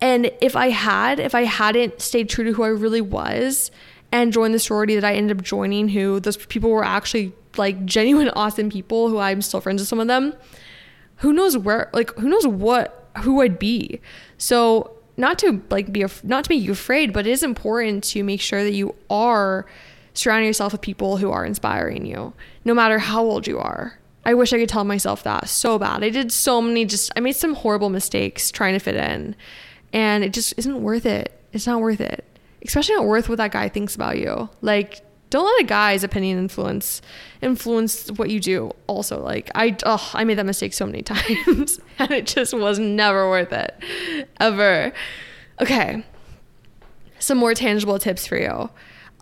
And 0.00 0.30
if 0.42 0.54
I 0.56 0.68
had 0.68 1.18
if 1.18 1.34
I 1.34 1.44
hadn't 1.44 2.02
stayed 2.02 2.28
true 2.28 2.44
to 2.44 2.52
who 2.52 2.64
I 2.64 2.68
really 2.68 3.00
was 3.00 3.70
and 4.12 4.30
joined 4.30 4.52
the 4.52 4.58
sorority 4.58 4.94
that 4.94 5.04
I 5.04 5.14
ended 5.14 5.38
up 5.38 5.42
joining 5.42 5.88
who 5.88 6.20
those 6.20 6.36
people 6.36 6.68
were 6.68 6.84
actually 6.84 7.32
like 7.58 7.84
genuine 7.84 8.30
awesome 8.30 8.70
people 8.70 9.08
who 9.08 9.18
I'm 9.18 9.42
still 9.42 9.60
friends 9.60 9.80
with 9.80 9.88
some 9.88 10.00
of 10.00 10.08
them. 10.08 10.34
Who 11.16 11.32
knows 11.32 11.56
where 11.56 11.90
like 11.92 12.14
who 12.18 12.28
knows 12.28 12.46
what 12.46 13.08
who 13.22 13.40
I'd 13.40 13.58
be. 13.58 14.00
So 14.38 14.96
not 15.16 15.38
to 15.40 15.62
like 15.70 15.92
be 15.92 16.04
not 16.22 16.44
to 16.44 16.50
make 16.50 16.62
you 16.62 16.72
afraid, 16.72 17.12
but 17.12 17.26
it 17.26 17.30
is 17.30 17.42
important 17.42 18.04
to 18.04 18.24
make 18.24 18.40
sure 18.40 18.64
that 18.64 18.72
you 18.72 18.94
are 19.10 19.66
surrounding 20.12 20.46
yourself 20.46 20.72
with 20.72 20.80
people 20.80 21.16
who 21.16 21.30
are 21.30 21.44
inspiring 21.44 22.06
you, 22.06 22.32
no 22.64 22.74
matter 22.74 22.98
how 22.98 23.22
old 23.22 23.46
you 23.46 23.58
are. 23.58 23.98
I 24.26 24.34
wish 24.34 24.52
I 24.52 24.58
could 24.58 24.68
tell 24.68 24.84
myself 24.84 25.22
that 25.24 25.48
so 25.48 25.78
bad. 25.78 26.02
I 26.02 26.08
did 26.08 26.32
so 26.32 26.62
many 26.62 26.84
just 26.84 27.12
I 27.16 27.20
made 27.20 27.36
some 27.36 27.54
horrible 27.54 27.90
mistakes 27.90 28.50
trying 28.50 28.72
to 28.72 28.78
fit 28.78 28.96
in, 28.96 29.36
and 29.92 30.24
it 30.24 30.32
just 30.32 30.54
isn't 30.56 30.82
worth 30.82 31.06
it. 31.06 31.38
It's 31.52 31.66
not 31.66 31.80
worth 31.80 32.00
it. 32.00 32.24
Especially 32.64 32.94
not 32.94 33.04
worth 33.04 33.28
what 33.28 33.38
that 33.38 33.52
guy 33.52 33.68
thinks 33.68 33.94
about 33.94 34.18
you. 34.18 34.48
Like 34.62 35.02
don't 35.34 35.44
let 35.44 35.60
a 35.62 35.64
guy's 35.64 36.04
opinion 36.04 36.38
influence 36.38 37.02
influence 37.42 38.08
what 38.12 38.30
you 38.30 38.38
do 38.38 38.70
also 38.86 39.20
like 39.20 39.50
i 39.54 39.76
oh, 39.84 40.10
i 40.14 40.22
made 40.22 40.38
that 40.38 40.46
mistake 40.46 40.72
so 40.72 40.86
many 40.86 41.02
times 41.14 41.80
and 41.98 42.10
it 42.12 42.26
just 42.26 42.54
was 42.54 42.78
never 42.78 43.28
worth 43.28 43.52
it 43.52 43.76
ever 44.40 44.92
okay 45.60 46.04
some 47.24 47.38
more 47.38 47.54
tangible 47.54 47.98
tips 47.98 48.26
for 48.26 48.36
you. 48.36 48.70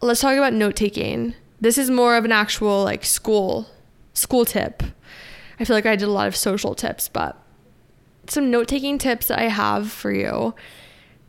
Let's 0.00 0.20
talk 0.20 0.36
about 0.36 0.52
note 0.52 0.76
taking. 0.76 1.34
This 1.60 1.78
is 1.78 1.90
more 1.90 2.16
of 2.16 2.24
an 2.24 2.32
actual 2.32 2.82
like 2.82 3.04
school 3.04 3.68
school 4.12 4.44
tip. 4.44 4.82
I 5.60 5.64
feel 5.64 5.76
like 5.76 5.86
I 5.86 5.96
did 5.96 6.08
a 6.08 6.12
lot 6.12 6.26
of 6.26 6.34
social 6.34 6.74
tips, 6.74 7.08
but 7.08 7.40
some 8.26 8.50
note 8.50 8.68
taking 8.68 8.98
tips 8.98 9.28
that 9.28 9.38
I 9.38 9.44
have 9.44 9.90
for 9.90 10.12
you. 10.12 10.54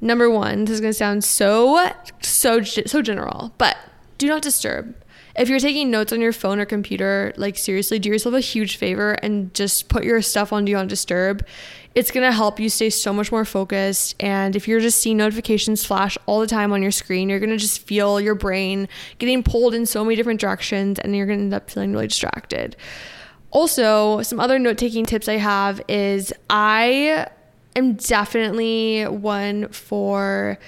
Number 0.01 0.29
one, 0.29 0.65
this 0.65 0.75
is 0.75 0.81
gonna 0.81 0.93
sound 0.93 1.23
so 1.23 1.91
so 2.21 2.61
so 2.63 3.01
general, 3.01 3.53
but 3.57 3.77
do 4.18 4.28
not 4.28 4.41
disturb. 4.41 4.95
If 5.36 5.49
you're 5.49 5.59
taking 5.59 5.89
notes 5.89 6.14
on 6.14 6.22
your 6.22 6.34
phone 6.34 6.59
or 6.59 6.66
computer, 6.66 7.34
like 7.38 7.57
seriously, 7.57 7.97
do 7.97 8.09
yourself 8.09 8.36
a 8.36 8.39
huge 8.39 8.78
favor 8.78 9.14
and 9.14 9.53
just 9.53 9.89
put 9.89 10.03
your 10.03 10.22
stuff 10.22 10.53
on 10.53 10.66
do 10.66 10.74
not 10.74 10.88
disturb. 10.88 11.45
It's 11.95 12.11
gonna 12.11 12.32
help 12.32 12.59
you 12.59 12.70
stay 12.70 12.89
so 12.91 13.11
much 13.14 13.32
more 13.32 13.45
focused. 13.45 14.16
And 14.20 14.55
if 14.55 14.68
you're 14.68 14.80
just 14.80 14.99
seeing 14.99 15.18
notifications 15.18 15.86
flash 15.86 16.18
all 16.28 16.39
the 16.39 16.47
time 16.47 16.72
on 16.72 16.84
your 16.84 16.91
screen, 16.91 17.30
you're 17.30 17.39
gonna 17.39 17.57
just 17.57 17.82
feel 17.82 18.22
your 18.22 18.36
brain 18.36 18.88
getting 19.18 19.41
pulled 19.41 19.74
in 19.74 19.86
so 19.86 20.03
many 20.03 20.16
different 20.16 20.39
directions 20.39 20.99
and 20.99 21.16
you're 21.16 21.26
gonna 21.26 21.41
end 21.41 21.53
up 21.53 21.70
feeling 21.70 21.93
really 21.93 22.07
distracted. 22.07 22.76
Also, 23.49 24.22
some 24.22 24.39
other 24.39 24.57
note 24.59 24.78
taking 24.78 25.05
tips 25.05 25.28
I 25.28 25.38
have 25.38 25.82
is 25.88 26.34
I 26.49 27.28
am 27.76 27.93
definitely 27.93 29.03
one 29.03 29.68
for 29.70 30.59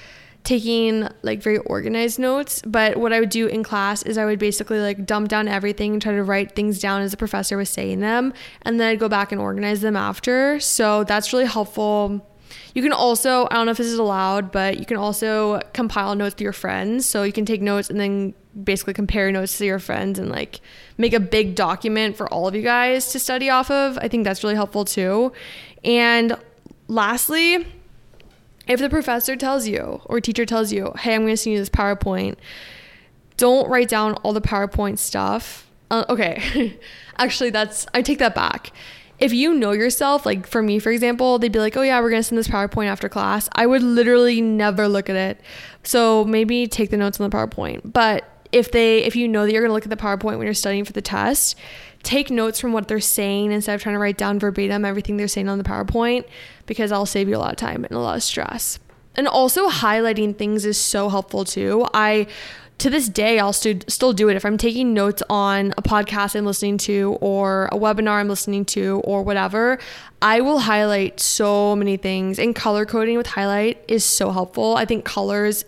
taking 0.46 1.08
like 1.24 1.41
very 1.41 1.58
organized 1.60 2.20
notes 2.20 2.62
but 2.66 2.98
what 2.98 3.12
i 3.12 3.20
would 3.20 3.30
do 3.30 3.48
in 3.48 3.64
class 3.64 4.04
is 4.04 4.18
i 4.18 4.26
would 4.26 4.39
basically 4.39 4.80
like 4.80 5.06
dump 5.06 5.28
down 5.28 5.48
everything 5.48 5.93
and 5.93 6.02
try 6.02 6.14
to 6.14 6.24
write 6.24 6.56
things 6.56 6.80
down 6.80 7.02
as 7.02 7.12
the 7.12 7.18
professor 7.18 7.58
was 7.58 7.70
saying 7.70 8.00
them 8.00 8.34
and 8.62 8.80
then 8.80 8.88
i'd 8.88 9.00
go 9.00 9.10
back 9.10 9.32
and 9.32 9.41
organize 9.41 9.82
them 9.82 9.96
after 9.96 10.60
so 10.60 11.04
that's 11.04 11.34
really 11.34 11.46
helpful 11.46 12.26
you 12.74 12.82
can 12.82 12.93
also 12.93 13.48
i 13.52 13.56
don't 13.56 13.66
know 13.66 13.72
if 13.72 13.78
this 13.78 13.88
is 13.88 14.00
allowed 14.00 14.52
but 14.52 14.80
you 14.80 14.86
can 14.86 14.98
also 14.98 15.60
compile 15.74 16.16
notes 16.16 16.36
to 16.36 16.43
your 16.43 16.54
friends 16.54 17.06
so 17.06 17.24
you 17.24 17.34
can 17.34 17.46
take 17.46 17.62
notes 17.62 17.89
and 17.89 18.00
then 18.00 18.34
basically 18.64 18.93
compare 18.93 19.32
notes 19.32 19.58
to 19.58 19.66
your 19.66 19.80
friends 19.80 20.18
and 20.18 20.30
like 20.30 20.62
make 20.98 21.14
a 21.14 21.20
big 21.20 21.56
document 21.56 22.16
for 22.16 22.32
all 22.32 22.48
of 22.48 22.56
you 22.56 22.62
guys 22.62 23.12
to 23.12 23.20
study 23.20 23.50
off 23.50 23.70
of. 23.70 23.98
I 23.98 24.08
think 24.08 24.24
that's 24.24 24.43
really 24.43 24.56
helpful 24.56 24.86
too. 24.86 25.34
And 25.84 26.38
lastly, 26.88 27.68
if 28.68 28.80
the 28.80 28.89
professor 28.89 29.36
tells 29.36 29.68
you 29.68 30.01
or 30.05 30.20
teacher 30.20 30.45
tells 30.45 30.72
you, 30.72 30.93
hey, 30.99 31.16
I'm 31.16 31.22
going 31.22 31.34
to 31.34 31.38
send 31.38 31.53
you 31.53 31.59
this 31.59 31.70
PowerPoint, 31.70 32.36
don't 33.38 33.70
write 33.70 33.89
down 33.89 34.13
all 34.16 34.34
the 34.34 34.41
PowerPoint 34.41 34.97
stuff. 34.97 35.70
Uh, 35.91 36.05
okay, 36.09 36.78
actually, 37.18 37.49
that's, 37.49 37.86
I 37.93 38.01
take 38.01 38.20
that 38.20 38.34
back. 38.34 38.72
If 39.18 39.32
you 39.32 39.53
know 39.53 39.72
yourself, 39.72 40.26
like 40.26 40.45
for 40.45 40.61
me, 40.61 40.80
for 40.80 40.91
example, 40.91 41.39
they'd 41.39 41.51
be 41.51 41.59
like, 41.59 41.78
oh 41.78 41.82
yeah, 41.82 41.99
we're 42.01 42.09
going 42.09 42.20
to 42.20 42.24
send 42.24 42.38
this 42.38 42.49
PowerPoint 42.49 42.88
after 42.88 43.07
class. 43.07 43.47
I 43.53 43.66
would 43.66 43.82
literally 43.84 44.41
never 44.41 44.88
look 44.88 45.09
at 45.09 45.16
it. 45.16 45.41
So 45.84 46.26
maybe 46.26 46.68
take 46.68 46.89
the 46.89 46.97
notes 46.97 47.20
on 47.20 47.30
the 47.30 47.36
PowerPoint. 47.36 47.82
But 47.86 48.30
if 48.51 48.72
they 48.72 49.03
if 49.03 49.16
you 49.16 49.28
know 49.28 49.45
that 49.45 49.51
you're 49.51 49.61
going 49.61 49.70
to 49.70 49.74
look 49.74 49.84
at 49.84 49.89
the 49.89 49.95
PowerPoint 49.95 50.38
when 50.38 50.41
you're 50.41 50.53
studying 50.53 50.86
for 50.86 50.93
the 50.93 51.01
test, 51.01 51.57
take 52.06 52.30
notes 52.30 52.60
from 52.60 52.72
what 52.72 52.88
they're 52.88 52.99
saying 53.01 53.51
instead 53.51 53.76
of 53.76 53.82
trying 53.82 53.95
to 53.95 53.99
write 53.99 54.18
down 54.18 54.39
verbatim 54.39 54.86
everything 54.86 55.18
they're 55.18 55.28
saying 55.28 55.49
on 55.49 55.58
the 55.58 55.64
PowerPoint 55.64 56.26
because 56.66 56.91
I'll 56.91 57.06
save 57.06 57.28
you 57.28 57.36
a 57.36 57.39
lot 57.39 57.51
of 57.51 57.58
time 57.58 57.84
and 57.84 57.91
a 57.91 57.99
lot 57.99 58.16
of 58.16 58.24
stress. 58.24 58.80
And 59.16 59.28
also 59.28 59.70
highlighting 59.70 60.38
things 60.38 60.66
is 60.66 60.78
so 60.78 61.10
helpful 61.10 61.45
too. 61.45 61.86
I 61.93 62.28
to 62.78 62.89
this 62.89 63.08
day 63.08 63.39
I'll 63.39 63.53
st- 63.53 63.89
still 63.89 64.12
do 64.12 64.28
it 64.30 64.36
if 64.36 64.45
I'm 64.45 64.58
taking 64.58 64.93
notes 64.93 65.24
on 65.30 65.74
a 65.78 65.82
podcast 65.82 66.36
I'm 66.36 66.45
listening 66.45 66.78
to 66.80 67.18
or 67.22 67.68
a 67.72 67.78
webinar 67.78 68.20
I'm 68.20 68.28
listening 68.28 68.66
to 68.66 69.01
or 69.06 69.24
whatever. 69.24 69.80
I 70.22 70.41
will 70.41 70.60
highlight 70.60 71.20
so 71.20 71.76
many 71.76 71.97
things 71.97 72.38
and 72.38 72.56
color 72.56 72.86
coding 72.86 73.18
with 73.18 73.28
highlight 73.28 73.84
is 73.88 74.03
so 74.03 74.32
helpful. 74.32 74.76
I 74.76 74.86
think 74.86 75.06
colors 75.06 75.64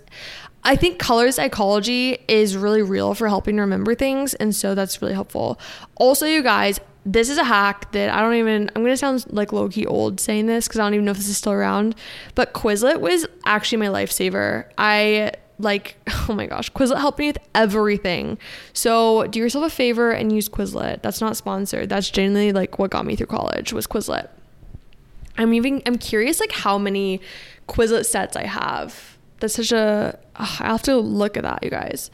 I 0.67 0.75
think 0.75 0.99
color 0.99 1.31
psychology 1.31 2.17
is 2.27 2.57
really 2.57 2.81
real 2.81 3.13
for 3.13 3.29
helping 3.29 3.55
remember 3.55 3.95
things. 3.95 4.33
And 4.33 4.53
so 4.53 4.75
that's 4.75 5.01
really 5.01 5.13
helpful. 5.13 5.57
Also, 5.95 6.25
you 6.25 6.43
guys, 6.43 6.81
this 7.05 7.29
is 7.29 7.37
a 7.37 7.45
hack 7.45 7.89
that 7.93 8.09
I 8.09 8.19
don't 8.19 8.35
even, 8.35 8.69
I'm 8.75 8.83
going 8.83 8.91
to 8.91 8.97
sound 8.97 9.25
like 9.31 9.53
low 9.53 9.69
key 9.69 9.85
old 9.85 10.19
saying 10.19 10.47
this 10.47 10.67
because 10.67 10.81
I 10.81 10.83
don't 10.83 10.93
even 10.93 11.05
know 11.05 11.11
if 11.11 11.17
this 11.17 11.29
is 11.29 11.37
still 11.37 11.53
around. 11.53 11.95
But 12.35 12.53
Quizlet 12.53 12.99
was 12.99 13.25
actually 13.45 13.77
my 13.77 13.85
lifesaver. 13.85 14.65
I 14.77 15.31
like, 15.57 15.95
oh 16.29 16.33
my 16.33 16.47
gosh, 16.47 16.69
Quizlet 16.73 16.97
helped 16.97 17.19
me 17.19 17.27
with 17.27 17.37
everything. 17.55 18.37
So 18.73 19.25
do 19.27 19.39
yourself 19.39 19.65
a 19.65 19.69
favor 19.73 20.11
and 20.11 20.33
use 20.33 20.49
Quizlet. 20.49 21.01
That's 21.01 21.21
not 21.21 21.37
sponsored. 21.37 21.87
That's 21.87 22.09
genuinely 22.09 22.51
like 22.51 22.77
what 22.77 22.91
got 22.91 23.05
me 23.05 23.15
through 23.15 23.27
college 23.27 23.71
was 23.71 23.87
Quizlet. 23.87 24.27
I'm 25.37 25.53
even, 25.53 25.81
I'm 25.85 25.97
curious 25.97 26.41
like 26.41 26.51
how 26.51 26.77
many 26.77 27.21
Quizlet 27.69 28.05
sets 28.05 28.35
I 28.35 28.47
have 28.47 29.16
that's 29.39 29.55
such 29.55 29.71
a 29.71 30.17
ugh, 30.35 30.57
I 30.59 30.67
have 30.67 30.83
to 30.83 30.97
look 30.97 31.37
at 31.37 31.43
that, 31.43 31.63
you 31.63 31.69
guys. 31.69 32.11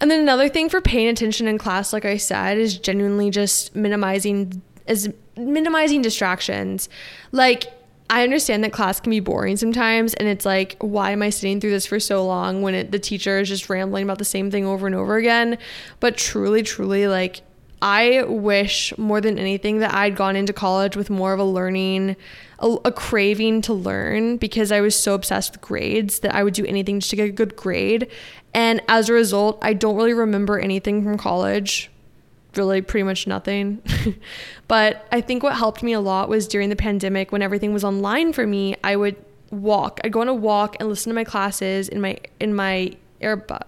And 0.00 0.10
then 0.10 0.20
another 0.20 0.48
thing 0.48 0.68
for 0.68 0.80
paying 0.80 1.08
attention 1.08 1.46
in 1.46 1.58
class, 1.58 1.92
like 1.92 2.04
I 2.04 2.16
said, 2.16 2.58
is 2.58 2.78
genuinely 2.78 3.30
just 3.30 3.74
minimizing 3.74 4.62
is 4.86 5.12
minimizing 5.36 6.02
distractions. 6.02 6.88
Like 7.32 7.72
I 8.10 8.22
understand 8.22 8.62
that 8.64 8.72
class 8.72 9.00
can 9.00 9.10
be 9.10 9.20
boring 9.20 9.56
sometimes, 9.56 10.14
and 10.14 10.28
it's 10.28 10.44
like, 10.44 10.76
why 10.80 11.12
am 11.12 11.22
I 11.22 11.30
sitting 11.30 11.60
through 11.60 11.70
this 11.70 11.86
for 11.86 11.98
so 11.98 12.24
long 12.26 12.60
when 12.60 12.74
it, 12.74 12.92
the 12.92 12.98
teacher 12.98 13.38
is 13.38 13.48
just 13.48 13.70
rambling 13.70 14.04
about 14.04 14.18
the 14.18 14.24
same 14.26 14.50
thing 14.50 14.66
over 14.66 14.86
and 14.86 14.94
over 14.94 15.16
again? 15.16 15.58
But 16.00 16.16
truly, 16.16 16.62
truly, 16.62 17.08
like 17.08 17.40
I 17.84 18.22
wish 18.22 18.96
more 18.96 19.20
than 19.20 19.38
anything 19.38 19.80
that 19.80 19.92
I'd 19.92 20.16
gone 20.16 20.36
into 20.36 20.54
college 20.54 20.96
with 20.96 21.10
more 21.10 21.34
of 21.34 21.38
a 21.38 21.44
learning, 21.44 22.16
a, 22.58 22.76
a, 22.86 22.90
craving 22.90 23.60
to 23.62 23.74
learn 23.74 24.38
because 24.38 24.72
I 24.72 24.80
was 24.80 24.98
so 24.98 25.12
obsessed 25.12 25.52
with 25.52 25.60
grades 25.60 26.20
that 26.20 26.34
I 26.34 26.44
would 26.44 26.54
do 26.54 26.64
anything 26.64 27.00
just 27.00 27.10
to 27.10 27.16
get 27.16 27.28
a 27.28 27.32
good 27.32 27.56
grade. 27.56 28.08
And 28.54 28.80
as 28.88 29.10
a 29.10 29.12
result, 29.12 29.58
I 29.60 29.74
don't 29.74 29.96
really 29.96 30.14
remember 30.14 30.58
anything 30.58 31.04
from 31.04 31.18
college, 31.18 31.90
really 32.56 32.80
pretty 32.80 33.04
much 33.04 33.26
nothing. 33.26 33.82
but 34.66 35.06
I 35.12 35.20
think 35.20 35.42
what 35.42 35.54
helped 35.54 35.82
me 35.82 35.92
a 35.92 36.00
lot 36.00 36.30
was 36.30 36.48
during 36.48 36.70
the 36.70 36.76
pandemic 36.76 37.32
when 37.32 37.42
everything 37.42 37.74
was 37.74 37.84
online 37.84 38.32
for 38.32 38.46
me, 38.46 38.76
I 38.82 38.96
would 38.96 39.22
walk. 39.50 40.00
I'd 40.02 40.10
go 40.10 40.22
on 40.22 40.28
a 40.28 40.34
walk 40.34 40.76
and 40.80 40.88
listen 40.88 41.10
to 41.10 41.14
my 41.14 41.24
classes 41.24 41.90
in 41.90 42.00
my 42.00 42.16
in 42.40 42.54
my 42.54 42.96
earbud 43.20 43.64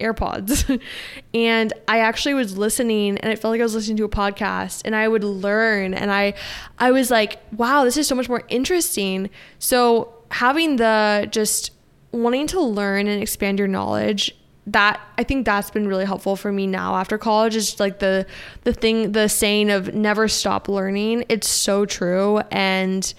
AirPods. 0.00 0.80
and 1.34 1.72
I 1.88 2.00
actually 2.00 2.34
was 2.34 2.56
listening 2.56 3.18
and 3.18 3.32
it 3.32 3.38
felt 3.38 3.52
like 3.52 3.60
I 3.60 3.64
was 3.64 3.74
listening 3.74 3.96
to 3.98 4.04
a 4.04 4.08
podcast 4.08 4.82
and 4.84 4.96
I 4.96 5.08
would 5.08 5.24
learn 5.24 5.94
and 5.94 6.10
I 6.10 6.34
I 6.78 6.90
was 6.90 7.10
like, 7.10 7.40
wow, 7.56 7.84
this 7.84 7.96
is 7.96 8.06
so 8.06 8.14
much 8.14 8.28
more 8.28 8.42
interesting. 8.48 9.30
So 9.58 10.14
having 10.30 10.76
the 10.76 11.28
just 11.30 11.72
wanting 12.12 12.46
to 12.48 12.60
learn 12.60 13.06
and 13.06 13.22
expand 13.22 13.58
your 13.58 13.68
knowledge 13.68 14.34
that 14.66 15.00
I 15.18 15.24
think 15.24 15.46
that's 15.46 15.70
been 15.70 15.88
really 15.88 16.04
helpful 16.04 16.36
for 16.36 16.52
me 16.52 16.66
now 16.66 16.94
after 16.96 17.18
college 17.18 17.56
is 17.56 17.80
like 17.80 17.98
the 17.98 18.26
the 18.64 18.72
thing 18.72 19.12
the 19.12 19.28
saying 19.28 19.70
of 19.70 19.94
never 19.94 20.28
stop 20.28 20.68
learning. 20.68 21.24
It's 21.28 21.48
so 21.48 21.86
true 21.86 22.40
and 22.50 23.12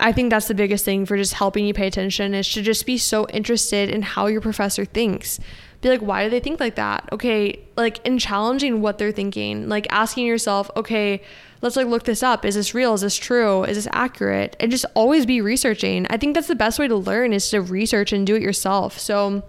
I 0.00 0.12
think 0.12 0.30
that's 0.30 0.48
the 0.48 0.54
biggest 0.54 0.84
thing 0.84 1.04
for 1.04 1.16
just 1.16 1.34
helping 1.34 1.66
you 1.66 1.74
pay 1.74 1.86
attention 1.86 2.34
is 2.34 2.48
to 2.52 2.62
just 2.62 2.86
be 2.86 2.96
so 2.96 3.26
interested 3.28 3.90
in 3.90 4.02
how 4.02 4.26
your 4.26 4.40
professor 4.40 4.84
thinks 4.84 5.38
be 5.80 5.88
like, 5.88 6.00
why 6.00 6.24
do 6.24 6.30
they 6.30 6.40
think 6.40 6.60
like 6.60 6.74
that? 6.74 7.08
Okay, 7.12 7.58
like 7.76 8.04
in 8.06 8.18
challenging 8.18 8.82
what 8.82 8.98
they're 8.98 9.12
thinking, 9.12 9.68
like 9.68 9.86
asking 9.90 10.26
yourself, 10.26 10.70
okay, 10.76 11.22
let's 11.62 11.76
like 11.76 11.86
look 11.86 12.04
this 12.04 12.22
up. 12.22 12.44
Is 12.44 12.54
this 12.54 12.74
real? 12.74 12.94
Is 12.94 13.00
this 13.00 13.16
true? 13.16 13.64
Is 13.64 13.76
this 13.76 13.88
accurate? 13.92 14.56
And 14.60 14.70
just 14.70 14.84
always 14.94 15.24
be 15.24 15.40
researching. 15.40 16.06
I 16.10 16.16
think 16.16 16.34
that's 16.34 16.48
the 16.48 16.54
best 16.54 16.78
way 16.78 16.88
to 16.88 16.96
learn 16.96 17.32
is 17.32 17.48
to 17.50 17.60
research 17.60 18.12
and 18.12 18.26
do 18.26 18.34
it 18.34 18.42
yourself. 18.42 18.98
So 18.98 19.42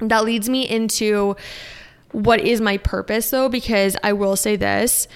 that 0.00 0.24
leads 0.24 0.48
me 0.48 0.68
into 0.68 1.36
what 2.12 2.40
is 2.40 2.60
my 2.60 2.76
purpose 2.78 3.30
though, 3.30 3.48
because 3.48 3.96
I 4.02 4.12
will 4.12 4.36
say 4.36 4.56
this 4.56 5.08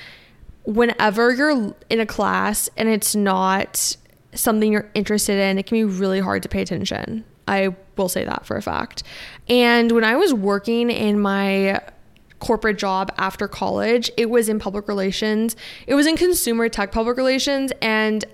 whenever 0.64 1.32
you're 1.32 1.74
in 1.90 2.00
a 2.00 2.06
class 2.06 2.68
and 2.76 2.88
it's 2.88 3.16
not 3.16 3.96
something 4.34 4.72
you're 4.72 4.90
interested 4.94 5.38
in, 5.38 5.58
it 5.58 5.66
can 5.66 5.76
be 5.76 5.84
really 5.84 6.20
hard 6.20 6.42
to 6.42 6.48
pay 6.48 6.62
attention. 6.62 7.24
I 7.48 7.74
will 7.96 8.08
say 8.08 8.24
that 8.24 8.46
for 8.46 8.56
a 8.56 8.62
fact. 8.62 9.02
And 9.48 9.92
when 9.92 10.04
I 10.04 10.16
was 10.16 10.32
working 10.32 10.90
in 10.90 11.20
my 11.20 11.80
corporate 12.38 12.78
job 12.78 13.12
after 13.18 13.46
college, 13.46 14.10
it 14.16 14.28
was 14.28 14.48
in 14.48 14.58
public 14.58 14.88
relations. 14.88 15.56
It 15.86 15.94
was 15.94 16.06
in 16.06 16.16
consumer 16.16 16.68
tech 16.68 16.92
public 16.92 17.16
relations 17.16 17.72
and 17.80 18.24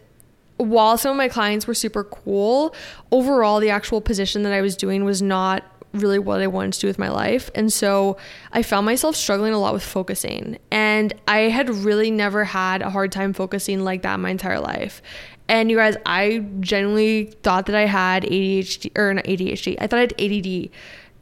while 0.58 0.98
some 0.98 1.12
of 1.12 1.16
my 1.16 1.28
clients 1.28 1.66
were 1.66 1.74
super 1.74 2.04
cool, 2.04 2.74
overall 3.12 3.60
the 3.60 3.70
actual 3.70 4.00
position 4.00 4.42
that 4.42 4.52
I 4.52 4.60
was 4.60 4.76
doing 4.76 5.04
was 5.04 5.22
not 5.22 5.64
really 5.92 6.18
what 6.18 6.40
I 6.40 6.46
wanted 6.46 6.74
to 6.74 6.80
do 6.80 6.86
with 6.86 6.98
my 6.98 7.08
life. 7.08 7.50
And 7.54 7.72
so 7.72 8.18
I 8.52 8.62
found 8.62 8.84
myself 8.84 9.16
struggling 9.16 9.54
a 9.54 9.58
lot 9.58 9.72
with 9.72 9.82
focusing. 9.82 10.58
And 10.70 11.14
I 11.26 11.42
had 11.42 11.70
really 11.70 12.10
never 12.10 12.44
had 12.44 12.82
a 12.82 12.90
hard 12.90 13.12
time 13.12 13.32
focusing 13.32 13.84
like 13.84 14.02
that 14.02 14.20
my 14.20 14.30
entire 14.30 14.60
life. 14.60 15.00
And 15.48 15.70
you 15.70 15.76
guys, 15.76 15.96
I 16.04 16.44
genuinely 16.60 17.32
thought 17.42 17.66
that 17.66 17.74
I 17.74 17.86
had 17.86 18.24
ADHD 18.24 18.96
or 18.98 19.14
not 19.14 19.24
ADHD. 19.24 19.76
I 19.80 19.86
thought 19.86 19.98
I 19.98 20.02
had 20.02 20.20
ADD. 20.20 20.70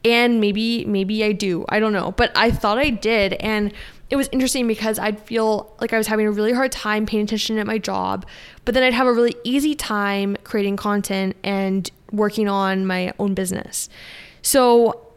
And 0.05 0.39
maybe 0.39 0.85
maybe 0.85 1.23
I 1.23 1.31
do. 1.31 1.65
I 1.69 1.79
don't 1.79 1.93
know. 1.93 2.11
But 2.11 2.31
I 2.35 2.51
thought 2.51 2.77
I 2.77 2.89
did 2.89 3.33
and 3.33 3.73
it 4.09 4.15
was 4.15 4.29
interesting 4.31 4.67
because 4.67 4.99
I'd 4.99 5.19
feel 5.19 5.75
like 5.81 5.91
I 5.91 5.97
was 5.97 6.07
having 6.07 6.27
a 6.27 6.31
really 6.31 6.53
hard 6.53 6.71
time 6.71 7.05
paying 7.05 7.23
attention 7.23 7.57
at 7.57 7.67
my 7.67 7.77
job, 7.77 8.25
but 8.63 8.73
then 8.73 8.83
I'd 8.83 8.93
have 8.93 9.07
a 9.07 9.11
really 9.11 9.35
easy 9.43 9.75
time 9.75 10.37
creating 10.43 10.77
content 10.77 11.35
and 11.43 11.89
working 12.11 12.47
on 12.47 12.87
my 12.87 13.13
own 13.19 13.33
business. 13.33 13.89
So 14.41 15.07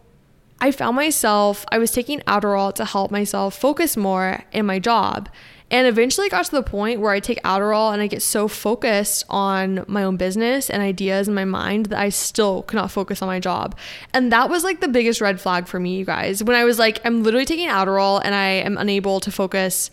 I 0.61 0.73
found 0.73 0.97
myself, 0.97 1.65
I 1.71 1.79
was 1.79 1.93
taking 1.93 2.21
Adderall 2.21 2.75
to 2.75 2.85
help 2.85 3.11
myself 3.11 3.57
focus 3.57 3.97
more 3.97 4.45
in 4.53 4.67
my 4.67 4.81
job. 4.81 5.29
And 5.71 5.87
eventually 5.87 6.29
got 6.29 6.45
to 6.47 6.51
the 6.51 6.63
point 6.63 7.01
where 7.01 7.13
I 7.13 7.21
take 7.21 7.41
Adderall 7.43 7.93
and 7.93 8.03
I 8.03 8.09
get 8.09 8.23
so 8.23 8.49
focused 8.49 9.25
on 9.29 9.85
my 9.87 10.03
own 10.03 10.17
business 10.17 10.69
and 10.69 10.83
ideas 10.83 11.29
in 11.29 11.35
my 11.35 11.45
mind 11.45 11.87
that 11.87 11.99
I 12.01 12.09
still 12.09 12.63
could 12.63 12.77
not 12.77 12.91
focus 12.91 13.23
on 13.23 13.29
my 13.29 13.39
job. 13.39 13.79
And 14.13 14.33
that 14.33 14.51
was 14.51 14.65
like 14.65 14.81
the 14.81 14.89
biggest 14.89 15.21
red 15.21 15.41
flag 15.41 15.69
for 15.69 15.79
me, 15.79 15.97
you 15.97 16.05
guys. 16.05 16.43
When 16.43 16.57
I 16.57 16.65
was 16.65 16.79
like, 16.79 17.01
I'm 17.05 17.23
literally 17.23 17.45
taking 17.45 17.69
Adderall 17.69 18.21
and 18.25 18.35
I 18.35 18.49
am 18.49 18.79
unable 18.79 19.21
to 19.21 19.31
focus 19.31 19.93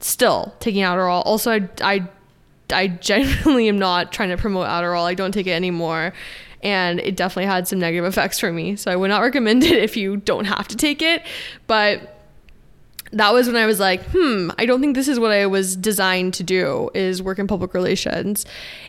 still 0.00 0.54
taking 0.60 0.82
Adderall. 0.82 1.22
Also, 1.24 1.52
I, 1.52 1.68
I, 1.80 2.08
I 2.70 2.88
genuinely 2.88 3.68
am 3.68 3.78
not 3.78 4.12
trying 4.12 4.28
to 4.28 4.36
promote 4.36 4.66
Adderall. 4.66 5.04
I 5.04 5.14
don't 5.14 5.32
take 5.32 5.46
it 5.46 5.52
anymore. 5.52 6.12
And 6.62 7.00
it 7.00 7.16
definitely 7.16 7.46
had 7.46 7.66
some 7.68 7.78
negative 7.78 8.04
effects 8.06 8.38
for 8.38 8.52
me. 8.52 8.76
So 8.76 8.90
I 8.90 8.96
would 8.96 9.08
not 9.08 9.20
recommend 9.20 9.64
it 9.64 9.82
if 9.82 9.96
you 9.96 10.18
don't 10.18 10.46
have 10.46 10.68
to 10.68 10.76
take 10.76 11.00
it. 11.00 11.22
But 11.66 12.13
that 13.14 13.32
was 13.32 13.46
when 13.46 13.56
I 13.56 13.66
was 13.66 13.78
like, 13.78 14.02
hmm, 14.10 14.50
I 14.58 14.66
don't 14.66 14.80
think 14.80 14.96
this 14.96 15.06
is 15.06 15.20
what 15.20 15.30
I 15.30 15.46
was 15.46 15.76
designed 15.76 16.34
to 16.34 16.42
do 16.42 16.90
is 16.94 17.22
work 17.22 17.38
in 17.38 17.46
public 17.46 17.72
relations. 17.72 18.44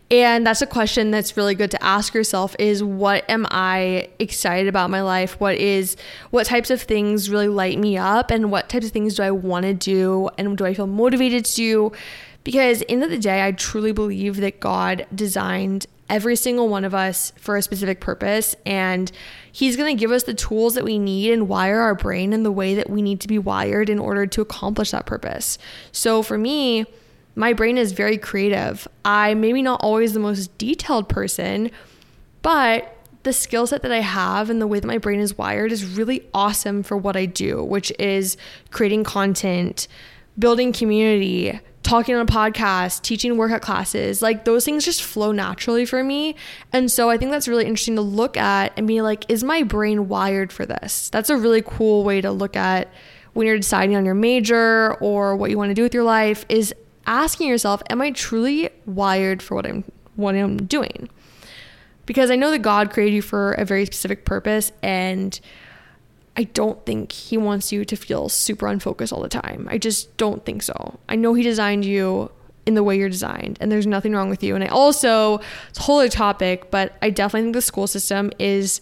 And 0.10 0.46
that's 0.46 0.62
a 0.62 0.68
question 0.68 1.12
that's 1.12 1.38
really 1.38 1.56
good 1.56 1.72
to 1.72 1.84
ask 1.84 2.14
yourself 2.14 2.56
is 2.58 2.84
what 2.84 3.28
am 3.30 3.46
I 3.52 4.10
excited 4.18 4.68
about 4.68 4.90
my 4.90 5.02
life? 5.02 5.40
What 5.40 5.56
is 5.56 5.96
what 6.32 6.48
types 6.48 6.72
of 6.72 6.82
things 6.82 7.30
really 7.30 7.48
light 7.48 7.78
me 7.78 7.98
up 7.98 8.32
and 8.32 8.52
what 8.52 8.68
types 8.68 8.88
of 8.88 8.92
things 8.92 9.16
do 9.16 9.24
I 9.24 9.32
want 9.32 9.64
to 9.64 9.74
do 9.74 10.30
and 10.38 10.58
do 10.58 10.66
I 10.66 10.74
feel 10.74 10.88
motivated 10.88 11.46
to 11.46 11.56
do? 11.56 11.92
Because 12.44 12.84
end 12.90 13.04
of 13.04 13.10
the 13.10 13.18
day, 13.18 13.46
I 13.46 13.52
truly 13.52 13.92
believe 13.92 14.38
that 14.38 14.60
God 14.60 15.06
designed 15.14 15.88
every 16.10 16.36
single 16.36 16.70
one 16.70 16.86
of 16.86 16.94
us 16.94 17.32
for 17.36 17.56
a 17.58 17.62
specific 17.62 18.00
purpose 18.00 18.56
and 18.66 19.12
he's 19.52 19.76
going 19.76 19.96
to 19.96 20.00
give 20.00 20.12
us 20.12 20.24
the 20.24 20.34
tools 20.34 20.76
that 20.76 20.84
we 20.84 21.00
need 21.00 21.32
and 21.32 21.48
wire 21.48 21.80
our 21.80 21.96
brain 21.96 22.32
in 22.32 22.44
the 22.44 22.52
way 22.52 22.76
that 22.76 22.90
we 22.90 23.02
need 23.02 23.20
to 23.20 23.28
be 23.28 23.40
wired 23.40 23.90
in 23.90 23.98
order 23.98 24.28
to 24.28 24.42
accomplish 24.42 24.92
that 24.92 25.06
purpose. 25.06 25.58
So 25.92 26.22
for 26.22 26.38
me, 26.38 26.86
my 27.36 27.54
brain 27.54 27.78
is 27.78 27.92
very 27.92 28.18
creative. 28.18 28.88
I 29.04 29.34
maybe 29.34 29.62
not 29.62 29.82
always 29.82 30.14
the 30.14 30.20
most 30.20 30.56
detailed 30.58 31.10
person, 31.10 31.72
but 32.42 32.96
the 33.24 33.34
skill 33.34 33.66
set 33.66 33.82
that 33.82 33.92
I 33.92 34.02
have 34.02 34.50
and 34.52 34.62
the 34.62 34.68
way 34.68 34.80
that 34.80 34.88
my 34.88 35.00
brain 35.00 35.20
is 35.20 35.38
wired 35.38 35.72
is 35.72 35.98
really 35.98 36.28
awesome 36.34 36.84
for 36.84 36.96
what 36.96 37.18
I 37.18 37.26
do, 37.26 37.64
which 37.64 37.92
is 37.98 38.38
creating 38.70 39.04
content, 39.04 39.88
building 40.38 40.72
community, 40.72 41.60
talking 41.86 42.16
on 42.16 42.22
a 42.22 42.26
podcast, 42.26 43.04
teaching 43.04 43.38
workout 43.38 43.62
classes, 43.62 44.22
like 44.22 44.44
those 44.44 44.66
things 44.66 44.84
just 44.84 45.04
flow 45.04 45.32
naturally 45.32 45.86
for 45.86 46.04
me. 46.04 46.36
And 46.74 46.92
so 46.92 47.10
I 47.10 47.18
think 47.18 47.32
that's 47.32 47.48
really 47.48 47.66
interesting 47.66 47.96
to 47.96 48.02
look 48.02 48.36
at 48.36 48.74
and 48.76 48.88
be 48.88 49.02
like, 49.02 49.30
is 49.30 49.44
my 49.44 49.62
brain 49.62 50.10
wired 50.10 50.52
for 50.52 50.66
this? 50.66 51.10
That's 51.12 51.30
a 51.30 51.38
really 51.38 51.62
cool 51.62 52.04
way 52.04 52.22
to 52.22 52.32
look 52.32 52.56
at 52.56 52.92
when 53.34 53.46
you're 53.46 53.58
deciding 53.58 53.96
on 53.96 54.04
your 54.04 54.16
major 54.16 54.96
or 54.96 55.36
what 55.36 55.52
you 55.52 55.58
want 55.58 55.70
to 55.70 55.76
do 55.76 55.84
with 55.84 55.94
your 55.94 56.04
life 56.04 56.44
is 56.50 56.74
asking 57.06 57.48
yourself, 57.48 57.84
am 57.90 58.02
I 58.02 58.12
truly 58.12 58.70
wired 58.88 59.44
for 59.44 59.54
what 59.56 59.68
I'm 59.68 59.84
what 60.16 60.34
I'm 60.34 60.58
doing? 60.66 61.08
Because 62.08 62.32
I 62.32 62.36
know 62.36 62.50
that 62.50 62.60
God 62.60 62.92
created 62.92 63.14
you 63.14 63.22
for 63.22 63.54
a 63.54 63.66
very 63.66 63.86
specific 63.86 64.26
purpose 64.26 64.72
and 64.82 65.40
I 66.38 66.44
don't 66.44 66.86
think 66.86 67.12
he 67.12 67.38
wants 67.38 67.72
you 67.72 67.86
to 67.86 67.96
feel 67.96 68.28
super 68.30 68.68
unfocused 68.68 69.14
all 69.14 69.22
the 69.22 69.30
time. 69.30 69.68
I 69.72 69.78
just 69.78 70.16
don't 70.18 70.46
think 70.46 70.64
so. 70.64 71.00
I 71.08 71.16
know 71.16 71.34
he 71.34 71.44
designed 71.44 71.86
you 71.86 72.32
in 72.66 72.74
the 72.74 72.84
way 72.84 72.98
you're 72.98 73.10
designed 73.10 73.58
and 73.62 73.72
there's 73.72 73.88
nothing 73.88 74.14
wrong 74.14 74.30
with 74.30 74.44
you. 74.44 74.56
And 74.56 74.64
I 74.64 74.68
also, 74.68 75.40
it's 75.70 75.80
a 75.80 75.84
whole 75.84 76.00
other 76.00 76.10
topic, 76.10 76.72
but 76.72 76.98
I 77.02 77.10
definitely 77.10 77.48
think 77.48 77.54
the 77.54 77.62
school 77.62 77.88
system 77.88 78.32
is 78.40 78.82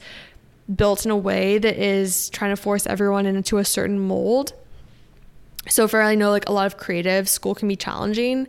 built 0.74 1.06
in 1.06 1.12
a 1.12 1.18
way 1.18 1.58
that 1.58 1.78
is 1.78 2.30
trying 2.30 2.56
to 2.56 2.62
force 2.62 2.88
everyone 2.88 3.26
into 3.26 3.58
a 3.58 3.66
certain 3.66 3.99
mold. 3.99 4.54
So 5.68 5.88
for 5.88 6.01
I 6.01 6.16
know 6.16 6.32
like 6.32 6.47
a 6.47 6.54
lot 6.54 6.66
of 6.66 6.78
creative, 6.78 7.30
school 7.30 7.54
can 7.54 7.68
be 7.68 7.76
challenging 7.76 8.47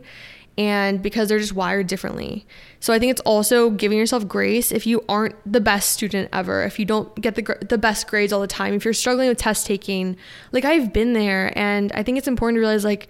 and 0.57 1.01
because 1.01 1.27
they're 1.27 1.39
just 1.39 1.53
wired 1.53 1.87
differently. 1.87 2.45
So 2.79 2.93
I 2.93 2.99
think 2.99 3.11
it's 3.11 3.21
also 3.21 3.69
giving 3.69 3.97
yourself 3.97 4.27
grace 4.27 4.71
if 4.71 4.87
you 4.87 5.03
aren't 5.09 5.35
the 5.51 5.59
best 5.59 5.91
student 5.91 6.29
ever, 6.31 6.63
if 6.63 6.79
you 6.79 6.85
don't 6.85 7.13
get 7.19 7.35
the 7.35 7.57
the 7.67 7.77
best 7.77 8.07
grades 8.07 8.31
all 8.31 8.41
the 8.41 8.47
time, 8.47 8.73
if 8.73 8.85
you're 8.85 8.93
struggling 8.93 9.27
with 9.27 9.37
test 9.37 9.65
taking. 9.65 10.15
Like 10.51 10.65
I've 10.65 10.93
been 10.93 11.13
there 11.13 11.57
and 11.57 11.91
I 11.93 12.03
think 12.03 12.17
it's 12.17 12.27
important 12.27 12.57
to 12.57 12.59
realize 12.61 12.83
like 12.83 13.09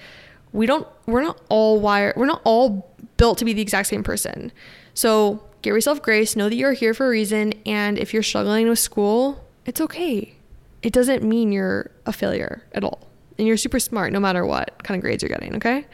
we 0.53 0.65
don't 0.65 0.87
we're 1.05 1.21
not 1.21 1.39
all 1.49 1.79
wired, 1.79 2.15
we're 2.15 2.25
not 2.25 2.41
all 2.43 2.91
built 3.17 3.37
to 3.39 3.45
be 3.45 3.53
the 3.53 3.61
exact 3.61 3.89
same 3.89 4.03
person. 4.03 4.51
So 4.93 5.43
give 5.61 5.73
yourself 5.73 6.01
grace, 6.01 6.35
know 6.35 6.49
that 6.49 6.55
you're 6.55 6.73
here 6.73 6.93
for 6.93 7.05
a 7.05 7.09
reason 7.09 7.53
and 7.65 7.99
if 7.99 8.13
you're 8.13 8.23
struggling 8.23 8.67
with 8.67 8.79
school, 8.79 9.45
it's 9.65 9.81
okay. 9.81 10.33
It 10.81 10.93
doesn't 10.93 11.23
mean 11.23 11.51
you're 11.51 11.91
a 12.05 12.13
failure 12.13 12.63
at 12.73 12.83
all. 12.83 13.07
And 13.37 13.47
you're 13.47 13.57
super 13.57 13.79
smart 13.79 14.13
no 14.13 14.19
matter 14.19 14.45
what 14.45 14.83
kind 14.83 14.97
of 14.97 15.01
grades 15.01 15.21
you're 15.21 15.29
getting, 15.29 15.55
okay? 15.57 15.85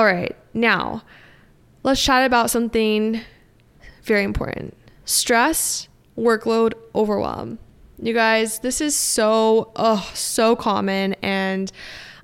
All 0.00 0.06
right, 0.06 0.34
now 0.54 1.02
let's 1.82 2.02
chat 2.02 2.24
about 2.24 2.50
something 2.50 3.20
very 4.02 4.24
important 4.24 4.74
stress, 5.04 5.88
workload, 6.16 6.72
overwhelm. 6.94 7.58
You 8.00 8.14
guys, 8.14 8.60
this 8.60 8.80
is 8.80 8.96
so, 8.96 9.70
oh, 9.76 10.10
so 10.14 10.56
common. 10.56 11.12
And 11.20 11.70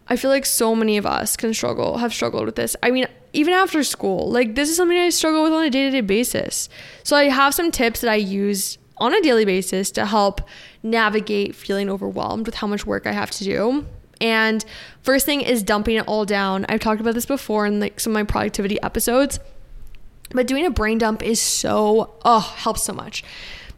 I 0.08 0.16
feel 0.16 0.30
like 0.30 0.46
so 0.46 0.74
many 0.74 0.96
of 0.96 1.04
us 1.04 1.36
can 1.36 1.52
struggle, 1.52 1.98
have 1.98 2.14
struggled 2.14 2.46
with 2.46 2.56
this. 2.56 2.76
I 2.82 2.90
mean, 2.90 3.08
even 3.34 3.52
after 3.52 3.84
school, 3.84 4.30
like 4.30 4.54
this 4.54 4.70
is 4.70 4.76
something 4.78 4.96
I 4.96 5.10
struggle 5.10 5.42
with 5.42 5.52
on 5.52 5.62
a 5.62 5.68
day 5.68 5.84
to 5.84 5.90
day 5.90 6.00
basis. 6.00 6.70
So 7.02 7.14
I 7.14 7.24
have 7.24 7.52
some 7.52 7.70
tips 7.70 8.00
that 8.00 8.10
I 8.10 8.14
use 8.14 8.78
on 8.96 9.12
a 9.12 9.20
daily 9.20 9.44
basis 9.44 9.90
to 9.90 10.06
help 10.06 10.40
navigate 10.82 11.54
feeling 11.54 11.90
overwhelmed 11.90 12.46
with 12.46 12.54
how 12.54 12.68
much 12.68 12.86
work 12.86 13.06
I 13.06 13.12
have 13.12 13.32
to 13.32 13.44
do. 13.44 13.86
And 14.20 14.64
first 15.02 15.26
thing 15.26 15.40
is 15.40 15.62
dumping 15.62 15.96
it 15.96 16.06
all 16.06 16.24
down. 16.24 16.66
I've 16.68 16.80
talked 16.80 17.00
about 17.00 17.14
this 17.14 17.26
before 17.26 17.66
in 17.66 17.80
like 17.80 18.00
some 18.00 18.12
of 18.12 18.14
my 18.14 18.24
productivity 18.24 18.80
episodes. 18.82 19.40
But 20.30 20.46
doing 20.46 20.66
a 20.66 20.70
brain 20.70 20.98
dump 20.98 21.22
is 21.22 21.40
so 21.40 22.14
oh, 22.24 22.40
helps 22.40 22.82
so 22.82 22.92
much. 22.92 23.22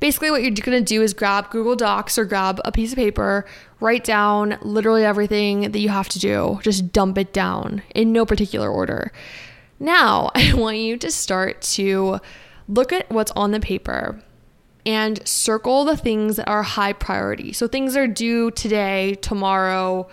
Basically 0.00 0.30
what 0.30 0.42
you're 0.42 0.52
to 0.52 0.80
do 0.80 1.02
is 1.02 1.12
grab 1.12 1.50
Google 1.50 1.74
Docs 1.74 2.18
or 2.18 2.24
grab 2.24 2.60
a 2.64 2.70
piece 2.70 2.92
of 2.92 2.96
paper, 2.96 3.44
write 3.80 4.04
down 4.04 4.56
literally 4.62 5.04
everything 5.04 5.72
that 5.72 5.78
you 5.80 5.88
have 5.88 6.08
to 6.10 6.18
do. 6.18 6.60
Just 6.62 6.92
dump 6.92 7.18
it 7.18 7.32
down 7.32 7.82
in 7.94 8.12
no 8.12 8.24
particular 8.24 8.70
order. 8.70 9.12
Now, 9.80 10.30
I 10.34 10.54
want 10.54 10.78
you 10.78 10.96
to 10.98 11.10
start 11.10 11.60
to 11.62 12.20
look 12.68 12.92
at 12.92 13.10
what's 13.10 13.32
on 13.32 13.50
the 13.50 13.60
paper 13.60 14.22
and 14.86 15.26
circle 15.26 15.84
the 15.84 15.96
things 15.96 16.36
that 16.36 16.48
are 16.48 16.62
high 16.62 16.92
priority. 16.92 17.52
So 17.52 17.66
things 17.66 17.96
are 17.96 18.06
due 18.06 18.50
today, 18.52 19.16
tomorrow, 19.20 20.08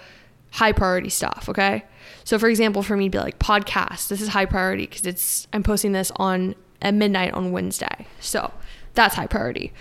high 0.56 0.72
priority 0.72 1.10
stuff, 1.10 1.48
okay? 1.50 1.84
So 2.24 2.40
for 2.40 2.48
example, 2.48 2.82
for 2.82 2.96
me 2.96 3.06
to 3.06 3.10
be 3.10 3.18
like 3.20 3.40
podcast, 3.40 4.08
this 4.08 4.22
is 4.22 4.30
high 4.30 4.46
priority 4.46 4.88
because 4.88 5.06
it's 5.06 5.48
I'm 5.52 5.64
posting 5.64 5.92
this 5.92 6.12
on 6.16 6.56
at 6.82 6.94
midnight 6.94 7.34
on 7.34 7.52
Wednesday. 7.52 8.08
So 8.22 8.54
that's 8.94 9.16
high 9.16 9.28
priority. 9.28 9.74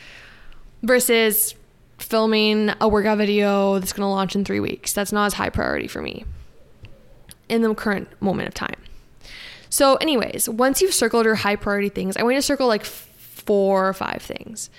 Versus 0.82 1.54
filming 1.98 2.72
a 2.80 2.88
workout 2.88 3.18
video 3.18 3.78
that's 3.78 3.92
to 3.92 4.06
launch 4.06 4.34
in 4.34 4.44
3 4.44 4.58
weeks. 4.58 4.92
That's 4.92 5.12
not 5.12 5.26
as 5.26 5.34
high 5.34 5.48
priority 5.48 5.86
for 5.86 6.02
me 6.02 6.24
in 7.48 7.62
the 7.62 7.72
current 7.74 8.08
moment 8.20 8.48
of 8.48 8.54
time. 8.54 8.76
So 9.70 9.94
anyways, 9.96 10.48
once 10.48 10.82
you've 10.82 10.94
circled 10.94 11.24
your 11.24 11.36
high 11.36 11.56
priority 11.56 11.88
things, 11.88 12.16
I 12.16 12.24
want 12.24 12.34
you 12.34 12.40
to 12.40 12.46
circle 12.46 12.66
like 12.66 12.84
four 12.84 13.88
or 13.88 13.92
five 13.92 14.22
things 14.22 14.70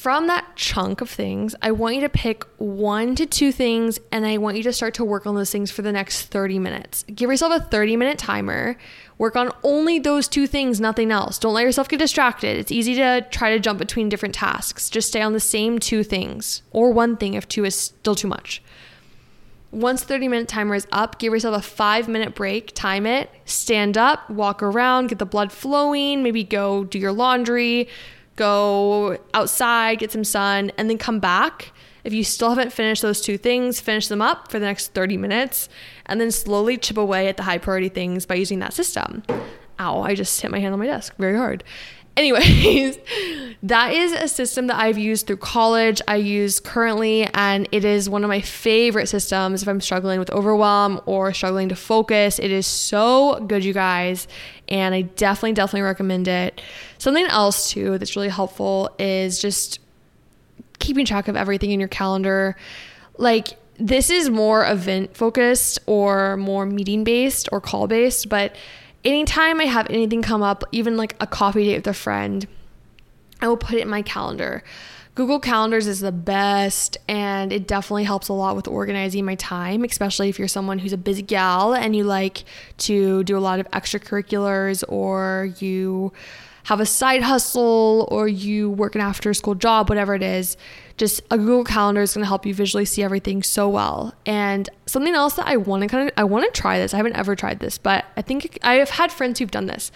from 0.00 0.28
that 0.28 0.56
chunk 0.56 1.02
of 1.02 1.10
things, 1.10 1.54
I 1.60 1.72
want 1.72 1.94
you 1.94 2.00
to 2.00 2.08
pick 2.08 2.44
one 2.56 3.14
to 3.16 3.26
two 3.26 3.52
things 3.52 4.00
and 4.10 4.24
I 4.24 4.38
want 4.38 4.56
you 4.56 4.62
to 4.62 4.72
start 4.72 4.94
to 4.94 5.04
work 5.04 5.26
on 5.26 5.34
those 5.34 5.50
things 5.50 5.70
for 5.70 5.82
the 5.82 5.92
next 5.92 6.28
30 6.28 6.58
minutes. 6.58 7.04
Give 7.14 7.28
yourself 7.28 7.52
a 7.52 7.62
30 7.62 7.98
minute 7.98 8.16
timer. 8.16 8.78
Work 9.18 9.36
on 9.36 9.52
only 9.62 9.98
those 9.98 10.26
two 10.26 10.46
things, 10.46 10.80
nothing 10.80 11.12
else. 11.12 11.38
Don't 11.38 11.52
let 11.52 11.64
yourself 11.64 11.86
get 11.86 11.98
distracted. 11.98 12.56
It's 12.56 12.72
easy 12.72 12.94
to 12.94 13.26
try 13.30 13.50
to 13.50 13.60
jump 13.60 13.78
between 13.78 14.08
different 14.08 14.34
tasks. 14.34 14.88
Just 14.88 15.08
stay 15.08 15.20
on 15.20 15.34
the 15.34 15.38
same 15.38 15.78
two 15.78 16.02
things 16.02 16.62
or 16.70 16.90
one 16.92 17.18
thing 17.18 17.34
if 17.34 17.46
two 17.46 17.66
is 17.66 17.74
still 17.74 18.14
too 18.14 18.28
much. 18.28 18.62
Once 19.70 20.02
30 20.02 20.28
minute 20.28 20.48
timer 20.48 20.76
is 20.76 20.86
up, 20.92 21.18
give 21.18 21.34
yourself 21.34 21.58
a 21.58 21.62
five 21.62 22.08
minute 22.08 22.34
break, 22.34 22.74
time 22.74 23.04
it, 23.04 23.28
stand 23.44 23.98
up, 23.98 24.30
walk 24.30 24.62
around, 24.62 25.08
get 25.08 25.18
the 25.18 25.26
blood 25.26 25.52
flowing, 25.52 26.22
maybe 26.22 26.42
go 26.42 26.84
do 26.84 26.98
your 26.98 27.12
laundry 27.12 27.86
go 28.40 29.18
outside, 29.34 29.98
get 29.98 30.10
some 30.10 30.24
sun, 30.24 30.72
and 30.78 30.88
then 30.88 30.96
come 30.96 31.20
back. 31.20 31.72
If 32.04 32.14
you 32.14 32.24
still 32.24 32.48
haven't 32.48 32.72
finished 32.72 33.02
those 33.02 33.20
two 33.20 33.36
things, 33.36 33.80
finish 33.80 34.08
them 34.08 34.22
up 34.22 34.50
for 34.50 34.58
the 34.58 34.64
next 34.64 34.94
30 34.94 35.18
minutes 35.18 35.68
and 36.06 36.18
then 36.18 36.30
slowly 36.30 36.78
chip 36.78 36.96
away 36.96 37.28
at 37.28 37.36
the 37.36 37.42
high 37.42 37.58
priority 37.58 37.90
things 37.90 38.24
by 38.24 38.36
using 38.36 38.58
that 38.60 38.72
system. 38.72 39.22
Ow, 39.78 40.00
I 40.00 40.14
just 40.14 40.40
hit 40.40 40.50
my 40.50 40.58
hand 40.58 40.72
on 40.72 40.78
my 40.78 40.86
desk 40.86 41.14
very 41.18 41.36
hard. 41.36 41.62
Anyways, 42.16 42.98
that 43.62 43.92
is 43.92 44.12
a 44.12 44.28
system 44.28 44.66
that 44.68 44.76
I've 44.76 44.98
used 44.98 45.26
through 45.26 45.38
college. 45.38 46.00
I 46.08 46.16
use 46.16 46.60
currently, 46.60 47.28
and 47.34 47.68
it 47.72 47.84
is 47.84 48.08
one 48.08 48.24
of 48.24 48.28
my 48.28 48.40
favorite 48.40 49.08
systems 49.08 49.62
if 49.62 49.68
I'm 49.68 49.80
struggling 49.80 50.18
with 50.18 50.30
overwhelm 50.30 51.00
or 51.06 51.32
struggling 51.32 51.68
to 51.68 51.76
focus. 51.76 52.38
It 52.38 52.50
is 52.50 52.66
so 52.66 53.40
good, 53.46 53.64
you 53.64 53.72
guys, 53.72 54.28
and 54.68 54.94
I 54.94 55.02
definitely, 55.02 55.52
definitely 55.52 55.82
recommend 55.82 56.28
it. 56.28 56.60
Something 56.98 57.26
else, 57.26 57.70
too, 57.70 57.98
that's 57.98 58.16
really 58.16 58.28
helpful 58.28 58.90
is 58.98 59.40
just 59.40 59.80
keeping 60.78 61.04
track 61.04 61.28
of 61.28 61.36
everything 61.36 61.70
in 61.70 61.80
your 61.80 61.88
calendar. 61.88 62.56
Like, 63.18 63.58
this 63.80 64.10
is 64.10 64.28
more 64.28 64.66
event 64.66 65.16
focused 65.16 65.78
or 65.86 66.36
more 66.36 66.66
meeting 66.66 67.02
based 67.02 67.48
or 67.50 67.60
call 67.60 67.86
based, 67.86 68.28
but 68.28 68.54
anytime 69.04 69.60
I 69.60 69.64
have 69.64 69.88
anything 69.90 70.22
come 70.22 70.42
up, 70.42 70.64
even 70.72 70.96
like 70.96 71.16
a 71.20 71.26
coffee 71.26 71.64
date 71.64 71.78
with 71.78 71.86
a 71.86 71.94
friend, 71.94 72.46
I 73.40 73.48
will 73.48 73.56
put 73.56 73.76
it 73.76 73.82
in 73.82 73.88
my 73.88 74.02
calendar. 74.02 74.62
Google 75.14 75.40
Calendars 75.40 75.86
is 75.86 76.00
the 76.00 76.12
best 76.12 76.96
and 77.08 77.52
it 77.52 77.66
definitely 77.66 78.04
helps 78.04 78.28
a 78.28 78.32
lot 78.32 78.56
with 78.56 78.68
organizing 78.68 79.24
my 79.24 79.34
time, 79.34 79.84
especially 79.84 80.28
if 80.28 80.38
you're 80.38 80.48
someone 80.48 80.78
who's 80.78 80.92
a 80.92 80.98
busy 80.98 81.22
gal 81.22 81.74
and 81.74 81.96
you 81.96 82.04
like 82.04 82.44
to 82.78 83.24
do 83.24 83.36
a 83.36 83.40
lot 83.40 83.60
of 83.60 83.68
extracurriculars 83.70 84.84
or 84.88 85.52
you 85.58 86.12
have 86.64 86.80
a 86.80 86.86
side 86.86 87.22
hustle 87.22 88.06
or 88.10 88.28
you 88.28 88.70
work 88.70 88.94
an 88.94 89.00
after 89.00 89.34
school 89.34 89.54
job, 89.54 89.88
whatever 89.88 90.14
it 90.14 90.22
is, 90.22 90.56
just 91.00 91.22
a 91.30 91.38
Google 91.38 91.64
Calendar 91.64 92.02
is 92.02 92.12
going 92.12 92.22
to 92.22 92.28
help 92.28 92.44
you 92.44 92.52
visually 92.52 92.84
see 92.84 93.02
everything 93.02 93.42
so 93.42 93.70
well. 93.70 94.14
And 94.26 94.68
something 94.84 95.14
else 95.14 95.32
that 95.34 95.46
I 95.46 95.56
want 95.56 95.80
to 95.82 95.88
kind 95.88 96.06
of 96.06 96.14
I 96.18 96.24
want 96.24 96.52
to 96.52 96.60
try 96.60 96.78
this. 96.78 96.92
I 96.92 96.98
haven't 96.98 97.16
ever 97.16 97.34
tried 97.34 97.58
this, 97.58 97.78
but 97.78 98.04
I 98.18 98.22
think 98.22 98.58
I 98.62 98.74
have 98.74 98.90
had 98.90 99.10
friends 99.10 99.38
who've 99.38 99.50
done 99.50 99.64
this. 99.64 99.90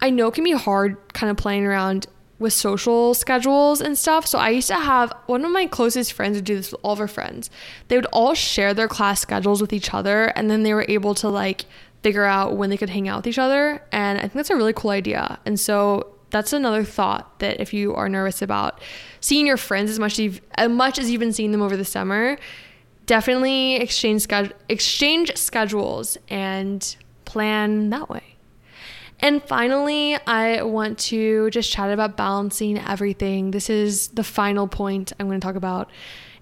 I 0.00 0.10
know 0.10 0.28
it 0.28 0.34
can 0.34 0.44
be 0.44 0.52
hard 0.52 0.96
kind 1.12 1.28
of 1.28 1.36
playing 1.36 1.66
around 1.66 2.06
with 2.38 2.52
social 2.52 3.14
schedules 3.14 3.80
and 3.80 3.98
stuff. 3.98 4.28
So 4.28 4.38
I 4.38 4.50
used 4.50 4.68
to 4.68 4.76
have 4.76 5.12
one 5.26 5.44
of 5.44 5.50
my 5.50 5.66
closest 5.66 6.12
friends 6.12 6.36
would 6.36 6.44
do 6.44 6.54
this 6.54 6.70
with 6.70 6.80
all 6.84 6.92
of 6.92 6.98
her 7.00 7.08
friends. 7.08 7.50
They 7.88 7.96
would 7.96 8.06
all 8.12 8.34
share 8.34 8.74
their 8.74 8.86
class 8.86 9.20
schedules 9.20 9.60
with 9.60 9.72
each 9.72 9.92
other 9.92 10.26
and 10.36 10.48
then 10.48 10.62
they 10.62 10.72
were 10.72 10.86
able 10.88 11.14
to 11.16 11.28
like 11.28 11.64
figure 12.04 12.24
out 12.24 12.56
when 12.56 12.70
they 12.70 12.76
could 12.76 12.90
hang 12.90 13.08
out 13.08 13.16
with 13.16 13.26
each 13.26 13.38
other. 13.38 13.82
And 13.90 14.18
I 14.18 14.22
think 14.22 14.34
that's 14.34 14.50
a 14.50 14.56
really 14.56 14.72
cool 14.72 14.92
idea. 14.92 15.40
And 15.44 15.58
so 15.58 16.12
that's 16.30 16.52
another 16.52 16.84
thought 16.84 17.38
that 17.38 17.60
if 17.60 17.72
you 17.72 17.94
are 17.94 18.08
nervous 18.08 18.42
about 18.42 18.80
seeing 19.26 19.44
your 19.44 19.56
friends 19.56 19.90
as 19.90 19.98
much 19.98 20.20
as, 20.20 20.40
as 20.54 20.70
much 20.70 21.00
as 21.00 21.10
you've 21.10 21.18
been 21.18 21.32
seeing 21.32 21.50
them 21.50 21.60
over 21.60 21.76
the 21.76 21.84
summer, 21.84 22.38
definitely 23.06 23.74
exchange 23.74 24.28
exchange 24.68 25.36
schedules 25.36 26.16
and 26.28 26.96
plan 27.24 27.90
that 27.90 28.08
way. 28.08 28.22
And 29.18 29.42
finally, 29.42 30.16
I 30.26 30.62
want 30.62 30.98
to 31.10 31.50
just 31.50 31.72
chat 31.72 31.90
about 31.90 32.16
balancing 32.16 32.78
everything. 32.78 33.50
This 33.50 33.68
is 33.68 34.08
the 34.08 34.22
final 34.22 34.68
point 34.68 35.12
I'm 35.18 35.26
going 35.26 35.40
to 35.40 35.44
talk 35.44 35.56
about. 35.56 35.90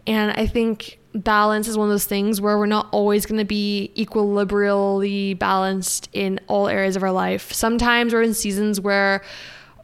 And 0.06 0.32
I 0.32 0.46
think 0.46 0.98
balance 1.14 1.68
is 1.68 1.78
one 1.78 1.88
of 1.88 1.92
those 1.92 2.04
things 2.04 2.38
where 2.38 2.58
we're 2.58 2.66
not 2.66 2.88
always 2.92 3.24
going 3.24 3.38
to 3.38 3.46
be 3.46 3.92
equilibrially 3.96 5.32
balanced 5.32 6.10
in 6.12 6.38
all 6.48 6.68
areas 6.68 6.96
of 6.96 7.02
our 7.02 7.12
life. 7.12 7.50
Sometimes 7.50 8.12
we're 8.12 8.22
in 8.22 8.34
seasons 8.34 8.78
where 8.78 9.22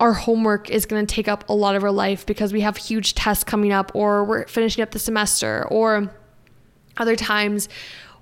our 0.00 0.12
homework 0.12 0.70
is 0.70 0.86
going 0.86 1.06
to 1.06 1.14
take 1.14 1.28
up 1.28 1.48
a 1.48 1.54
lot 1.54 1.76
of 1.76 1.84
our 1.84 1.92
life 1.92 2.26
because 2.26 2.52
we 2.52 2.62
have 2.62 2.76
huge 2.76 3.14
tests 3.14 3.44
coming 3.44 3.72
up 3.72 3.92
or 3.94 4.24
we're 4.24 4.46
finishing 4.48 4.82
up 4.82 4.90
the 4.90 4.98
semester 4.98 5.66
or 5.68 6.10
other 6.96 7.14
times 7.14 7.68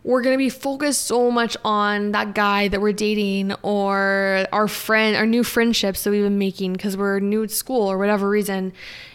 we're 0.05 0.23
going 0.23 0.35
to 0.35 0.39
be 0.39 0.51
focused 0.51 1.07
so 1.07 1.31
much 1.31 1.57
on 1.65 2.13
that 2.13 2.35
guy 2.35 2.69
that 2.69 2.81
we're 2.81 2.93
dating 2.93 3.53
or 3.63 4.47
our 4.53 4.69
friend, 4.69 5.17
our 5.17 5.27
new 5.27 5.43
friendships 5.43 6.05
that 6.05 6.11
we've 6.11 6.23
been 6.23 6.39
making 6.39 6.73
because 6.73 6.97
we're 6.97 7.19
new 7.19 7.43
at 7.43 7.51
school 7.51 7.89
or 7.89 7.99
whatever 7.99 8.29
reason. 8.29 8.73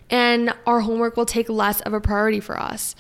And 0.09 0.53
our 0.68 0.82
homework 0.82 1.16
will 1.16 1.26
take 1.26 1.49
less 1.49 1.80
of 1.82 1.93
a 1.93 2.01
priority 2.01 2.39
for 2.39 2.59
us 2.59 2.95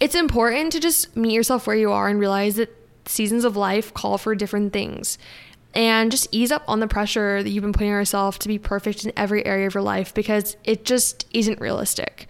it's 0.00 0.14
important 0.14 0.72
to 0.72 0.80
just 0.80 1.16
meet 1.16 1.32
yourself 1.32 1.66
where 1.66 1.76
you 1.76 1.92
are 1.92 2.08
and 2.08 2.18
realize 2.18 2.56
that 2.56 2.70
seasons 3.06 3.44
of 3.44 3.56
life 3.56 3.92
call 3.94 4.18
for 4.18 4.34
different 4.34 4.72
things. 4.72 5.18
And 5.74 6.10
just 6.10 6.28
ease 6.30 6.52
up 6.52 6.62
on 6.68 6.80
the 6.80 6.88
pressure 6.88 7.42
that 7.42 7.50
you've 7.50 7.62
been 7.62 7.72
putting 7.72 7.90
on 7.90 7.98
yourself 7.98 8.38
to 8.40 8.48
be 8.48 8.58
perfect 8.58 9.04
in 9.04 9.12
every 9.16 9.44
area 9.44 9.66
of 9.66 9.74
your 9.74 9.82
life 9.82 10.14
because 10.14 10.56
it 10.64 10.84
just 10.84 11.26
isn't 11.32 11.60
realistic. 11.60 12.28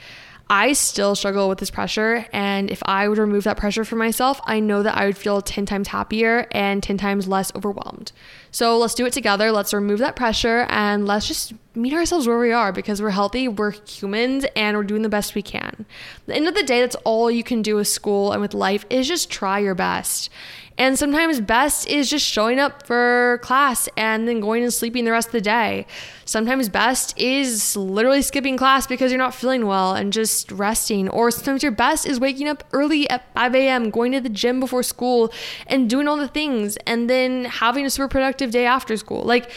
I 0.49 0.74
still 0.74 1.14
struggle 1.14 1.49
with 1.49 1.59
this 1.59 1.70
pressure. 1.70 2.26
And 2.32 2.70
if 2.70 2.82
I 2.84 3.09
would 3.09 3.18
remove 3.18 3.45
that 3.45 3.57
pressure 3.57 3.84
from 3.84 3.99
myself, 3.99 4.40
I 4.45 4.61
know 4.61 4.82
that 4.82 4.97
I 4.97 5.07
would 5.07 5.16
feel 5.16 5.40
10 5.40 5.64
times 5.64 5.88
happier 5.88 6.47
and 6.53 6.82
10 6.82 6.99
times 6.99 7.26
less 7.26 7.55
overwhelmed. 7.55 8.12
So 8.51 8.78
let's 8.78 8.95
do 8.95 9.07
it 9.07 9.12
together. 9.12 9.51
Let's 9.51 9.72
remove 9.72 10.01
that 10.01 10.16
pressure 10.16 10.66
and 10.68 11.07
let's 11.07 11.26
just 11.26 11.55
meet 11.74 11.95
ourselves 11.95 12.28
where 12.28 12.38
we 12.38 12.53
are 12.53 12.72
because 12.72 13.01
we're 13.01 13.11
healthy, 13.11 13.49
we're 13.49 13.72
humans, 13.72 14.45
and 14.55 14.76
we're 14.76 14.84
doing 14.84 15.03
the 15.03 15.09
best 15.09 15.34
we 15.34 15.42
can. 15.42 15.86
At 16.18 16.26
the 16.26 16.36
end 16.36 16.47
of 16.47 16.55
the 16.55 16.62
day, 16.62 16.80
that's 16.80 16.97
all 17.05 17.30
you 17.30 17.42
can 17.42 17.62
do 17.62 17.76
with 17.76 17.88
school 17.88 18.32
and 18.32 18.40
with 18.40 18.55
life 18.55 18.84
is 18.90 19.09
just 19.09 19.30
try 19.30 19.59
your 19.59 19.74
best. 19.74 20.30
And 20.77 20.99
sometimes 20.99 21.41
best 21.41 21.87
is 21.87 22.11
just 22.11 22.27
showing 22.27 22.59
up 22.59 22.85
for 22.85 23.39
class 23.43 23.89
and 23.97 24.27
then 24.27 24.41
going 24.41 24.64
and 24.64 24.72
sleeping 24.72 25.05
the 25.05 25.12
rest 25.12 25.29
of 25.29 25.33
the 25.33 25.41
day. 25.41 25.87
Sometimes 26.25 26.68
best 26.68 27.16
is 27.16 27.77
literally 27.77 28.22
skipping 28.22 28.57
class 28.57 28.87
because 28.87 29.12
you're 29.12 29.18
not 29.18 29.35
feeling 29.35 29.66
well 29.66 29.95
and 29.95 30.12
just 30.12 30.51
resting. 30.51 31.09
Or 31.09 31.31
sometimes 31.31 31.62
your 31.62 31.70
best 31.70 32.07
is 32.07 32.18
waking 32.18 32.49
up 32.49 32.64
early 32.72 33.09
at 33.09 33.33
5 33.35 33.55
a.m., 33.55 33.91
going 33.91 34.12
to 34.12 34.20
the 34.20 34.29
gym 34.29 34.59
before 34.59 34.83
school 34.83 35.33
and 35.68 35.89
doing 35.89 36.09
all 36.09 36.16
the 36.16 36.29
things 36.29 36.77
and 36.79 37.09
then 37.09 37.45
having 37.45 37.87
a 37.87 37.91
super 37.91 38.09
productive 38.09 38.51
day 38.51 38.66
after 38.66 38.97
school. 38.97 39.22
Like, 39.22 39.51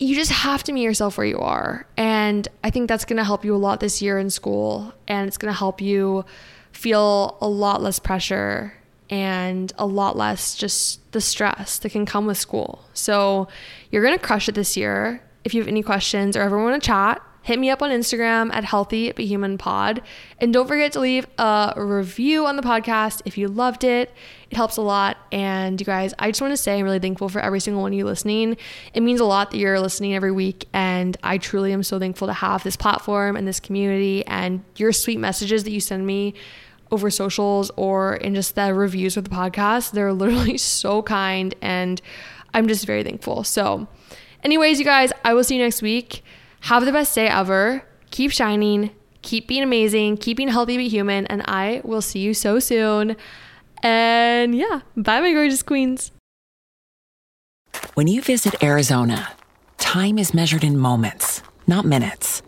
you 0.00 0.16
just 0.16 0.32
have 0.32 0.64
to 0.64 0.72
meet 0.72 0.82
yourself 0.82 1.16
where 1.16 1.26
you 1.26 1.38
are. 1.38 1.86
And 1.96 2.48
I 2.64 2.70
think 2.70 2.88
that's 2.88 3.04
going 3.04 3.18
to 3.18 3.24
help 3.24 3.44
you 3.44 3.54
a 3.54 3.56
lot 3.56 3.78
this 3.78 4.02
year 4.02 4.18
in 4.18 4.30
school. 4.30 4.92
And 5.06 5.28
it's 5.28 5.38
going 5.38 5.52
to 5.52 5.58
help 5.58 5.80
you 5.80 6.24
feel 6.72 7.38
a 7.40 7.48
lot 7.48 7.82
less 7.82 8.00
pressure 8.00 8.74
and 9.10 9.72
a 9.78 9.86
lot 9.86 10.16
less 10.16 10.56
just 10.56 11.12
the 11.12 11.20
stress 11.20 11.78
that 11.78 11.90
can 11.90 12.06
come 12.06 12.26
with 12.26 12.38
school. 12.38 12.84
So 12.94 13.48
you're 13.90 14.02
going 14.02 14.18
to 14.18 14.24
crush 14.24 14.48
it 14.48 14.54
this 14.54 14.76
year. 14.76 15.22
If 15.44 15.54
you 15.54 15.60
have 15.60 15.68
any 15.68 15.82
questions 15.82 16.36
or 16.36 16.42
ever 16.42 16.62
want 16.62 16.82
to 16.82 16.86
chat, 16.86 17.22
hit 17.46 17.60
me 17.60 17.70
up 17.70 17.80
on 17.80 17.90
Instagram 17.90 18.52
at 18.52 18.64
healthy 18.64 19.12
but 19.12 19.24
human 19.24 19.56
pod. 19.56 20.02
And 20.40 20.52
don't 20.52 20.66
forget 20.66 20.92
to 20.94 21.00
leave 21.00 21.28
a 21.38 21.74
review 21.76 22.44
on 22.44 22.56
the 22.56 22.62
podcast 22.62 23.22
if 23.24 23.38
you 23.38 23.46
loved 23.46 23.84
it. 23.84 24.12
It 24.50 24.56
helps 24.56 24.76
a 24.76 24.82
lot. 24.82 25.16
And 25.30 25.80
you 25.80 25.84
guys, 25.84 26.12
I 26.18 26.28
just 26.28 26.40
want 26.40 26.52
to 26.52 26.56
say 26.56 26.76
I'm 26.76 26.84
really 26.84 26.98
thankful 26.98 27.28
for 27.28 27.40
every 27.40 27.60
single 27.60 27.82
one 27.82 27.92
of 27.92 27.96
you 27.96 28.04
listening. 28.04 28.56
It 28.94 29.00
means 29.04 29.20
a 29.20 29.24
lot 29.24 29.52
that 29.52 29.58
you're 29.58 29.78
listening 29.78 30.16
every 30.16 30.32
week. 30.32 30.66
And 30.72 31.16
I 31.22 31.38
truly 31.38 31.72
am 31.72 31.84
so 31.84 32.00
thankful 32.00 32.26
to 32.26 32.32
have 32.32 32.64
this 32.64 32.76
platform 32.76 33.36
and 33.36 33.46
this 33.46 33.60
community 33.60 34.26
and 34.26 34.64
your 34.74 34.90
sweet 34.90 35.20
messages 35.20 35.62
that 35.62 35.70
you 35.70 35.80
send 35.80 36.04
me 36.04 36.34
over 36.90 37.10
socials 37.10 37.70
or 37.76 38.16
in 38.16 38.34
just 38.34 38.54
the 38.54 38.74
reviews 38.74 39.14
for 39.14 39.20
the 39.20 39.30
podcast. 39.30 39.92
They're 39.92 40.12
literally 40.12 40.58
so 40.58 41.02
kind 41.02 41.54
and 41.60 42.00
I'm 42.54 42.68
just 42.68 42.86
very 42.86 43.02
thankful. 43.02 43.44
So, 43.44 43.86
anyways, 44.42 44.78
you 44.78 44.84
guys, 44.84 45.12
I 45.24 45.34
will 45.34 45.44
see 45.44 45.56
you 45.56 45.62
next 45.62 45.82
week. 45.82 46.22
Have 46.60 46.84
the 46.84 46.92
best 46.92 47.14
day 47.14 47.28
ever. 47.28 47.84
Keep 48.10 48.32
shining, 48.32 48.90
keep 49.22 49.46
being 49.46 49.62
amazing, 49.62 50.16
keep 50.16 50.38
being 50.38 50.48
healthy 50.48 50.76
be 50.76 50.88
human, 50.88 51.26
and 51.26 51.42
I 51.44 51.82
will 51.84 52.00
see 52.00 52.20
you 52.20 52.32
so 52.32 52.58
soon. 52.58 53.16
And 53.82 54.54
yeah, 54.54 54.80
bye, 54.96 55.20
my 55.20 55.32
gorgeous 55.32 55.62
queens. 55.62 56.12
When 57.94 58.06
you 58.06 58.22
visit 58.22 58.62
Arizona, 58.62 59.32
time 59.76 60.18
is 60.18 60.32
measured 60.32 60.64
in 60.64 60.78
moments, 60.78 61.42
not 61.66 61.84
minutes. 61.84 62.42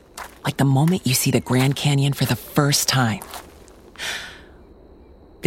Like 0.45 0.57
the 0.57 0.64
moment 0.64 1.07
you 1.07 1.12
see 1.12 1.30
the 1.30 1.41
Grand 1.41 1.76
Canyon 1.76 2.14
for 2.14 2.24
the 2.24 2.36
first 2.36 2.89
time 2.89 3.20